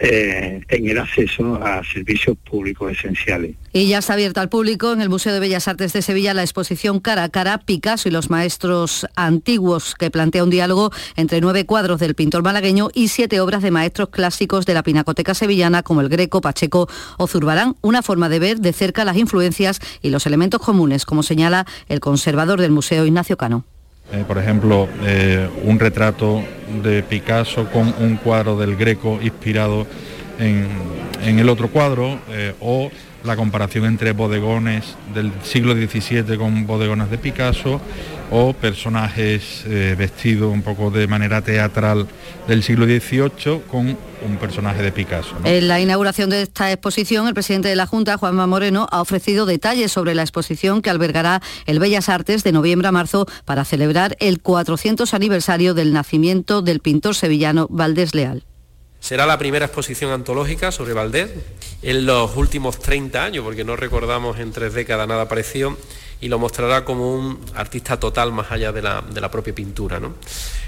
eh, 0.02 0.62
en 0.68 0.88
el 0.88 0.98
acceso 0.98 1.62
a 1.62 1.82
servicios 1.84 2.36
públicos 2.38 2.90
esenciales. 2.90 3.56
Y 3.72 3.86
ya 3.86 3.98
está 3.98 4.14
abierta 4.14 4.40
al 4.40 4.48
público 4.48 4.92
en 4.92 5.02
el 5.02 5.10
Museo 5.10 5.32
de 5.34 5.40
Bellas 5.40 5.68
Artes 5.68 5.92
de 5.92 6.00
Sevilla 6.00 6.32
la 6.32 6.42
exposición 6.42 7.00
Cara 7.00 7.24
a 7.24 7.28
Cara 7.28 7.58
Picasso 7.58 8.08
y 8.08 8.12
los 8.12 8.30
maestros 8.30 9.06
antiguos, 9.14 9.94
que 9.94 10.10
plantea 10.10 10.42
un 10.42 10.48
diálogo 10.48 10.90
entre 11.16 11.42
nueve 11.42 11.66
cuadros 11.66 12.00
del 12.00 12.14
pintor 12.14 12.42
malagueño 12.42 12.88
y 12.94 13.08
siete 13.08 13.40
obras 13.40 13.62
de 13.62 13.70
maestros 13.70 14.08
clásicos 14.08 14.64
de 14.64 14.72
la 14.72 14.82
pinacoteca 14.82 15.34
sevillana 15.34 15.82
como 15.82 16.00
el 16.00 16.08
Greco, 16.08 16.40
Pacheco 16.40 16.88
o 17.18 17.26
Zurbarán, 17.26 17.76
una 17.82 18.02
forma 18.02 18.30
de 18.30 18.38
ver 18.38 18.60
de 18.60 18.72
cerca 18.72 19.04
las 19.04 19.18
influencias 19.18 19.80
y 20.00 20.08
los 20.08 20.26
elementos 20.26 20.62
comunes, 20.62 21.04
como 21.04 21.22
señala 21.22 21.66
el 21.88 22.00
conservador 22.00 22.60
del 22.60 22.70
Museo 22.70 23.04
Ignacio 23.04 23.36
Cano. 23.36 23.66
Eh, 24.12 24.24
por 24.26 24.38
ejemplo, 24.38 24.88
eh, 25.04 25.48
un 25.62 25.78
retrato 25.78 26.42
de 26.82 27.02
Picasso 27.04 27.66
con 27.70 27.94
un 28.00 28.16
cuadro 28.16 28.58
del 28.58 28.74
Greco 28.74 29.20
inspirado 29.22 29.86
en, 30.40 31.38
el 31.38 31.48
otro 31.48 31.68
cuadro, 31.68 32.18
eh, 32.30 32.54
o 32.60 32.90
la 33.22 33.36
comparación 33.36 33.84
entre 33.84 34.12
bodegones 34.12 34.96
del 35.14 35.30
siglo 35.42 35.74
XVII 35.74 36.36
con 36.38 36.66
bodegones 36.66 37.10
de 37.10 37.18
Picasso 37.18 37.80
o 38.30 38.54
personajes 38.54 39.64
vestidos 39.98 40.50
un 40.52 40.62
poco 40.62 40.90
de 40.90 41.06
manera 41.06 41.42
teatral 41.42 42.06
del 42.48 42.62
siglo 42.62 42.86
XVIII 42.86 43.60
con 43.70 43.98
un 44.22 44.36
personaje 44.36 44.82
de 44.82 44.92
Picasso. 44.92 45.36
En 45.44 45.68
la 45.68 45.80
inauguración 45.80 46.30
de 46.30 46.42
esta 46.42 46.70
exposición, 46.70 47.26
el 47.28 47.34
presidente 47.34 47.68
de 47.68 47.76
la 47.76 47.86
Junta, 47.86 48.16
Juanma 48.16 48.46
Moreno, 48.46 48.86
ha 48.90 49.00
ofrecido 49.00 49.46
detalles 49.46 49.92
sobre 49.92 50.14
la 50.14 50.22
exposición 50.22 50.82
que 50.82 50.90
albergará 50.90 51.42
el 51.66 51.78
Bellas 51.78 52.08
Artes 52.08 52.44
de 52.44 52.52
noviembre 52.52 52.88
a 52.88 52.92
marzo 52.92 53.26
para 53.44 53.64
celebrar 53.64 54.16
el 54.20 54.40
400 54.40 55.14
aniversario 55.14 55.74
del 55.74 55.92
nacimiento 55.92 56.62
del 56.62 56.80
pintor 56.80 57.14
sevillano 57.14 57.66
Valdés 57.70 58.14
Leal. 58.14 58.44
Será 59.00 59.24
la 59.24 59.38
primera 59.38 59.64
exposición 59.64 60.12
antológica 60.12 60.70
sobre 60.70 60.92
Valdés 60.92 61.30
en 61.82 62.04
los 62.04 62.36
últimos 62.36 62.78
30 62.78 63.24
años, 63.24 63.44
porque 63.44 63.64
no 63.64 63.74
recordamos 63.74 64.38
en 64.38 64.52
tres 64.52 64.74
décadas 64.74 65.08
nada 65.08 65.26
parecido, 65.26 65.76
y 66.20 66.28
lo 66.28 66.38
mostrará 66.38 66.84
como 66.84 67.14
un 67.14 67.40
artista 67.54 67.98
total 67.98 68.30
más 68.30 68.52
allá 68.52 68.72
de 68.72 68.82
la, 68.82 69.02
de 69.02 69.20
la 69.22 69.30
propia 69.30 69.54
pintura. 69.54 69.98
¿no? 69.98 70.14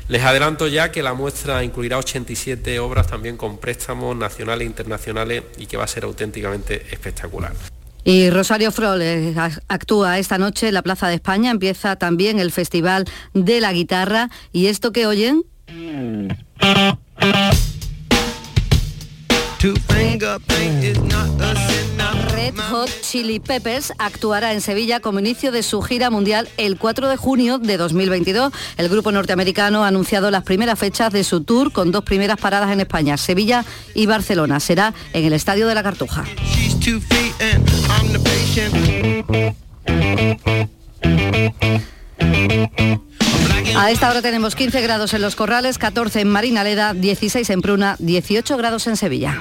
Les 0.08 0.22
adelanto 0.22 0.68
ya 0.68 0.90
que 0.90 1.02
la 1.02 1.14
muestra 1.14 1.64
incluirá 1.64 1.98
87 1.98 2.78
obras 2.80 3.06
también 3.06 3.36
con 3.36 3.58
préstamos 3.58 4.16
nacionales 4.16 4.62
e 4.62 4.66
internacionales 4.66 5.42
y 5.58 5.66
que 5.66 5.76
va 5.76 5.84
a 5.84 5.88
ser 5.88 6.04
auténticamente 6.04 6.86
espectacular. 6.90 7.52
Y 8.04 8.30
Rosario 8.30 8.72
Froles 8.72 9.36
actúa 9.68 10.18
esta 10.18 10.36
noche 10.36 10.68
en 10.68 10.74
la 10.74 10.82
Plaza 10.82 11.08
de 11.08 11.14
España, 11.14 11.52
empieza 11.52 11.96
también 11.96 12.40
el 12.40 12.50
Festival 12.50 13.04
de 13.32 13.60
la 13.60 13.72
Guitarra. 13.72 14.28
¿Y 14.50 14.66
esto 14.66 14.92
que 14.92 15.06
oyen? 15.06 15.44
Red 22.32 22.54
Hot 22.70 22.90
Chili 23.02 23.40
Peppers 23.40 23.92
actuará 23.98 24.52
en 24.52 24.60
Sevilla 24.60 25.00
como 25.00 25.18
inicio 25.18 25.52
de 25.52 25.62
su 25.62 25.82
gira 25.82 26.10
mundial 26.10 26.48
el 26.56 26.78
4 26.78 27.08
de 27.08 27.16
junio 27.16 27.58
de 27.58 27.76
2022. 27.76 28.52
El 28.78 28.88
grupo 28.88 29.12
norteamericano 29.12 29.84
ha 29.84 29.88
anunciado 29.88 30.30
las 30.30 30.42
primeras 30.42 30.78
fechas 30.78 31.12
de 31.12 31.24
su 31.24 31.42
tour 31.42 31.72
con 31.72 31.92
dos 31.92 32.04
primeras 32.04 32.38
paradas 32.38 32.70
en 32.70 32.80
España, 32.80 33.16
Sevilla 33.16 33.64
y 33.94 34.06
Barcelona. 34.06 34.60
Será 34.60 34.94
en 35.12 35.24
el 35.24 35.32
Estadio 35.34 35.68
de 35.68 35.74
la 35.74 35.82
Cartuja. 35.82 36.24
A 43.76 43.90
esta 43.90 44.10
hora 44.10 44.22
tenemos 44.22 44.54
15 44.54 44.80
grados 44.80 45.12
en 45.14 45.22
Los 45.22 45.36
Corrales, 45.36 45.78
14 45.78 46.20
en 46.20 46.28
Marinaleda, 46.28 46.94
16 46.94 47.48
en 47.50 47.62
Pruna, 47.62 47.96
18 47.98 48.56
grados 48.56 48.86
en 48.86 48.96
Sevilla. 48.96 49.40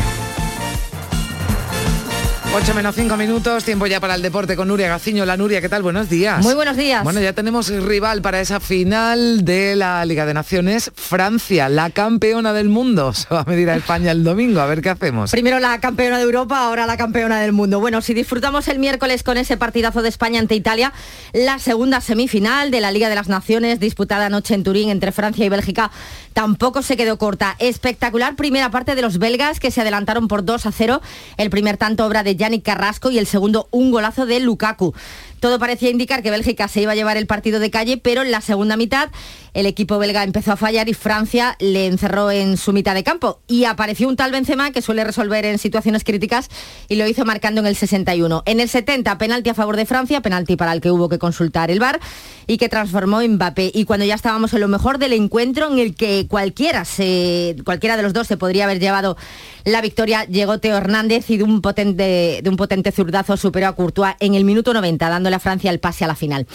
8 2.53 2.73
menos 2.73 2.95
5 2.95 3.15
minutos, 3.15 3.63
tiempo 3.63 3.87
ya 3.87 4.01
para 4.01 4.13
el 4.13 4.21
deporte 4.21 4.57
con 4.57 4.67
Nuria 4.67 4.89
Gaciño. 4.89 5.23
La 5.25 5.37
Nuria, 5.37 5.61
¿qué 5.61 5.69
tal? 5.69 5.83
Buenos 5.83 6.09
días. 6.09 6.43
Muy 6.43 6.53
buenos 6.53 6.75
días. 6.75 7.01
Bueno, 7.01 7.21
ya 7.21 7.31
tenemos 7.31 7.69
rival 7.69 8.21
para 8.21 8.41
esa 8.41 8.59
final 8.59 9.45
de 9.45 9.77
la 9.77 10.03
Liga 10.03 10.25
de 10.25 10.33
Naciones, 10.33 10.91
Francia, 10.93 11.69
la 11.69 11.91
campeona 11.91 12.51
del 12.51 12.67
mundo. 12.67 13.13
Se 13.13 13.33
va 13.33 13.41
a 13.41 13.43
medir 13.45 13.69
a 13.69 13.77
España 13.77 14.11
el 14.11 14.25
domingo, 14.25 14.59
a 14.59 14.65
ver 14.65 14.81
qué 14.81 14.89
hacemos. 14.89 15.31
Primero 15.31 15.59
la 15.59 15.79
campeona 15.79 16.17
de 16.17 16.23
Europa, 16.23 16.65
ahora 16.65 16.85
la 16.85 16.97
campeona 16.97 17.39
del 17.39 17.53
mundo. 17.53 17.79
Bueno, 17.79 18.01
si 18.01 18.13
disfrutamos 18.13 18.67
el 18.67 18.79
miércoles 18.79 19.23
con 19.23 19.37
ese 19.37 19.55
partidazo 19.55 20.01
de 20.01 20.09
España 20.09 20.41
ante 20.41 20.53
Italia, 20.53 20.91
la 21.31 21.57
segunda 21.57 22.01
semifinal 22.01 22.69
de 22.69 22.81
la 22.81 22.91
Liga 22.91 23.07
de 23.07 23.15
las 23.15 23.29
Naciones 23.29 23.79
disputada 23.79 24.25
anoche 24.25 24.55
en 24.55 24.63
Turín 24.63 24.89
entre 24.89 25.13
Francia 25.13 25.45
y 25.45 25.49
Bélgica 25.49 25.89
tampoco 26.33 26.81
se 26.81 26.97
quedó 26.97 27.17
corta. 27.17 27.55
Espectacular 27.59 28.35
primera 28.35 28.71
parte 28.71 28.95
de 28.95 29.01
los 29.01 29.19
belgas 29.19 29.59
que 29.59 29.71
se 29.71 29.81
adelantaron 29.81 30.27
por 30.27 30.43
2 30.43 30.65
a 30.65 30.71
0. 30.71 31.01
El 31.37 31.49
primer 31.49 31.77
tanto 31.77 32.05
obra 32.05 32.23
de 32.23 32.35
Yannick 32.41 32.63
Carrasco 32.63 33.11
y 33.11 33.19
el 33.19 33.27
segundo 33.27 33.67
un 33.71 33.91
golazo 33.91 34.25
de 34.25 34.39
Lukaku. 34.39 34.95
Todo 35.41 35.57
parecía 35.57 35.89
indicar 35.89 36.21
que 36.21 36.29
Bélgica 36.29 36.67
se 36.67 36.81
iba 36.83 36.91
a 36.91 36.95
llevar 36.95 37.17
el 37.17 37.25
partido 37.25 37.59
de 37.59 37.71
calle, 37.71 37.97
pero 37.97 38.21
en 38.21 38.29
la 38.29 38.41
segunda 38.41 38.77
mitad 38.77 39.09
el 39.53 39.65
equipo 39.65 39.97
belga 39.97 40.23
empezó 40.23 40.53
a 40.53 40.55
fallar 40.55 40.87
y 40.87 40.93
Francia 40.93 41.57
le 41.59 41.87
encerró 41.87 42.29
en 42.29 42.57
su 42.57 42.73
mitad 42.73 42.93
de 42.93 43.03
campo. 43.03 43.41
Y 43.47 43.65
apareció 43.65 44.07
un 44.07 44.15
tal 44.15 44.31
Benzema 44.31 44.71
que 44.71 44.83
suele 44.83 45.03
resolver 45.03 45.43
en 45.45 45.57
situaciones 45.57 46.03
críticas 46.03 46.47
y 46.87 46.95
lo 46.95 47.07
hizo 47.07 47.25
marcando 47.25 47.59
en 47.59 47.67
el 47.67 47.75
61. 47.75 48.43
En 48.45 48.59
el 48.59 48.69
70, 48.69 49.17
penalti 49.17 49.49
a 49.49 49.55
favor 49.55 49.77
de 49.77 49.87
Francia, 49.87 50.21
penalti 50.21 50.55
para 50.55 50.73
el 50.73 50.79
que 50.79 50.91
hubo 50.91 51.09
que 51.09 51.17
consultar 51.17 51.71
el 51.71 51.79
VAR 51.79 51.99
y 52.47 52.57
que 52.57 52.69
transformó 52.69 53.21
Mbappé. 53.21 53.71
Y 53.73 53.85
cuando 53.85 54.05
ya 54.05 54.15
estábamos 54.15 54.53
en 54.53 54.61
lo 54.61 54.67
mejor 54.67 54.99
del 54.99 55.13
encuentro 55.13 55.71
en 55.71 55.79
el 55.79 55.95
que 55.95 56.27
cualquiera, 56.29 56.85
se, 56.85 57.55
cualquiera 57.65 57.97
de 57.97 58.03
los 58.03 58.13
dos 58.13 58.27
se 58.27 58.37
podría 58.37 58.65
haber 58.65 58.79
llevado 58.79 59.17
la 59.65 59.81
victoria, 59.81 60.23
llegó 60.25 60.59
Teo 60.59 60.77
Hernández 60.77 61.29
y 61.29 61.37
de 61.37 61.43
un 61.43 61.61
potente, 61.61 62.41
de 62.41 62.49
un 62.49 62.57
potente 62.57 62.91
zurdazo 62.91 63.37
superó 63.37 63.67
a 63.67 63.75
Courtois 63.75 64.15
en 64.19 64.35
el 64.35 64.43
minuto 64.43 64.73
90, 64.73 65.09
dándole 65.09 65.30
a 65.33 65.39
Francia 65.39 65.71
el 65.71 65.79
pase 65.79 66.05
a 66.05 66.07
la 66.07 66.15
final. 66.15 66.47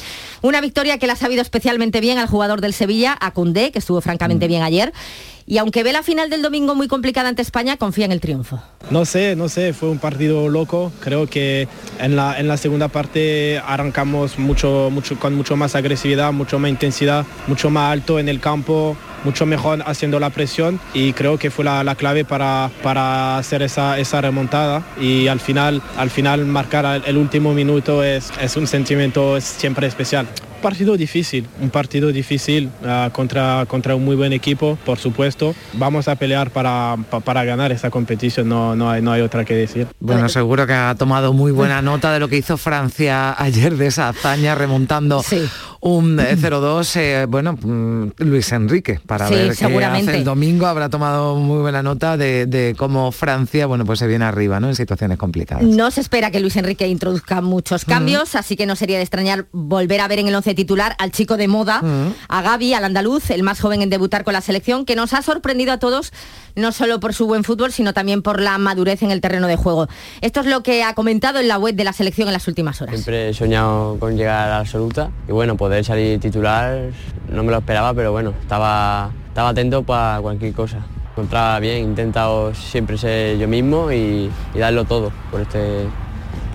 Una 0.43 0.61
victoria 0.61 0.99
que 0.99 1.07
la 1.07 1.15
ha 1.15 1.17
sabido 1.17 1.43
especialmente 1.43 2.01
bien 2.01 2.19
al 2.19 2.27
jugador 2.27 2.61
del 2.61 2.73
Sevilla, 2.73 3.17
a 3.21 3.33
Koundé, 3.33 3.73
que 3.73 3.79
estuvo 3.79 4.01
francamente 4.01 4.49
bien 4.49 4.63
ayer. 4.63 4.93
Y 5.49 5.59
aunque 5.59 5.85
ve 5.85 5.93
la 5.93 6.03
final 6.03 6.29
del 6.29 6.43
domingo 6.43 6.75
muy 6.75 6.89
complicada 6.89 7.29
ante 7.29 7.41
España, 7.41 7.77
confía 7.77 8.05
en 8.05 8.13
el 8.13 8.21
triunfo. 8.21 8.61
No 8.91 9.05
sé, 9.05 9.37
no 9.37 9.49
sé, 9.49 9.73
fue 9.73 9.89
un 9.89 9.99
partido 9.99 10.49
loco. 10.49 10.91
Creo 11.01 11.29
que 11.29 11.69
en 12.01 12.17
la, 12.17 12.39
en 12.41 12.49
la 12.49 12.57
segunda 12.57 12.89
parte 12.89 13.63
arrancamos 13.65 14.41
mucho, 14.41 14.89
mucho, 14.91 15.19
con 15.21 15.35
mucho 15.35 15.57
más 15.57 15.77
agresividad, 15.77 16.33
mucho 16.33 16.59
más 16.59 16.69
intensidad, 16.71 17.25
mucho 17.47 17.71
más 17.71 17.93
alto 17.93 18.19
en 18.19 18.29
el 18.29 18.41
campo, 18.41 18.97
mucho 19.27 19.45
mejor 19.45 19.83
haciendo 19.87 20.21
la 20.21 20.31
presión 20.31 20.79
y 20.95 21.13
creo 21.13 21.37
que 21.37 21.51
fue 21.51 21.65
la, 21.65 21.83
la 21.83 21.97
clave 21.97 22.25
para, 22.25 22.71
para 22.81 23.39
hacer 23.39 23.61
esa, 23.63 23.99
esa 23.99 24.21
remontada 24.21 24.85
y 25.01 25.27
al 25.27 25.41
final, 25.41 25.83
al 25.99 26.11
final 26.11 26.47
marcar 26.47 27.03
el 27.05 27.17
último 27.17 27.53
minuto 27.53 28.05
es, 28.05 28.31
es 28.41 28.57
un 28.57 28.69
sentimiento 28.69 29.41
siempre 29.41 29.89
especial 29.89 30.29
partido 30.67 30.97
difícil, 30.97 31.47
un 31.61 31.71
partido 31.71 32.11
difícil 32.11 32.71
uh, 32.83 33.11
contra, 33.13 33.67
contra 33.69 33.95
un 33.95 34.05
muy 34.05 34.17
buen 34.17 34.33
equipo, 34.33 34.77
por 34.85 34.99
supuesto. 34.99 35.55
Vamos 35.75 36.09
a 36.09 36.17
pelear 36.17 36.51
para, 36.51 36.97
pa, 37.09 37.21
para 37.21 37.45
ganar 37.45 37.71
esta 37.73 37.91
competición, 37.91 38.49
no, 38.49 38.75
no, 38.75 38.91
hay, 38.91 39.03
no 39.03 39.13
hay 39.13 39.21
otra 39.21 39.45
que 39.45 39.55
decir. 39.55 39.87
Bueno, 40.01 40.29
seguro 40.29 40.67
que 40.67 40.73
ha 40.73 40.95
tomado 40.97 41.33
muy 41.33 41.53
buena 41.53 41.83
nota 41.83 42.13
de 42.13 42.19
lo 42.19 42.29
que 42.29 42.39
hizo 42.39 42.57
Francia 42.57 43.41
ayer, 43.41 43.77
de 43.77 43.87
esa 43.87 44.09
hazaña 44.09 44.55
remontando 44.55 45.23
sí. 45.23 45.49
Un 45.87 46.19
0-2. 46.19 46.97
Eh, 46.97 47.27
bueno, 47.29 47.53
mm, 47.53 48.13
Luis 48.19 48.51
Enrique, 48.53 49.01
para 49.07 49.29
sí, 49.29 49.35
ver 49.35 49.57
qué 49.57 49.85
hace 49.85 50.17
el 50.17 50.25
domingo, 50.25 50.67
habrá 50.67 50.89
tomado 50.89 51.37
muy 51.37 51.61
buena 51.61 51.83
nota 51.83 52.17
de, 52.17 52.47
de, 52.47 52.75
cómo 52.77 53.13
Francia, 53.13 53.67
bueno, 53.67 53.85
pues 53.85 54.01
se 54.01 54.07
viene 54.07 54.25
arriba, 54.25 54.59
¿no? 54.59 54.69
En 54.69 54.75
situaciones 54.75 55.17
complicadas. 55.17 55.63
No 55.63 55.91
se 55.91 56.01
espera 56.01 56.31
que 56.31 56.41
Luis 56.41 56.57
Enrique 56.57 56.89
introduzca 56.89 57.41
muchos 57.41 57.85
cambios, 57.85 58.35
mm. 58.35 58.39
así 58.39 58.57
que 58.57 58.67
no 58.67 58.75
sería 58.75 58.97
de 58.97 59.03
extrañar 59.03 59.47
volver 59.53 60.01
a 60.01 60.09
ver 60.09 60.19
en 60.19 60.29
el 60.29 60.35
11 60.35 60.55
titular 60.55 60.97
al 60.99 61.13
chico 61.13 61.37
de 61.37 61.47
moda, 61.47 61.81
mm. 61.83 62.15
a 62.29 62.43
Gaby, 62.43 62.75
al 62.75 62.85
andaluz, 62.85 63.31
el 63.31 63.45
más 63.45 63.61
joven 63.61 63.83
en 63.83 63.91
debutar 63.91 64.25
con 64.25 64.33
la 64.33 64.41
selección, 64.41 64.85
que 64.87 64.97
nos 64.97 65.13
ha 65.13 65.23
sorprendido 65.23 65.73
a 65.73 65.79
todos, 65.79 66.13
no 66.57 66.73
solo 66.73 66.99
por 66.99 67.15
su 67.15 67.27
buen 67.27 67.45
fútbol, 67.45 67.71
sino 67.71 67.93
también 67.93 68.23
por 68.23 68.41
la 68.41 68.59
madurez 68.59 69.03
en 69.03 69.13
el 69.13 69.21
terreno 69.21 69.47
de 69.47 69.57
juego. 69.57 69.87
Esto 70.21 70.41
es 70.41 70.47
lo 70.47 70.63
que 70.65 70.83
ha 70.83 70.95
comentado 70.95 71.39
en 71.39 71.47
la 71.47 71.59
web 71.59 71.77
de 71.77 71.85
la 71.85 71.93
selección 71.93 72.27
en 72.29 72.33
las 72.33 72.49
últimas 72.49 72.83
horas. 72.83 72.95
Siempre 72.95 73.29
he 73.29 73.35
soñado 73.35 73.99
con 74.01 74.17
llegar 74.17 74.47
a 74.47 74.49
la 74.49 74.59
absoluta 74.59 75.11
y 75.29 75.33
bueno, 75.33 75.57
poder 75.57 75.76
salir 75.85 76.21
titular 76.21 76.91
no 77.29 77.43
me 77.43 77.51
lo 77.51 77.59
esperaba, 77.59 77.95
pero 77.95 78.13
bueno, 78.13 78.33
estaba, 78.41 79.11
estaba 79.29 79.51
atento 79.51 79.83
para 79.83 80.21
cualquier 80.21 80.53
cosa. 80.53 80.79
Encontraba 81.13 81.59
bien, 81.61 81.77
he 81.77 81.81
intentado 81.81 82.55
siempre 82.55 82.99
ser 82.99 83.39
yo 83.39 83.49
mismo 83.49 83.91
y 83.91 84.31
darlo 84.55 84.85
todo 84.85 85.13
por 85.31 85.41
este, 85.41 85.87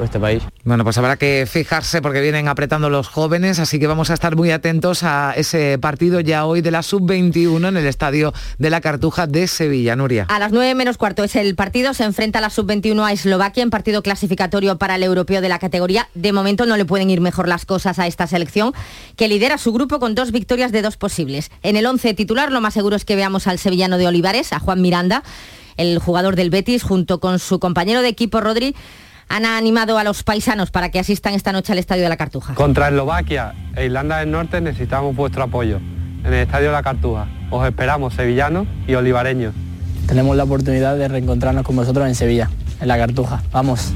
por 0.02 0.06
este 0.06 0.20
país. 0.20 0.42
Bueno, 0.64 0.84
pues 0.84 0.98
habrá 0.98 1.16
que 1.16 1.48
fijarse 1.48 2.02
porque 2.02 2.22
vienen 2.22 2.48
apretando 2.48 2.90
los 2.90 3.08
jóvenes, 3.08 3.60
así 3.60 3.78
que 3.78 3.86
vamos 3.86 4.10
a 4.10 4.16
estar 4.16 4.36
muy 4.36 4.50
atentos 4.50 5.04
a 5.04 5.34
ese 5.38 5.78
partido 5.78 6.22
ya 6.22 6.46
hoy 6.46 6.62
de 6.62 6.72
la 6.72 6.82
sub-21 6.82 7.68
en 7.68 7.78
el 7.78 7.86
estadio 7.86 8.34
de 8.58 8.72
la 8.72 8.82
Cartuja 8.82 9.28
de 9.28 9.46
Sevilla, 9.46 9.96
Nuria. 9.96 10.26
A 10.28 10.40
las 10.40 10.52
9 10.54 10.74
menos 10.74 10.98
cuarto 10.98 11.24
es 11.24 11.36
el 11.36 11.54
partido, 11.54 11.94
se 11.94 12.04
enfrenta 12.04 12.42
la 12.42 12.50
sub-21 12.50 13.06
a 13.06 13.12
Eslovaquia 13.12 13.62
en 13.62 13.70
partido 13.70 14.02
clasificatorio 14.02 14.80
para 14.80 14.96
el 14.96 15.04
europeo 15.04 15.40
de 15.40 15.50
la 15.50 15.60
categoría. 15.60 16.10
De 16.16 16.34
momento 16.34 16.66
no 16.66 16.78
le 16.78 16.86
pueden 16.86 17.12
ir 17.12 17.22
mejor 17.22 17.48
las 17.48 17.68
cosas 17.68 18.00
a 18.00 18.08
esta 18.08 18.26
selección, 18.26 18.74
que 19.16 19.28
lidera 19.28 19.60
su 19.60 19.72
grupo 19.72 20.00
con 20.00 20.16
dos 20.16 20.32
victorias 20.32 20.72
de 20.72 20.82
dos 20.82 20.98
posibles. 20.98 21.52
En 21.62 21.76
el 21.76 21.86
11 21.86 22.16
titular 22.16 22.52
lo 22.52 22.60
más 22.60 22.74
seguro 22.74 22.96
es 22.96 23.06
que 23.06 23.16
veamos 23.16 23.46
al 23.46 23.60
sevillano 23.60 24.00
de 24.00 24.08
Olivares, 24.08 24.52
a 24.52 24.58
Juan 24.58 24.82
Miranda, 24.82 25.22
el 25.78 26.00
jugador 26.00 26.36
del 26.36 26.50
Betis, 26.50 26.82
junto 26.82 27.20
con 27.20 27.38
su 27.38 27.60
compañero 27.60 28.02
de 28.02 28.08
equipo 28.08 28.42
Rodri 28.42 28.76
han 29.32 29.46
animado 29.46 29.98
a 29.98 30.04
los 30.04 30.24
paisanos 30.24 30.72
para 30.72 30.90
que 30.90 31.00
asistan 31.00 31.34
esta 31.34 31.54
noche 31.54 31.72
al 31.72 31.80
Estadio 31.80 32.04
de 32.04 32.10
la 32.10 32.18
Cartuja. 32.18 32.54
Contra 32.54 32.90
Eslovaquia 32.90 33.54
e 33.76 33.86
Irlanda 33.86 34.18
del 34.18 34.30
Norte 34.30 34.60
necesitamos 34.60 35.16
vuestro 35.16 35.44
apoyo 35.44 35.78
en 35.78 36.28
el 36.28 36.34
Estadio 36.34 36.68
de 36.68 36.74
la 36.74 36.84
Cartuja. 36.84 37.28
Os 37.50 37.66
esperamos 37.66 38.14
sevillanos 38.14 38.68
y 38.88 38.94
olivareños. 38.96 39.54
Tenemos 40.06 40.36
la 40.36 40.44
oportunidad 40.44 40.98
de 40.98 41.08
reencontrarnos 41.08 41.64
con 41.64 41.78
vosotros 41.78 42.08
en 42.08 42.16
Sevilla, 42.16 42.50
en 42.82 42.88
la 42.88 42.98
Cartuja. 42.98 43.42
Vamos. 43.52 43.94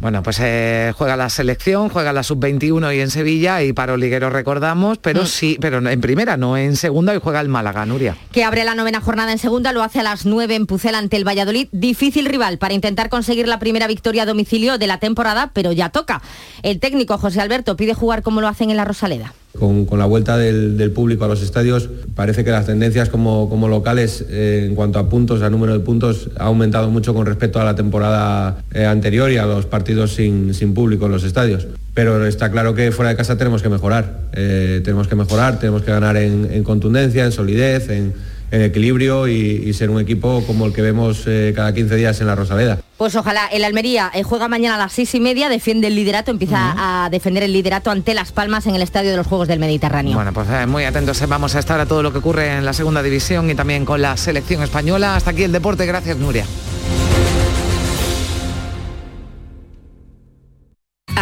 Bueno, 0.00 0.22
pues 0.22 0.38
eh, 0.40 0.92
juega 0.96 1.16
la 1.16 1.30
selección, 1.30 1.88
juega 1.88 2.12
la 2.12 2.22
sub-21 2.22 2.94
y 2.94 3.00
en 3.00 3.10
Sevilla 3.10 3.62
y 3.62 3.72
para 3.72 3.94
Oliguero 3.94 4.28
recordamos, 4.28 4.98
pero 4.98 5.22
mm. 5.22 5.26
sí, 5.26 5.56
pero 5.60 5.78
en 5.88 6.00
primera, 6.00 6.36
no 6.36 6.56
en 6.56 6.76
segunda 6.76 7.14
y 7.14 7.20
juega 7.20 7.40
el 7.40 7.48
Málaga, 7.48 7.86
Nuria. 7.86 8.16
Que 8.32 8.44
abre 8.44 8.64
la 8.64 8.74
novena 8.74 9.00
jornada 9.00 9.32
en 9.32 9.38
segunda, 9.38 9.72
lo 9.72 9.82
hace 9.82 10.00
a 10.00 10.02
las 10.02 10.26
9 10.26 10.54
en 10.56 10.66
Pucel 10.66 10.94
ante 10.94 11.16
el 11.16 11.26
Valladolid. 11.26 11.68
Difícil 11.72 12.26
rival 12.26 12.58
para 12.58 12.74
intentar 12.74 13.08
conseguir 13.08 13.48
la 13.48 13.58
primera 13.58 13.86
victoria 13.86 14.24
a 14.24 14.26
domicilio 14.26 14.78
de 14.78 14.86
la 14.86 14.98
temporada, 14.98 15.50
pero 15.54 15.72
ya 15.72 15.88
toca. 15.88 16.20
El 16.62 16.80
técnico 16.80 17.16
José 17.16 17.40
Alberto 17.40 17.76
pide 17.76 17.94
jugar 17.94 18.22
como 18.22 18.40
lo 18.40 18.48
hacen 18.48 18.70
en 18.70 18.76
la 18.76 18.84
Rosaleda. 18.84 19.32
Con, 19.58 19.86
la 19.98 20.06
vuelta 20.06 20.36
del, 20.36 20.90
público 20.90 21.24
a 21.24 21.28
los 21.28 21.40
estadios, 21.40 21.88
parece 22.16 22.44
que 22.44 22.50
las 22.50 22.66
tendencias 22.66 23.08
como, 23.08 23.68
locales 23.68 24.24
eh, 24.28 24.64
en 24.66 24.74
cuanto 24.74 24.98
a 24.98 25.08
puntos, 25.08 25.42
a 25.42 25.50
número 25.50 25.72
de 25.72 25.78
puntos, 25.78 26.30
ha 26.36 26.46
aumentado 26.46 26.90
mucho 26.90 27.14
con 27.14 27.24
respecto 27.24 27.60
a 27.60 27.64
la 27.64 27.76
temporada 27.76 28.64
eh, 28.72 28.84
anterior 28.84 29.30
y 29.30 29.36
a 29.36 29.46
los 29.46 29.66
partidos 29.66 30.14
sin, 30.14 30.74
público 30.74 31.06
en 31.06 31.12
los 31.12 31.22
estadios. 31.22 31.68
Pero 31.94 32.26
está 32.26 32.50
claro 32.50 32.74
que 32.74 32.90
fuera 32.90 33.10
de 33.10 33.16
casa 33.16 33.38
tenemos 33.38 33.62
que 33.62 33.68
mejorar. 33.68 34.22
Eh, 34.32 34.80
tenemos 34.82 35.06
que 35.06 35.14
mejorar, 35.14 35.60
tenemos 35.60 35.82
que 35.82 35.92
ganar 35.92 36.16
en 36.16 36.64
contundencia, 36.64 37.24
en 37.24 37.30
solidez, 37.30 37.88
en 37.90 38.12
en 38.50 38.62
equilibrio 38.62 39.28
y, 39.28 39.72
ser 39.74 39.90
un 39.90 40.00
equipo 40.00 40.44
como 40.46 40.66
el 40.66 40.72
que 40.72 40.82
vemos 40.82 41.24
eh, 41.26 41.52
cada 41.54 41.74
15 41.74 41.96
días 41.96 42.20
en 42.20 42.28
la 42.28 42.36
Rosaleda. 42.36 42.78
Pues 42.96 43.16
ojalá, 43.16 43.46
el 43.46 43.64
Almería 43.64 44.10
eh, 44.14 44.22
juega 44.22 44.46
mañana 44.46 44.76
a 44.76 44.78
las 44.78 44.92
seis 44.92 45.12
y 45.16 45.20
media, 45.20 45.48
defiende 45.48 45.88
el 45.88 45.96
liderato, 45.96 46.30
empieza 46.30 46.74
a 46.76 47.10
defender 47.10 47.42
el 47.42 47.52
liderato 47.52 47.90
ante 47.90 48.14
Las 48.14 48.30
Palmas 48.30 48.66
en 48.66 48.76
el 48.76 48.82
Estadio 48.82 49.10
de 49.10 49.16
los 49.16 49.26
Juegos 49.26 49.48
del 49.48 49.58
Mediterráneo. 49.58 50.14
Bueno, 50.14 50.32
pues 50.32 50.48
eh, 50.48 50.66
muy 50.66 50.84
atentos 50.84 51.20
vamos 51.26 51.56
a 51.56 51.58
estar 51.58 51.80
a 51.80 51.86
todo 51.86 52.02
lo 52.02 52.12
que 52.12 52.18
ocurre 52.18 52.56
en 52.56 52.64
la 52.64 52.72
segunda 52.72 53.02
división 53.02 53.50
y 53.50 53.56
también 53.56 53.84
con 53.84 54.00
la 54.00 54.16
selección 54.16 54.62
española. 54.62 55.16
Hasta 55.16 55.32
aquí 55.32 55.42
el 55.42 55.52
deporte, 55.52 55.86
gracias 55.86 56.16
Nuria. 56.18 56.46